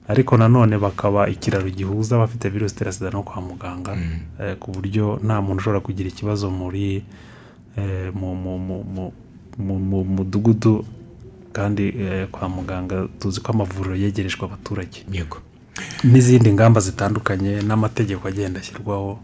ariko 0.08 0.36
nanone 0.36 0.78
bakaba 0.78 1.28
ikiraro 1.28 1.70
gihuza 1.70 2.16
abafite 2.16 2.48
virusi 2.50 2.74
itera 2.74 2.92
sida 2.92 3.10
no 3.10 3.22
kwa 3.22 3.42
muganga 3.42 3.92
eh, 4.40 4.56
ku 4.58 4.72
buryo 4.72 5.20
nta 5.22 5.38
muntu 5.42 5.60
ushobora 5.62 5.80
kugira 5.80 6.08
ikibazo 6.08 6.50
muri 6.50 7.04
eh, 7.76 8.10
mu 8.14 8.34
mu- 8.34 8.58
mu- 8.58 8.84
mu- 8.84 9.12
mu- 9.58 9.78
mu 9.78 9.98
mudugudu 10.04 10.82
kandi 11.52 11.94
eh, 11.94 12.26
kwa 12.32 12.48
muganga 12.48 13.06
tuzi 13.20 13.40
ko 13.40 13.52
amavuriro 13.52 13.94
yegerejwe 13.96 14.42
abaturage. 14.46 15.04
N'izindi 16.04 16.52
ngamba 16.52 16.80
zitandukanye 16.80 17.62
n'amategeko 17.62 18.28
agenda 18.28 18.58
ashyirwaho. 18.60 19.18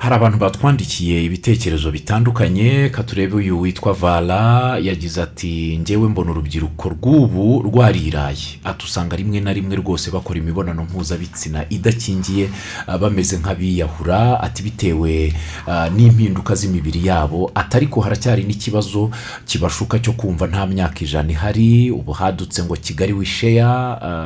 Hari 0.00 0.14
abantu 0.14 0.38
batwandikiye 0.38 1.24
ibitekerezo 1.24 1.90
bitandukanye 1.92 2.88
katurebe 2.88 3.34
uyu 3.36 3.60
witwa 3.60 3.92
vara 3.92 4.78
yagize 4.78 5.22
ati 5.22 5.78
ngewe 5.82 6.08
mbona 6.08 6.30
urubyiruko 6.30 6.88
rw'ubu 6.88 7.62
rwariraye. 7.68 8.48
Ati 8.64 8.84
usanga 8.84 9.16
rimwe 9.16 9.40
na 9.40 9.52
rimwe 9.52 9.76
rwose 9.76 10.10
bakora 10.10 10.38
imibonano 10.38 10.84
mpuzabitsina 10.84 11.64
idakingiye 11.70 12.48
ah, 12.86 12.98
bameze 12.98 13.36
nk'abiyahura. 13.38 14.40
Ati 14.40 14.62
bitewe 14.62 15.32
ah, 15.68 15.88
n'impinduka 15.92 16.54
z'imibiri 16.54 17.06
yabo 17.06 17.50
ati 17.54 17.76
ariko 17.76 18.00
haracyari 18.00 18.42
n'ikibazo 18.48 19.10
kibashuka 19.44 19.98
cyo 20.00 20.12
kumva 20.16 20.46
nta 20.46 20.66
myaka 20.66 21.04
ijana 21.04 21.28
ihari 21.32 21.90
ubu 21.90 22.12
hadutse 22.12 22.64
ngo 22.64 22.76
kigali 22.76 23.12
wisheya 23.12 23.68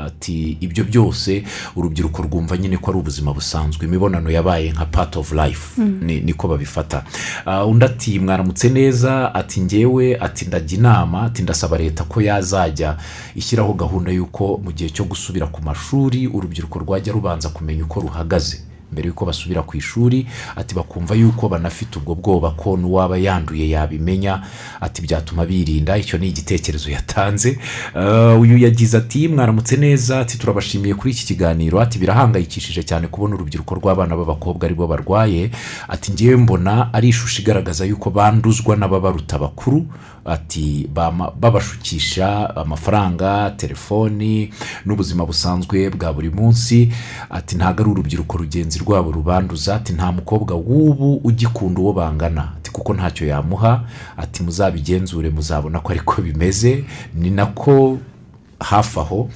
ati 0.06 0.54
ibyo 0.60 0.84
byose 0.84 1.42
urubyiruko 1.76 2.22
rwumva 2.22 2.54
nyine 2.56 2.76
ko 2.78 2.90
ari 2.94 2.98
ubuzima 3.02 3.34
busanzwe. 3.34 3.86
Imibonano 3.86 4.30
yabaye 4.30 4.70
nka 4.72 4.84
part 4.86 5.16
of 5.16 5.32
life. 5.32 5.63
ni- 5.63 5.63
niko 6.02 6.48
babifata. 6.48 7.04
Ah, 7.46 7.64
undi 7.66 7.84
ati 7.84 8.18
mwaramutse 8.18 8.68
neza 8.68 9.34
ati 9.34 9.60
ngewe 9.60 10.16
ati 10.20 10.44
ndajya 10.44 10.78
inama 10.78 11.22
ati 11.22 11.42
ndasaba 11.42 11.78
leta 11.78 12.04
ko 12.04 12.20
yazajya 12.20 12.96
ishyiraho 13.34 13.72
gahunda 13.74 14.12
y'uko 14.12 14.60
mu 14.64 14.72
gihe 14.72 14.90
cyo 14.90 15.04
gusubira 15.04 15.46
ku 15.46 15.62
mashuri 15.62 16.26
urubyiruko 16.26 16.78
rwajya 16.78 17.12
rubanza 17.12 17.48
kumenya 17.48 17.84
uko 17.84 18.00
ruhagaze. 18.00 18.60
Mbere 18.94 19.08
y'uko 19.10 19.24
basubira 19.26 19.62
ku 19.66 19.74
ishuri 19.76 20.26
ati 20.56 20.74
bakumva 20.74 21.14
yuko 21.18 21.48
banafite 21.50 21.98
ubwo 21.98 22.14
bwoba 22.14 22.50
ko 22.54 22.76
n'uwaba 22.78 23.18
yanduye 23.18 23.66
yabimenya 23.74 24.40
ati 24.80 25.02
byatuma 25.02 25.42
birinda 25.46 25.98
icyo 25.98 26.18
ni 26.18 26.28
igitekerezo 26.30 26.90
yatanze. 26.90 27.58
Ah, 27.94 28.34
uyu 28.38 28.58
yagize 28.58 28.94
ati 28.96 29.28
mwaramutse 29.28 29.76
neza 29.76 30.20
ati 30.20 30.38
turabashimiye 30.38 30.94
kuri 30.94 31.10
iki 31.12 31.26
kiganiro 31.26 31.80
ati 31.80 31.98
birahangayikishije 31.98 32.82
cyane 32.86 33.06
kubona 33.10 33.34
urubyiruko 33.34 33.74
rw'abana 33.74 34.14
b'abakobwa 34.16 34.64
ari 34.66 34.74
bo 34.74 34.86
barwaye 34.86 35.50
ati 35.88 36.12
ngewe 36.12 36.36
mbona 36.36 36.92
ari 36.94 37.08
ishusho 37.08 37.42
igaragaza 37.42 37.84
yuko 37.84 38.10
banduzwa 38.10 38.76
n'ababaruta 38.76 39.38
bakuru 39.38 39.86
ati 40.24 40.88
babashukisha 41.40 42.56
amafaranga 42.56 43.50
telefoni 43.56 44.50
n'ubuzima 44.86 45.26
busanzwe 45.26 45.90
bwa 45.90 46.12
buri 46.12 46.30
munsi. 46.30 46.92
Ati 47.30 47.56
ntabwo 47.56 47.82
ari 47.82 47.90
urubyiruko 47.90 48.38
rugenzi 48.38 48.78
rwabo 48.78 49.12
rubanduza. 49.12 49.74
Ati 49.74 49.92
nta 49.92 50.12
mukobwa 50.12 50.54
w'ubu 50.54 51.14
ugikunda 51.24 51.80
uwo 51.80 51.92
bangana. 51.92 52.52
Ati 52.56 52.70
kuko 52.70 52.94
ntacyo 52.94 53.26
yamuha. 53.26 53.84
Ati 54.16 54.42
muzabigenzure 54.42 55.30
muzabona 55.30 55.80
ko 55.80 55.92
ariko 55.92 56.22
bimeze. 56.22 56.84
Ni 57.14 57.30
nako 57.30 57.98
hafi 58.60 59.00
aho. 59.00 59.30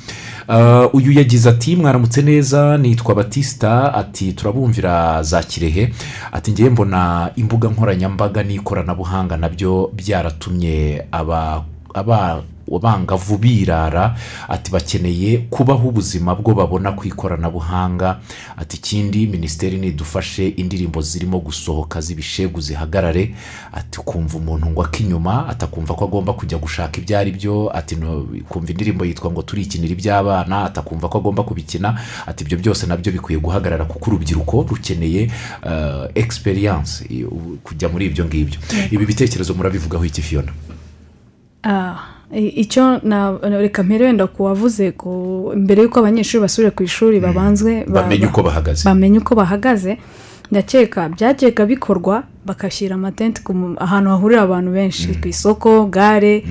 Uh, 0.48 0.94
uyu 0.94 1.12
yagize 1.12 1.48
ati 1.48 1.76
mwaramutse 1.76 2.22
neza 2.22 2.78
nitwa 2.78 3.14
batisita 3.14 3.94
ati 3.94 4.32
turabumvira 4.32 5.22
za 5.22 5.42
kirehe. 5.42 5.92
Ati 6.32 6.52
ngewe 6.52 6.70
mbona 6.70 7.30
imbuga 7.36 7.68
nkoranyambaga 7.68 8.42
n'ikoranabuhanga 8.42 9.36
na 9.36 9.48
byo 9.48 9.90
byaratumye 9.94 11.02
aba 11.12 11.64
aba 11.94 12.42
abangavu 12.76 13.38
birara 13.38 14.16
ati 14.48 14.70
bakeneye 14.70 15.38
kubaho 15.50 15.88
ubuzima 15.88 16.34
bwo 16.34 16.54
babona 16.54 16.92
ku 16.92 17.06
ikoranabuhanga 17.08 18.20
ati 18.56 18.76
ikindi 18.76 19.26
minisiteri 19.26 19.76
nidufashe 19.78 20.48
indirimbo 20.48 21.00
zirimo 21.02 21.38
gusohoka 21.40 22.00
z'ibishegu 22.00 22.60
zihagarare. 22.60 23.34
Ati 23.72 23.98
kumva 24.00 24.36
umuntu 24.38 24.66
ngo 24.70 24.82
akinyuma 24.82 25.48
atakumva 25.48 25.94
ko 25.94 26.04
agomba 26.04 26.32
kujya 26.32 26.58
gushaka 26.58 26.98
ibyo 27.00 27.18
ari 27.18 27.30
byo. 27.32 27.70
Ati 27.76 27.96
kumva 28.48 28.70
indirimbo 28.70 29.04
yitwa 29.04 29.30
ngo 29.30 29.42
turikinira 29.42 29.92
iby'abana 29.92 30.64
atakumva 30.64 31.08
ko 31.08 31.18
agomba 31.18 31.42
kubikina. 31.42 32.00
Ati 32.26 32.44
ibyo 32.44 32.58
byose 32.58 32.86
na 32.86 32.96
byo 32.96 33.12
bikwiye 33.12 33.40
guhagarara 33.40 33.84
kuko 33.84 34.10
urubyiruko 34.10 34.66
rukeneye 34.68 35.30
egisperiyanse 36.14 37.04
kujya 37.64 37.88
muri 37.88 38.06
ibyo 38.06 38.24
ngibyo. 38.24 38.58
Ibi 38.90 39.06
bitekerezo 39.06 39.54
murabivugaho 39.54 40.04
iki 40.04 40.22
fiyona 40.22 40.52
icyo 42.32 43.00
na 43.02 43.38
reka 43.42 43.82
mpere 43.82 44.04
wenda 44.06 44.26
ku 44.26 44.44
wavuze 44.44 44.92
mbere 45.56 45.82
y'uko 45.82 45.98
abanyeshuri 46.00 46.42
basubira 46.42 46.70
ku 46.70 46.82
ishuri 46.82 47.20
babanzwe 47.20 47.84
ba- 47.88 48.02
bamenye 48.02 48.26
ba- 48.26 48.30
uko 48.32 48.42
bahagaze. 48.42 48.84
bamenye 48.84 49.18
uko 49.18 49.34
bahagaze 49.34 49.98
ndakeka 50.50 51.09
byajyaga 51.09 51.66
bikorwa 51.66 52.22
bagashyira 52.46 52.94
amatente 52.94 53.40
ahantu 53.76 54.11
hahurira 54.11 54.42
abantu 54.42 54.70
benshi 54.72 55.09
ku 55.20 55.28
isoko 55.28 55.84
gare. 55.86 56.44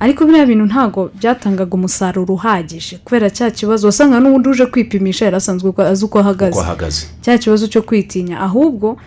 Ariko 0.00 0.24
biriya 0.26 0.46
bintu 0.46 0.64
ntabwo 0.66 1.10
byatangaga 1.18 1.74
umusaruro 1.74 2.34
uhagije 2.34 2.98
kubera 3.04 3.30
cya 3.30 3.50
kibazo 3.50 3.86
wasanga 3.86 4.18
n'ubundi 4.20 4.48
uje 4.48 4.66
kwipimisha 4.66 5.24
yari 5.30 5.36
asanzwe 5.38 5.70
azi 5.86 6.04
uko 6.04 6.18
ahagaze. 6.18 6.58
Cya 7.22 7.38
kibazo 7.38 7.66
cyo 7.70 7.82
kwitinya. 7.86 8.40
Ahubwo 8.42 8.96
ah, 8.98 9.02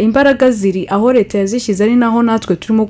imbaraga 0.00 0.50
ziri 0.50 0.86
aho 0.88 1.12
leta 1.12 1.38
yazishyize 1.38 1.84
ari 1.84 1.96
naho 1.96 2.22
natwe 2.22 2.56
turimo 2.56 2.88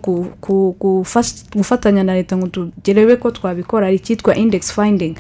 gufatanya 1.55 2.05
na 2.05 2.14
leta 2.14 2.36
ngo 2.36 2.46
tugerebe 2.46 3.16
ko 3.16 3.30
twabikora 3.30 3.86
hari 3.86 3.96
icyitwa 3.96 4.34
index 4.36 4.72
finding. 4.72 5.14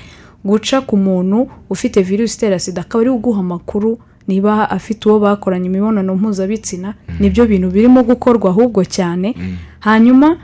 Guca 0.44 0.80
ku 0.86 0.96
muntu 0.96 1.48
ufite 1.70 2.02
virusi 2.02 2.36
itera 2.36 2.58
sida 2.58 2.80
akaba 2.80 3.02
ari 3.02 3.10
uguha 3.10 3.40
amakuru 3.40 3.98
niba 4.28 4.70
afite 4.70 5.08
uwo 5.08 5.18
bakoranye 5.18 5.66
imibonano 5.66 6.14
mpuzabitsina. 6.14 6.94
Nibyo 7.20 7.46
bintu 7.46 7.70
birimo 7.70 8.02
gukorwa 8.02 8.50
ahubwo 8.50 8.84
cyane. 8.84 9.34
Hanyuma 9.80 10.36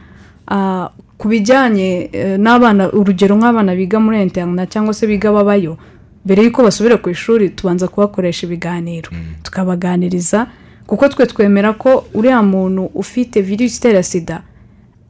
ah, 0.49 0.91
ku 1.19 1.29
bijyanye 1.29 2.09
eh, 2.13 2.39
n'abana 2.39 2.93
urugero 2.93 3.37
nk'abana 3.37 3.75
biga 3.77 4.01
muri 4.01 4.23
interina 4.23 4.67
cyangwa 4.67 4.95
se 4.95 5.07
biga 5.07 5.33
babayo 5.33 5.79
mbere 6.25 6.43
y'uko 6.43 6.63
basubira 6.65 6.97
ku 6.97 7.11
ishuri 7.11 7.51
tubanza 7.51 7.89
kubakoresha 7.89 8.47
ibiganiro. 8.47 9.11
Tukabaganiriza 9.43 10.47
kuko 10.87 11.09
twe 11.09 11.27
twemera 11.27 11.73
ko 11.73 12.05
uriya 12.15 12.43
muntu 12.43 12.83
ufite 12.95 13.41
virusi 13.43 13.77
itera 13.79 14.03
sida 14.03 14.43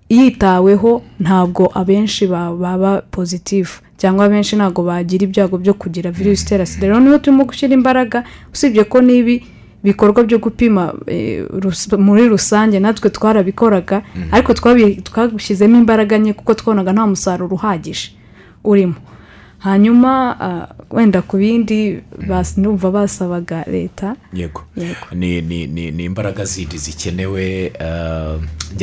yitaweho 0.08 1.02
ntabwo 1.20 1.70
abenshi 1.74 2.26
ba- 2.26 2.52
baba 2.56 3.02
pozitifu 3.10 3.82
cyangwa 3.96 4.24
abenshi 4.24 4.56
ntabwo 4.56 4.82
bagira 4.84 5.24
ibyago 5.24 5.58
byo 5.58 5.74
kugira 5.74 6.10
virusi 6.10 6.44
itera 6.44 6.66
sida. 6.66 6.86
Rero 6.86 7.00
ni 7.00 7.08
ho 7.10 7.18
turimo 7.18 7.44
gushyira 7.44 7.74
imbaraga 7.74 8.24
usibye 8.52 8.84
ko 8.84 9.00
n'ibi 9.00 9.44
bikorwa 9.84 10.22
byo 10.24 10.38
gupima 10.38 10.94
eh, 11.06 11.44
muri 11.98 12.28
rusange 12.28 12.80
natwe 12.80 13.10
twarabikoraga 13.10 14.02
ariko 14.32 14.52
twabi- 14.52 15.02
twabishyizemo 15.02 15.78
imbaraga 15.78 16.18
nke 16.18 16.32
kuko 16.32 16.54
twabonaga 16.54 16.92
nta 16.92 17.06
musaruro 17.06 17.54
uhagije 17.56 18.12
urimo. 18.64 18.94
Hanyuma 19.58 20.36
ah, 20.40 20.66
wenda 20.94 21.22
ku 21.22 21.36
bindi 21.38 22.00
ndumva 22.56 22.90
basabaga 22.90 23.64
leta. 23.66 24.16
Yego. 24.32 24.62
Ni 25.12 26.04
imbaraga 26.04 26.44
zindi 26.44 26.78
zikenewe 26.78 27.72
eh, 27.80 28.38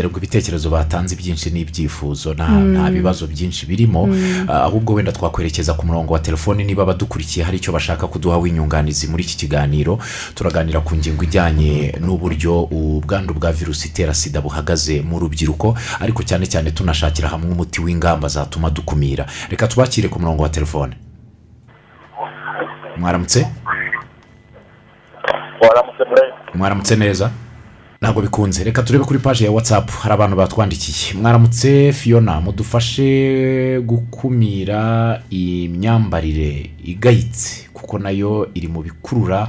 ngo 0.06 0.18
ibitekerezo 0.18 0.70
batanze 0.70 1.16
byinshi 1.16 1.50
n'ibyifuzo 1.50 2.34
nta 2.34 2.48
nta 2.60 2.92
bibazo 2.92 3.28
byinshi 3.28 3.66
birimo. 3.66 4.08
Eh, 4.16 4.50
ahubwo 4.50 4.94
wenda 4.94 5.12
twakwerekeza 5.12 5.74
ku 5.74 5.86
murongo 5.86 6.14
wa 6.14 6.20
telefoni 6.20 6.64
niba 6.64 6.84
abadukurikiye 6.84 7.46
hari 7.46 7.58
icyo 7.58 7.74
bashaka 7.74 8.08
kuduha 8.08 8.38
w'inyunganizi 8.38 9.08
muri 9.08 9.24
iki 9.24 9.38
kiganiro 9.38 10.00
turaganira 10.36 10.80
ku 10.82 10.96
ngingo 10.96 11.24
ijyanye 11.24 11.96
n'uburyo 12.00 12.64
ubwandu 12.64 13.34
bwa 13.34 13.52
virusi 13.52 13.88
itera 13.88 14.14
sida 14.14 14.42
buhagaze 14.42 15.02
mu 15.02 15.20
rubyiruko 15.20 15.76
ariko 16.00 16.24
cyane 16.24 16.46
cyane 16.48 16.72
tunashakira 16.72 17.30
hamwe 17.30 17.52
umuti 17.52 17.82
w'ingamba 17.82 18.28
zatuma 18.28 18.70
dukumira. 18.70 19.26
Reka 19.50 19.68
tubakire 19.68 20.08
ku 20.10 20.20
murongo 20.20 20.44
wa 20.44 20.50
telefone. 20.50 20.94
Mwaramutse 22.98 23.48
mwaramutse 26.56 26.96
neza? 26.96 27.32
Ntabwo 28.02 28.22
bikunze. 28.22 28.64
Reka 28.64 28.84
turebe 28.84 29.06
kuri 29.06 29.20
paji 29.20 29.44
ya 29.46 29.52
watsapu 29.52 29.94
hari 30.02 30.14
abantu 30.14 30.36
batwandikiye. 30.38 31.22
Mwaramutse 31.22 31.94
fiyona 31.94 32.42
mudufashe 32.42 33.80
gukumira 33.86 35.22
imyambarire 35.30 36.72
igayitse 36.84 37.70
kuko 37.74 38.00
na 38.00 38.10
yo 38.10 38.50
iri 38.54 38.68
mu 38.68 38.82
bikurura 38.82 39.48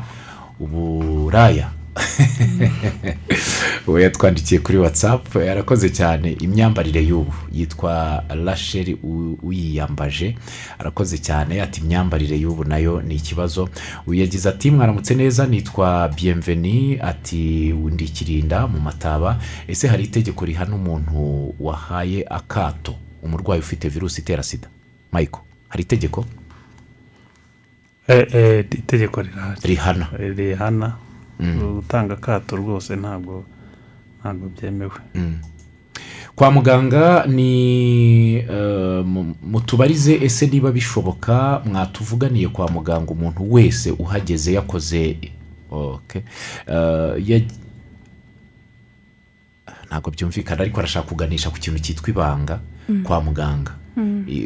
uburaya. 0.60 1.68
uwo 3.86 4.00
yatwandikiye 4.00 4.60
kuri 4.60 4.78
watsapu 4.78 5.38
yarakoze 5.38 5.88
cyane 5.90 6.32
imyambarire 6.32 7.02
y'ubu. 7.02 7.32
Yitwa 7.52 8.24
rasheli 8.44 8.94
uyiyambaje. 9.42 10.36
Arakoze 10.78 11.18
cyane 11.18 11.62
ati 11.62 11.80
imyambarire 11.80 12.36
y'ubu 12.36 12.64
na 12.64 12.78
yo 12.78 13.02
ni 13.02 13.14
ikibazo. 13.14 13.68
Uyu 14.06 14.20
yagize 14.20 14.48
ati 14.48 14.70
mwaramutse 14.70 15.14
neza. 15.14 15.46
Nitwa 15.46 16.08
biyemveni 16.08 16.98
ati 17.00 17.72
ndi 17.72 18.04
kirinda 18.08 18.66
mu 18.66 18.80
mataba. 18.80 19.38
Ese 19.68 19.88
hari 19.88 20.04
itegeko 20.04 20.44
rihana 20.44 20.74
umuntu 20.74 21.54
wahaye 21.60 22.24
akato? 22.30 22.94
Umurwayi 23.22 23.60
ufite 23.60 23.88
virusi 23.88 24.20
itera 24.20 24.42
sida. 24.42 24.68
Mayiko 25.12 25.40
hari 25.68 25.82
itegeko? 25.82 26.24
Eh, 28.08 28.26
eh, 28.34 28.64
itegeko 28.70 29.22
rihana. 29.62 30.08
Rihana. 30.18 30.96
Gutanga 31.76 32.14
akato 32.14 32.56
rwose 32.56 32.96
ntabwo 32.96 33.44
ntabwo 34.20 34.48
byemewe. 34.48 34.98
Kwa 36.36 36.50
muganga 36.50 37.26
ni 37.26 38.34
eh, 38.36 39.04
mu- 39.04 39.34
mutubarize 39.42 40.14
ese 40.24 40.46
niba 40.46 40.72
bishoboka 40.72 41.60
mwatuvuganiye 41.64 42.48
kwa 42.48 42.68
muganga 42.70 43.10
umuntu 43.12 43.52
wese 43.52 43.90
uhageze 43.90 44.52
yakoze 44.52 45.18
okay. 45.70 46.22
Eh, 46.66 47.28
ya- 47.28 47.40
ntabwo 49.86 50.10
byumvikana 50.10 50.60
ariko 50.62 50.80
arashaka 50.80 51.08
kuganisha 51.08 51.50
ku 51.50 51.58
kintu 51.60 51.78
cyitwa 51.80 52.08
ibanga 52.10 52.60
kwa 53.04 53.20
muganga. 53.20 53.72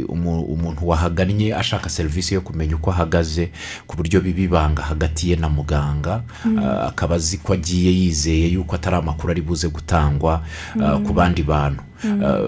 Umuntu 0.08 0.88
wahagannye 0.88 1.54
ashaka 1.54 1.88
serivisi 1.88 2.34
yo 2.34 2.40
kumenya 2.40 2.76
uko 2.76 2.90
ahagaze 2.90 3.50
ku 3.86 3.96
buryo 3.96 4.20
biba 4.20 4.40
ibanga 4.40 4.82
hagati 4.82 5.30
ye 5.30 5.36
na 5.36 5.48
muganga 5.48 6.22
ah, 6.58 6.88
akaba 6.88 7.14
azi 7.14 7.38
ko 7.38 7.52
agiye 7.52 7.92
yizeye 7.92 8.52
yuko 8.52 8.74
atari 8.74 8.96
amakuru 8.96 9.30
ari 9.30 9.42
buze 9.42 9.68
gutangwa 9.68 10.42
ah, 10.82 10.98
ku 10.98 11.12
bandi 11.12 11.42
bantu. 11.42 11.82
Ah, 12.04 12.42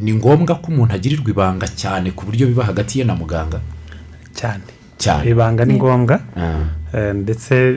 ni 0.00 0.12
ngombwa 0.12 0.54
ko 0.58 0.66
umuntu 0.72 0.94
agirirwa 0.94 1.30
ibanga 1.30 1.66
cyane 1.68 2.10
ku 2.10 2.24
buryo 2.26 2.46
biba 2.46 2.64
hagati 2.64 2.98
ye 2.98 3.04
na 3.04 3.14
muganga? 3.14 3.60
Cyane. 4.34 4.64
Cyane. 4.98 5.28
ibanga 5.30 5.64
ni 5.64 5.74
ngombwa 5.76 6.20
Eh, 6.96 7.12
ndetse 7.14 7.76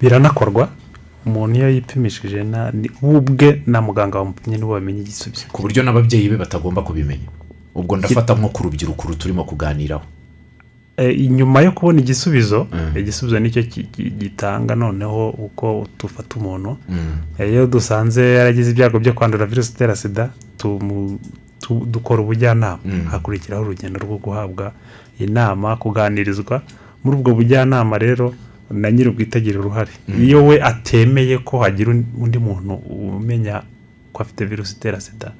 biranakorwa. 0.00 0.68
Umuntu 1.26 1.56
iyo 1.58 1.68
yipimishije 1.70 2.44
we 3.02 3.16
ubwe 3.18 3.62
na 3.66 3.80
muganga 3.82 4.18
wamupimye 4.18 4.56
nibo 4.58 4.72
bamenya 4.72 5.00
igisubizo 5.02 5.44
ku 5.52 5.62
buryo 5.62 5.82
n'ababyeyi 5.82 6.28
be 6.28 6.36
batagomba 6.36 6.82
kubimenya 6.82 7.28
ubwo 7.74 7.96
ndafata 7.96 8.34
nko 8.34 8.48
ku 8.48 8.62
rubyiruko 8.62 9.14
turimo 9.14 9.44
kuganiraho 9.44 10.04
Eh, 10.98 11.12
inyuma 11.20 11.60
yo 11.60 11.72
kubona 11.76 12.00
igisubizo 12.00 12.66
Mm. 12.72 12.96
igisubizo 12.96 13.36
ni 13.38 13.50
cyo 13.50 13.62
gitanga 14.18 14.72
noneho 14.74 15.28
uko 15.30 15.86
dufata 16.00 16.40
umuntu 16.40 16.76
Mm. 16.88 17.36
Eh, 17.38 17.52
iyo 17.52 17.66
dusanze 17.66 18.22
yaragize 18.34 18.70
ibyago 18.70 18.98
byo 18.98 19.12
kwandura 19.12 19.44
virusi 19.46 19.72
itera 19.76 19.96
sida 19.96 20.30
dukora 21.86 22.22
ubujyanama 22.22 22.78
Mm. 22.84 23.04
hakurikiraho 23.10 23.62
urugendo 23.62 23.98
rwo 24.00 24.16
guhabwa 24.18 24.72
inama 25.18 25.76
kuganirizwa 25.76 26.62
muri 27.04 27.16
ubwo 27.18 27.34
bujyanama 27.34 27.98
rero 27.98 28.34
na 28.70 28.90
nyiri 28.90 29.08
ubwitagire 29.10 29.58
uruhare 29.58 29.90
iyo 30.18 30.46
we 30.46 30.62
atemeye 30.62 31.38
ko 31.38 31.58
hagira 31.62 31.90
un- 31.90 32.06
undi 32.18 32.38
muntu 32.38 32.74
umenya 33.18 33.62
ko 34.12 34.22
afite 34.22 34.44
virusi 34.44 34.74
itera 34.76 35.00
sida 35.00 35.32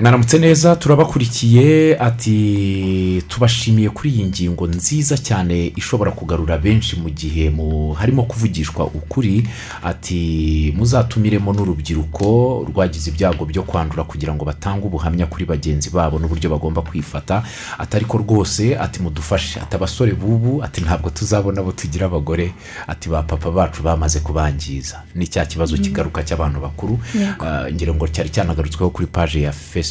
mwaramutse 0.00 0.38
neza 0.38 0.76
turabakurikiye 0.76 1.96
ati 2.00 3.22
tubashimiye 3.28 3.90
kuri 3.90 4.10
iyi 4.10 4.24
ngingo 4.24 4.66
nziza 4.66 5.16
cyane 5.18 5.72
ishobora 5.76 6.10
kugarura 6.10 6.58
benshi 6.58 6.96
mu 6.96 7.10
gihe 7.10 7.52
harimo 7.98 8.22
kuvugishwa 8.22 8.84
ukuri. 8.86 9.46
Ati 9.82 10.72
muzatumiremo 10.76 11.52
n'urubyiruko 11.52 12.24
rwagize 12.72 13.10
ibyago 13.10 13.44
byo 13.44 13.62
kwandura 13.62 14.04
kugira 14.04 14.32
ngo 14.34 14.44
batange 14.44 14.86
ubuhamya 14.86 15.26
kuri 15.26 15.44
bagenzi 15.44 15.90
babo 15.90 16.18
n'uburyo 16.18 16.48
bagomba 16.50 16.82
kwifata. 16.82 17.42
Atari 17.78 18.04
ko 18.04 18.18
rwose 18.18 18.76
ati 18.80 19.02
mudufashe. 19.02 19.60
Ati 19.60 19.76
abasore 19.76 20.12
bubu 20.12 20.62
ati 20.64 20.80
ntabwo 20.80 21.10
tuzabona 21.10 21.60
abo 21.60 21.72
tugira 21.72 22.06
abagore. 22.06 22.52
Ati 22.86 23.08
ba 23.08 23.22
papa 23.22 23.50
bacu 23.50 23.82
bamaze 23.82 24.20
kubangiza. 24.20 25.02
Ni 25.14 25.26
cya 25.28 25.44
kibazo 25.46 25.76
kigaruka 25.76 26.22
cy'abantu 26.24 26.60
bakuru. 26.60 26.98
Ah, 27.40 27.68
ngira 27.72 27.92
ngo 27.94 28.08
cyari 28.08 28.30
cyanagarutsweho 28.32 28.90
kuri 28.90 29.06
paje 29.06 29.40
ya 29.44 29.52
facebook 29.52 29.89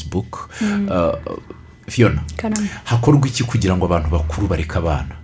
Ah, 0.92 1.18
fiona. 1.88 2.22
Karame 2.38 2.70
hakorwa 2.84 3.28
iki 3.28 3.44
kugira 3.44 3.76
ngo 3.78 3.86
abantu 3.86 4.10
bakuru 4.10 4.48
bareke 4.48 4.78
abana? 4.78 5.16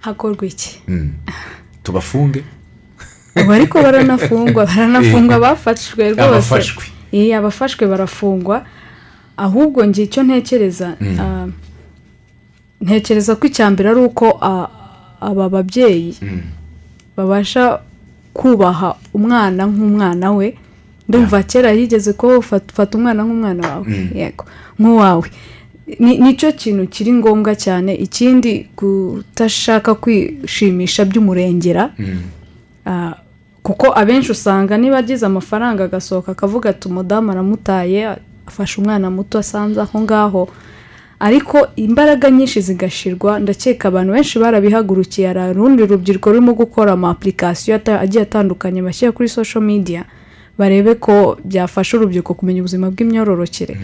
Hakorwa 0.00 0.46
iki? 0.46 0.80
Mm. 0.88 1.12
tubafunge? 1.82 2.44
Ubu 3.36 3.52
ariko 3.52 3.82
baranafungwa 3.82 4.66
baranafungwa 4.70 5.38
bafashwe 5.38 6.10
rwose. 6.10 6.22
Abafashwe. 6.22 6.84
Iyo 7.12 7.38
abafashwe 7.38 7.86
barafungwa. 7.86 8.66
Ahubwo 9.36 9.84
njye 9.84 10.04
icyo 10.04 10.22
ntekereza 10.22 10.96
ah, 11.20 11.46
ntekereza 12.80 13.36
ko 13.36 13.46
icya 13.46 13.70
mbere 13.70 13.90
ari 13.90 14.00
uko 14.00 14.38
ah, 14.40 14.68
aba 15.20 15.48
babyeyi 15.48 16.16
babasha 17.16 17.80
kubaha 18.32 18.96
umwana 19.14 19.66
nk'umwana 19.66 20.32
we 20.32 20.56
ndumva 21.10 21.42
kera 21.42 21.70
yigeze 21.74 22.12
ko 22.14 22.38
fata 22.42 22.94
umwana 22.98 23.22
nk'umwana 23.26 23.62
wawe. 23.68 23.86
Yego. 24.14 24.44
Nk'uwawe. 24.78 25.26
Ni- 25.98 26.18
ni 26.22 26.36
cyo 26.38 26.52
kintu 26.54 26.86
kiri 26.86 27.12
ngombwa 27.12 27.54
cyane. 27.58 27.94
Ikindi 27.98 28.70
kudashaka 28.78 29.94
kwishimisha 29.94 31.04
by'umurengera 31.04 31.90
Ah, 32.86 33.14
kuko 33.62 33.92
abenshi 33.98 34.32
usanga 34.32 34.76
niba 34.78 34.98
agize 34.98 35.26
amafaranga 35.26 35.84
agasohoka 35.84 36.32
akavuga 36.32 36.70
ati 36.70 36.88
umudamu 36.88 37.30
aramutaye 37.30 38.08
afashe 38.46 38.80
umwana 38.80 39.10
muto 39.10 39.38
asanze 39.38 39.80
aho 39.80 40.00
ngaho. 40.00 40.48
Ariko 41.20 41.68
imbaraga 41.76 42.30
nyinshi 42.30 42.60
zigashirwa. 42.60 43.38
Ndakeka 43.40 43.88
abantu 43.88 44.12
benshi 44.12 44.38
barabihagurukiye. 44.38 45.26
Hari 45.28 45.50
urundi 45.58 45.86
rubyiruko 45.86 46.30
rurimo 46.30 46.54
gukora 46.54 46.92
ama 46.92 47.10
apurikasiyo 47.10 47.76
ata- 47.76 48.00
agiye 48.00 48.22
atandukanye 48.24 48.80
bashyira 48.82 49.12
kuri 49.12 49.28
social 49.28 49.62
media. 49.64 50.04
Barebe 50.60 50.94
ko 51.00 51.40
byafasha 51.44 51.96
urubyiruko 51.96 52.34
kumenya 52.36 52.60
ubuzima 52.60 52.92
bw'imyororokere. 52.92 53.80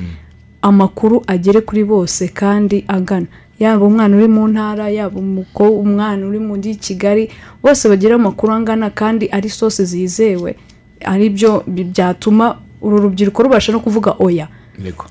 Amakuru 0.62 1.22
agere 1.27 1.61
kuri 1.64 1.85
bose 1.85 2.29
kandi 2.29 2.85
agana. 2.89 3.27
Yaba 3.59 3.85
umwana 3.89 4.16
uri 4.16 4.29
mu 4.29 4.45
ntara 4.49 4.89
yaba 4.93 5.16
umwana 5.57 6.27
uri 6.27 6.39
muri 6.39 6.77
kigali 6.77 7.31
bose 7.64 7.89
bagira 7.89 8.14
amakuru 8.20 8.53
angana 8.53 8.91
kandi 8.93 9.29
ari 9.33 9.49
sose 9.49 9.85
zizewe. 9.85 10.57
Ari 11.05 11.31
byo 11.33 11.64
byatuma 11.66 12.57
uru 12.83 12.99
rubyiruko 13.09 13.43
rubasha 13.43 13.72
no 13.72 13.81
kuvuga 13.81 14.12
oya. 14.20 14.49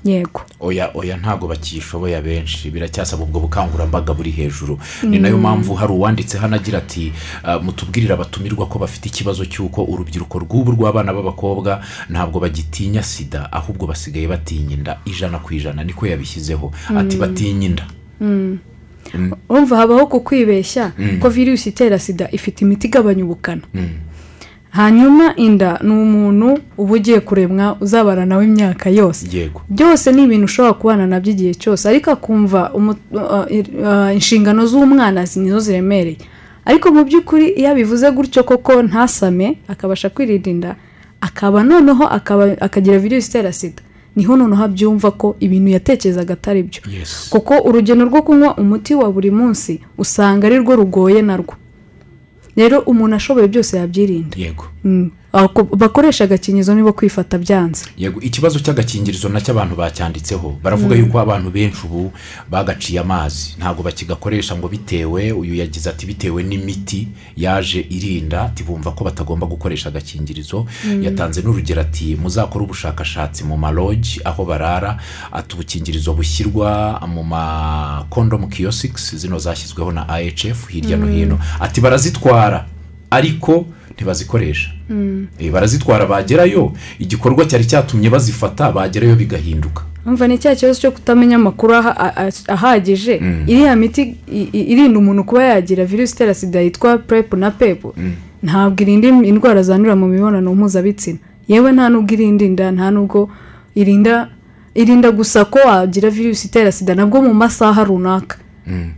Yego. 0.04 0.42
oya 0.60 0.92
oya 0.94 1.18
ntabwo 1.18 1.48
bakishoboye 1.48 2.18
abenshi. 2.18 2.72
Biracyasaba 2.72 3.24
ubwo 3.24 3.40
bukangurambaga 3.40 4.14
buri 4.14 4.32
hejuru. 4.32 4.80
Ni 5.04 5.20
na 5.20 5.30
yo 5.30 5.38
mpamvu 5.38 5.74
hari 5.76 5.94
uwanditse 5.94 6.38
hano 6.38 6.56
agira 6.56 6.78
ati 6.80 7.12
"Ah, 7.44 7.60
mutubwirire 7.60 8.14
abatumirwa 8.14 8.66
ko 8.68 8.80
bafite 8.80 9.06
ikibazo 9.10 9.46
cy'uko 9.46 9.84
urubyiruko 9.84 10.40
rw'ubu 10.40 10.72
rw'abana 10.72 11.14
b'abakobwa 11.14 11.82
ntabwo 12.10 12.40
bagitinya 12.40 13.04
sida 13.04 13.52
ahubwo 13.52 13.88
basigaye 13.88 14.28
batinya 14.28 14.74
inda 14.74 15.00
ijana 15.06 15.40
ku 15.40 15.54
ijana. 15.54 15.84
Niko 15.84 16.08
yabishyizeho. 16.08 16.72
Ati 16.98 17.18
batinya 17.18 17.66
inda. 17.66 17.86
Urumva 19.50 19.78
habaho 19.78 20.08
kukwibeshya 20.08 20.92
ko 21.22 21.30
virusi 21.30 21.70
itera 21.70 22.00
sida 22.00 22.28
ifite 22.32 22.62
imiti 22.66 22.88
igabanya 22.88 23.24
ubukana. 23.24 23.62
Hanyuma 24.76 25.36
inda 25.36 25.80
ni 25.84 25.92
umuntu 25.92 26.60
uba 26.78 26.94
ugiye 26.94 27.20
kuremwa 27.20 27.78
uzabara 27.82 28.26
nawe 28.26 28.44
imyaka 28.46 28.90
yose. 28.90 29.26
Byose 29.70 30.12
ni 30.12 30.24
ibintu 30.24 30.46
ushobora 30.46 30.74
kubana 30.74 31.08
na 31.08 31.20
byo 31.20 31.32
igihe 31.32 31.54
cyose. 31.54 31.90
Ariko 31.90 32.12
akumva 32.12 32.72
uh, 32.74 32.90
uh, 33.16 34.14
inshingano 34.14 34.66
z'umwana 34.66 35.22
nizo 35.36 35.60
ziremereye. 35.60 36.18
Ariko 36.66 36.92
mu 36.92 37.04
by'ukuri 37.06 37.50
iyo 37.56 37.70
abivuze 37.72 38.12
gutyo 38.12 38.44
koko 38.44 38.82
ntasame 38.84 39.58
akabasha 39.68 40.10
kwirinda 40.10 40.50
inda 40.52 40.76
akaba 41.22 41.64
noneho 41.64 42.04
akaba- 42.08 42.58
akagira 42.62 43.00
virusi 43.00 43.30
itera 43.30 43.54
sida. 43.54 43.82
Niho 44.16 44.36
noneho 44.38 44.64
abyumva 44.64 45.12
ko 45.12 45.36
ibintu 45.40 45.72
yatekerezaga 45.72 46.34
atari 46.34 46.64
byo. 46.64 46.82
Kuko 47.30 47.54
urugendo 47.70 48.06
rwo 48.06 48.22
kunywa 48.22 48.58
umuti 48.58 48.96
wa 48.96 49.12
buri 49.12 49.32
munsi 49.32 49.80
usanga 49.98 50.48
ari 50.48 50.58
rwo 50.58 50.76
rugoye 50.76 51.22
narwo. 51.22 51.54
Rero 52.56 52.80
umuntu 52.80 53.16
ashoboye 53.16 53.48
byose 53.48 53.78
yabyirinda 53.78 54.38
yego 54.38 54.66
Mm. 54.84 55.12
Bakoresha 55.78 56.24
agakingirizo 56.24 56.76
nibo 56.76 56.94
kwifata 56.94 57.38
byanze. 57.38 57.86
Yego 57.98 58.22
ikibazo 58.22 58.60
cy'agakingirizo 58.60 59.30
na 59.30 59.42
cyo 59.42 59.52
abantu 59.54 59.76
bacyanditseho. 59.76 60.58
Baravuga 60.64 60.96
yuko 60.96 61.20
abantu 61.20 61.52
benshi 61.52 61.78
ubu 61.86 62.12
bagaciye 62.50 63.00
amazi. 63.00 63.56
Ntabwo 63.58 63.84
bakigakoresha 63.84 64.56
ngo 64.56 64.68
bitewe 64.68 65.32
uyu 65.32 65.56
yagize 65.56 65.90
ati 65.90 66.06
bitewe 66.06 66.44
n'imiti 66.44 67.08
yaje 67.38 67.86
irinda 67.90 68.52
bumva 68.66 68.92
ko 68.92 69.04
batagomba 69.04 69.48
gukoresha 69.48 69.90
agakingirizo. 69.90 70.66
Yatanze 71.02 71.42
n'urugero 71.42 71.82
ati 71.82 72.16
muzakore 72.16 72.64
ubushakashatsi 72.66 73.44
mu 73.44 73.58
marogi 73.58 74.22
aho 74.24 74.46
barara 74.46 74.98
ati 75.32 75.54
ubukingirizo 75.56 76.14
bushyirwa 76.14 77.00
mu 77.08 77.24
makondomu 77.24 78.48
kiyosikisi 78.48 79.18
zino 79.18 79.40
zashyizweho 79.40 79.92
na 79.92 80.10
ahf 80.10 80.68
hirya 80.70 80.98
no 80.98 81.08
hino. 81.08 81.40
Ati 81.60 81.82
barazitwara. 81.82 82.66
Ariko 83.12 83.66
ntibazikoresha. 83.96 84.70
Eh, 85.40 85.52
barazitwara 85.52 86.06
bagerayo. 86.06 86.72
Igikorwa 87.00 87.46
cyari 87.46 87.66
cyatumye 87.66 88.10
bazifata 88.10 88.72
bagerayo 88.72 89.16
bigahinduka. 89.16 89.84
Umva 90.06 90.28
ni 90.28 90.38
cya 90.38 90.56
kibazo 90.56 90.80
cyo 90.82 90.92
kutamenya 90.92 91.36
amakuru 91.36 91.74
ahagije. 92.48 93.22
Iriya 93.48 93.76
miti 93.76 94.16
irinda 94.54 95.00
umuntu 95.00 95.24
kuba 95.24 95.44
yagira 95.44 95.86
virusi 95.86 96.14
itera 96.14 96.34
sida 96.34 96.60
yitwa 96.62 96.98
purepu 96.98 97.36
na 97.38 97.52
pepu 97.52 97.94
ntabwo 98.44 98.82
irinda 98.84 99.08
indwara 99.08 99.64
zandurira 99.64 99.96
mu 99.96 100.08
mibonano 100.08 100.56
mpuzabitsina. 100.56 101.18
Yewe 101.48 101.72
nta 101.72 101.90
nubwo 101.90 102.14
irinda 102.14 102.46
inda 102.46 102.72
nta 102.72 102.92
nubwo 102.92 103.30
irinda 103.76 104.30
irinda 104.76 105.12
gusa 105.12 105.46
ko 105.46 105.60
wagira 105.66 106.10
virusi 106.10 106.48
itera 106.48 106.72
sida 106.72 106.96
nabwo 106.96 107.22
mu 107.22 107.34
masaha 107.34 107.84
runaka. 107.84 108.38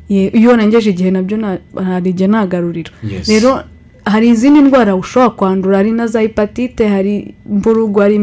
Iyo 0.09 0.49
wanangeje 0.51 0.89
igihe 0.89 1.11
na 1.11 1.21
byo 1.23 1.37
na- 1.37 1.57
hari 1.85 2.09
igihe 2.09 2.27
nagaruriro 2.27 2.91
Yes. 3.03 3.27
rero 3.29 3.63
hari 4.11 4.27
izindi 4.29 4.59
ndwara 4.61 4.95
ushobora 4.95 5.29
kwandura 5.29 5.77
hari 5.77 5.91
na 5.91 6.07
za 6.07 6.21
hepatite 6.21 6.87
hari 6.87 7.33
mburugu 7.49 7.99
hari 7.99 8.17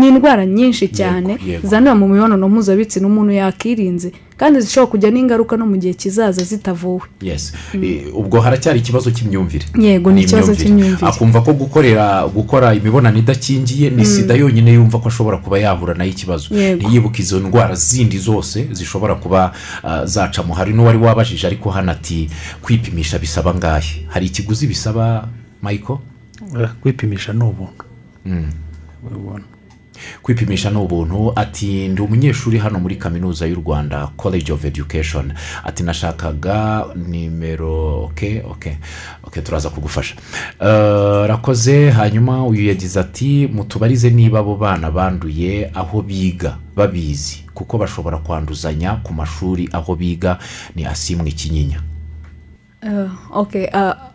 n'indwara 0.00 0.46
nyinshi 0.46 0.88
cyane 0.88 1.38
zandurira 1.62 1.94
mu 1.94 2.08
mibonano 2.08 2.48
mpuzabitsina 2.48 3.06
umuntu 3.06 3.32
yakirinze. 3.32 4.12
Kandi 4.40 4.60
zishobora 4.64 4.90
kujya 4.90 5.10
n'ingaruka 5.12 5.56
no 5.56 5.66
mu 5.68 5.76
gihe 5.76 5.92
kizaza 5.94 6.40
zitavuwe. 6.44 7.04
Yes. 7.20 7.52
Eh, 7.76 8.08
ubwo 8.16 8.40
haracyari 8.40 8.78
ikibazo 8.80 9.10
cy'imyumvire. 9.12 9.66
Yego, 9.78 10.08
ni 10.12 10.22
ikibazo 10.24 10.54
cy'imyumvire. 10.56 11.04
akumva 11.06 11.44
ko 11.44 11.52
gukorera 11.52 12.24
gukora 12.28 12.72
imibonano 12.74 13.18
idakingiye 13.20 13.90
ni 13.92 14.04
sida 14.06 14.34
yonyine 14.34 14.72
yumva 14.72 14.96
ko 14.98 15.08
ashobora 15.12 15.36
kuba 15.44 15.58
yahura 15.60 15.92
na 15.94 16.04
yo 16.04 16.10
ikibazo. 16.10 16.48
Ntiyibuke 16.56 17.20
izo 17.22 17.36
ndwara 17.40 17.74
zindi 17.74 18.18
zose 18.18 18.68
zishobora 18.72 19.14
kuba 19.14 19.52
ah, 19.84 20.06
zacamo 20.06 20.54
hari 20.54 20.72
n'uwari 20.72 20.98
wabajije 20.98 21.46
ariko 21.46 21.70
hano 21.70 21.92
ati 21.92 22.30
kwipimisha 22.62 23.18
bisaba 23.18 23.54
ngahe? 23.54 24.06
Hari 24.08 24.26
ikiguzi 24.26 24.66
bisaba 24.66 25.28
michael? 25.62 25.98
Eh, 26.60 26.68
kwipimisha 26.80 27.32
ni 27.32 27.44
ubuntu. 27.44 27.84
Ubuntu. 29.04 29.44
Kwipimisha 30.22 30.70
ni 30.70 30.76
ubuntu 30.76 31.32
ati 31.36 31.88
ndi 31.88 32.02
umunyeshuri 32.02 32.58
hano 32.58 32.78
muri 32.80 32.96
kaminuza 32.96 33.46
y'u 33.46 33.54
rwanda 33.54 34.06
college 34.16 34.52
of 34.52 34.64
education. 34.64 35.32
Ati 35.64 35.82
nashakaga 35.82 36.84
nimero 37.08 38.04
oke 38.04 38.42
oke 38.50 38.78
oke 39.24 39.42
turaza 39.42 39.70
kugufasha. 39.70 40.14
Eh, 40.60 41.26
rakoze. 41.28 41.90
Hanyuma 41.90 42.46
uyu 42.46 42.68
yagize 42.68 43.00
ati 43.00 43.48
mutubarize 43.52 44.10
niba 44.10 44.38
abo 44.38 44.56
bana 44.56 44.90
banduye 44.90 45.70
aho 45.74 46.02
biga 46.02 46.56
babizi 46.76 47.44
kuko 47.54 47.78
bashobora 47.78 48.18
kwanduzanya 48.18 48.92
ku 49.02 49.12
mashuri 49.14 49.68
aho 49.72 49.96
biga 49.96 50.38
ni 50.76 50.84
asimwe 50.86 51.30
kinyinya. 51.30 51.80
okay, 51.80 51.86
uh, 51.86 51.89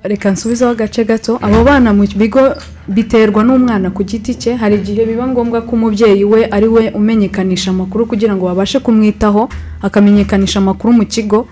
reka 0.04 0.32
nsubizeho 0.32 0.72
agace 0.72 1.04
gato. 1.06 1.40
Abo 1.42 1.64
bana 1.64 1.94
mu 1.94 2.06
bigo 2.16 2.56
biterwa 2.88 3.44
n'umwana 3.44 3.90
ku 3.92 4.04
giti 4.04 4.36
cye 4.36 4.56
hari 4.56 4.76
igihe 4.76 5.06
biba 5.06 5.28
ngombwa 5.28 5.62
ko 5.62 5.76
umubyeyi 5.76 6.24
we 6.26 6.46
ari 6.52 6.68
we 6.68 6.90
umenyekanisha 6.90 7.72
amakuru 7.72 8.06
kugira 8.06 8.36
ngo 8.36 8.46
babashe 8.46 8.80
kumwitaho 8.80 9.50
akamenyekanisha 9.82 10.60
amakuru 10.60 10.94
mu 10.94 11.06
kigo. 11.06 11.48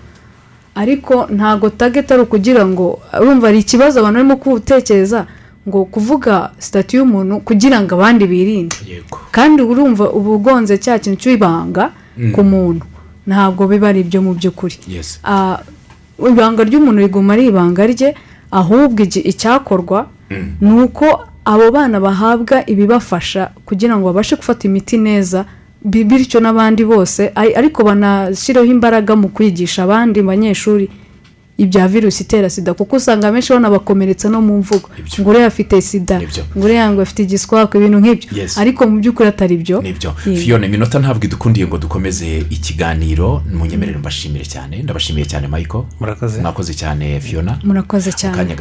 Ariko 0.74 1.26
ntago 1.30 1.70
tageti 1.70 2.12
ari 2.12 2.22
ukugira 2.22 2.66
ngo 2.66 2.98
urumva 3.20 3.46
hari 3.46 3.58
ikibazo 3.62 4.00
abantu 4.00 4.16
barimo 4.18 4.36
gutekereza 4.36 5.26
ngo 5.68 5.84
kuvuga 5.84 6.50
sitati 6.58 6.96
y'umuntu 6.96 7.40
kugira 7.46 7.80
ngo 7.80 7.94
abandi 7.94 8.26
birinde. 8.26 8.76
Kandi 9.30 9.62
urumva 9.62 10.10
uba 10.10 10.30
ugonze 10.34 10.78
cya 10.78 10.98
kintu 10.98 11.18
cy'ibanga 11.22 11.90
ku 12.34 12.42
muntu. 12.42 12.84
Ntabwo 13.26 13.66
biba 13.70 13.88
ari 13.88 14.00
ibyo 14.02 14.20
mu 14.22 14.34
by'ukuri. 14.34 14.76
Yes. 14.90 15.18
Ah, 15.24 15.62
ibanga 16.18 16.64
ry'umuntu 16.64 17.00
riguma 17.00 17.32
ari 17.34 17.46
ibanga 17.50 17.86
rye 17.86 18.14
ahubwo 18.50 19.02
icyakorwa 19.02 20.06
ni 20.60 20.72
uko 20.82 21.06
abo 21.44 21.70
bana 21.70 22.00
bahabwa 22.00 22.56
ibibafasha 22.66 23.50
kugira 23.66 23.96
ngo 23.96 24.06
babashe 24.08 24.36
gufata 24.36 24.64
imiti 24.68 24.96
neza 24.98 25.44
bi- 25.84 26.04
bityo 26.04 26.40
n'abandi 26.40 26.84
bose 26.84 27.32
ari- 27.34 27.54
ariko 27.54 27.84
banashyireho 27.84 28.64
imbaraga 28.66 29.12
mu 29.16 29.28
kwigisha 29.28 29.82
abandi 29.84 30.22
banyeshuri 30.22 30.88
ibya 31.58 31.88
virusi 31.88 32.22
itera 32.22 32.50
sida 32.50 32.74
kuko 32.74 32.96
usanga 32.96 33.28
abenshi 33.28 33.52
banabakomeretsa 33.52 34.28
no 34.28 34.40
mu 34.42 34.58
mvugo. 34.58 34.88
Ngo 35.20 35.30
uriya 35.30 35.46
afite 35.46 35.80
sida. 35.82 36.20
Ngo 36.56 36.64
uriya 36.64 36.90
ngo 36.92 37.02
afite 37.02 37.22
igiswako 37.22 37.78
ibintu 37.78 37.98
nk'ibyo. 38.00 38.46
Ariko 38.56 38.86
mu 38.86 38.98
by'ukuri 39.00 39.28
atari 39.28 39.56
byo. 39.56 39.82
Fiyone 40.16 40.66
iminota 40.66 40.98
ntabwo 40.98 41.24
idukundiye 41.24 41.66
ngo 41.66 41.78
dukomeze 41.78 42.38
ikiganiro. 42.50 43.42
Munyemerere 43.52 43.98
mbashimire 43.98 44.44
cyane. 44.44 44.82
Ndabashimiye 44.82 45.26
cyane 45.26 45.48
michael. 45.48 45.84
Murakoze. 46.00 46.74
Cyane 46.74 47.20
fiyona 47.20 47.58
murakoze 47.64 48.10
mu 48.10 48.16
cyane 48.16 48.54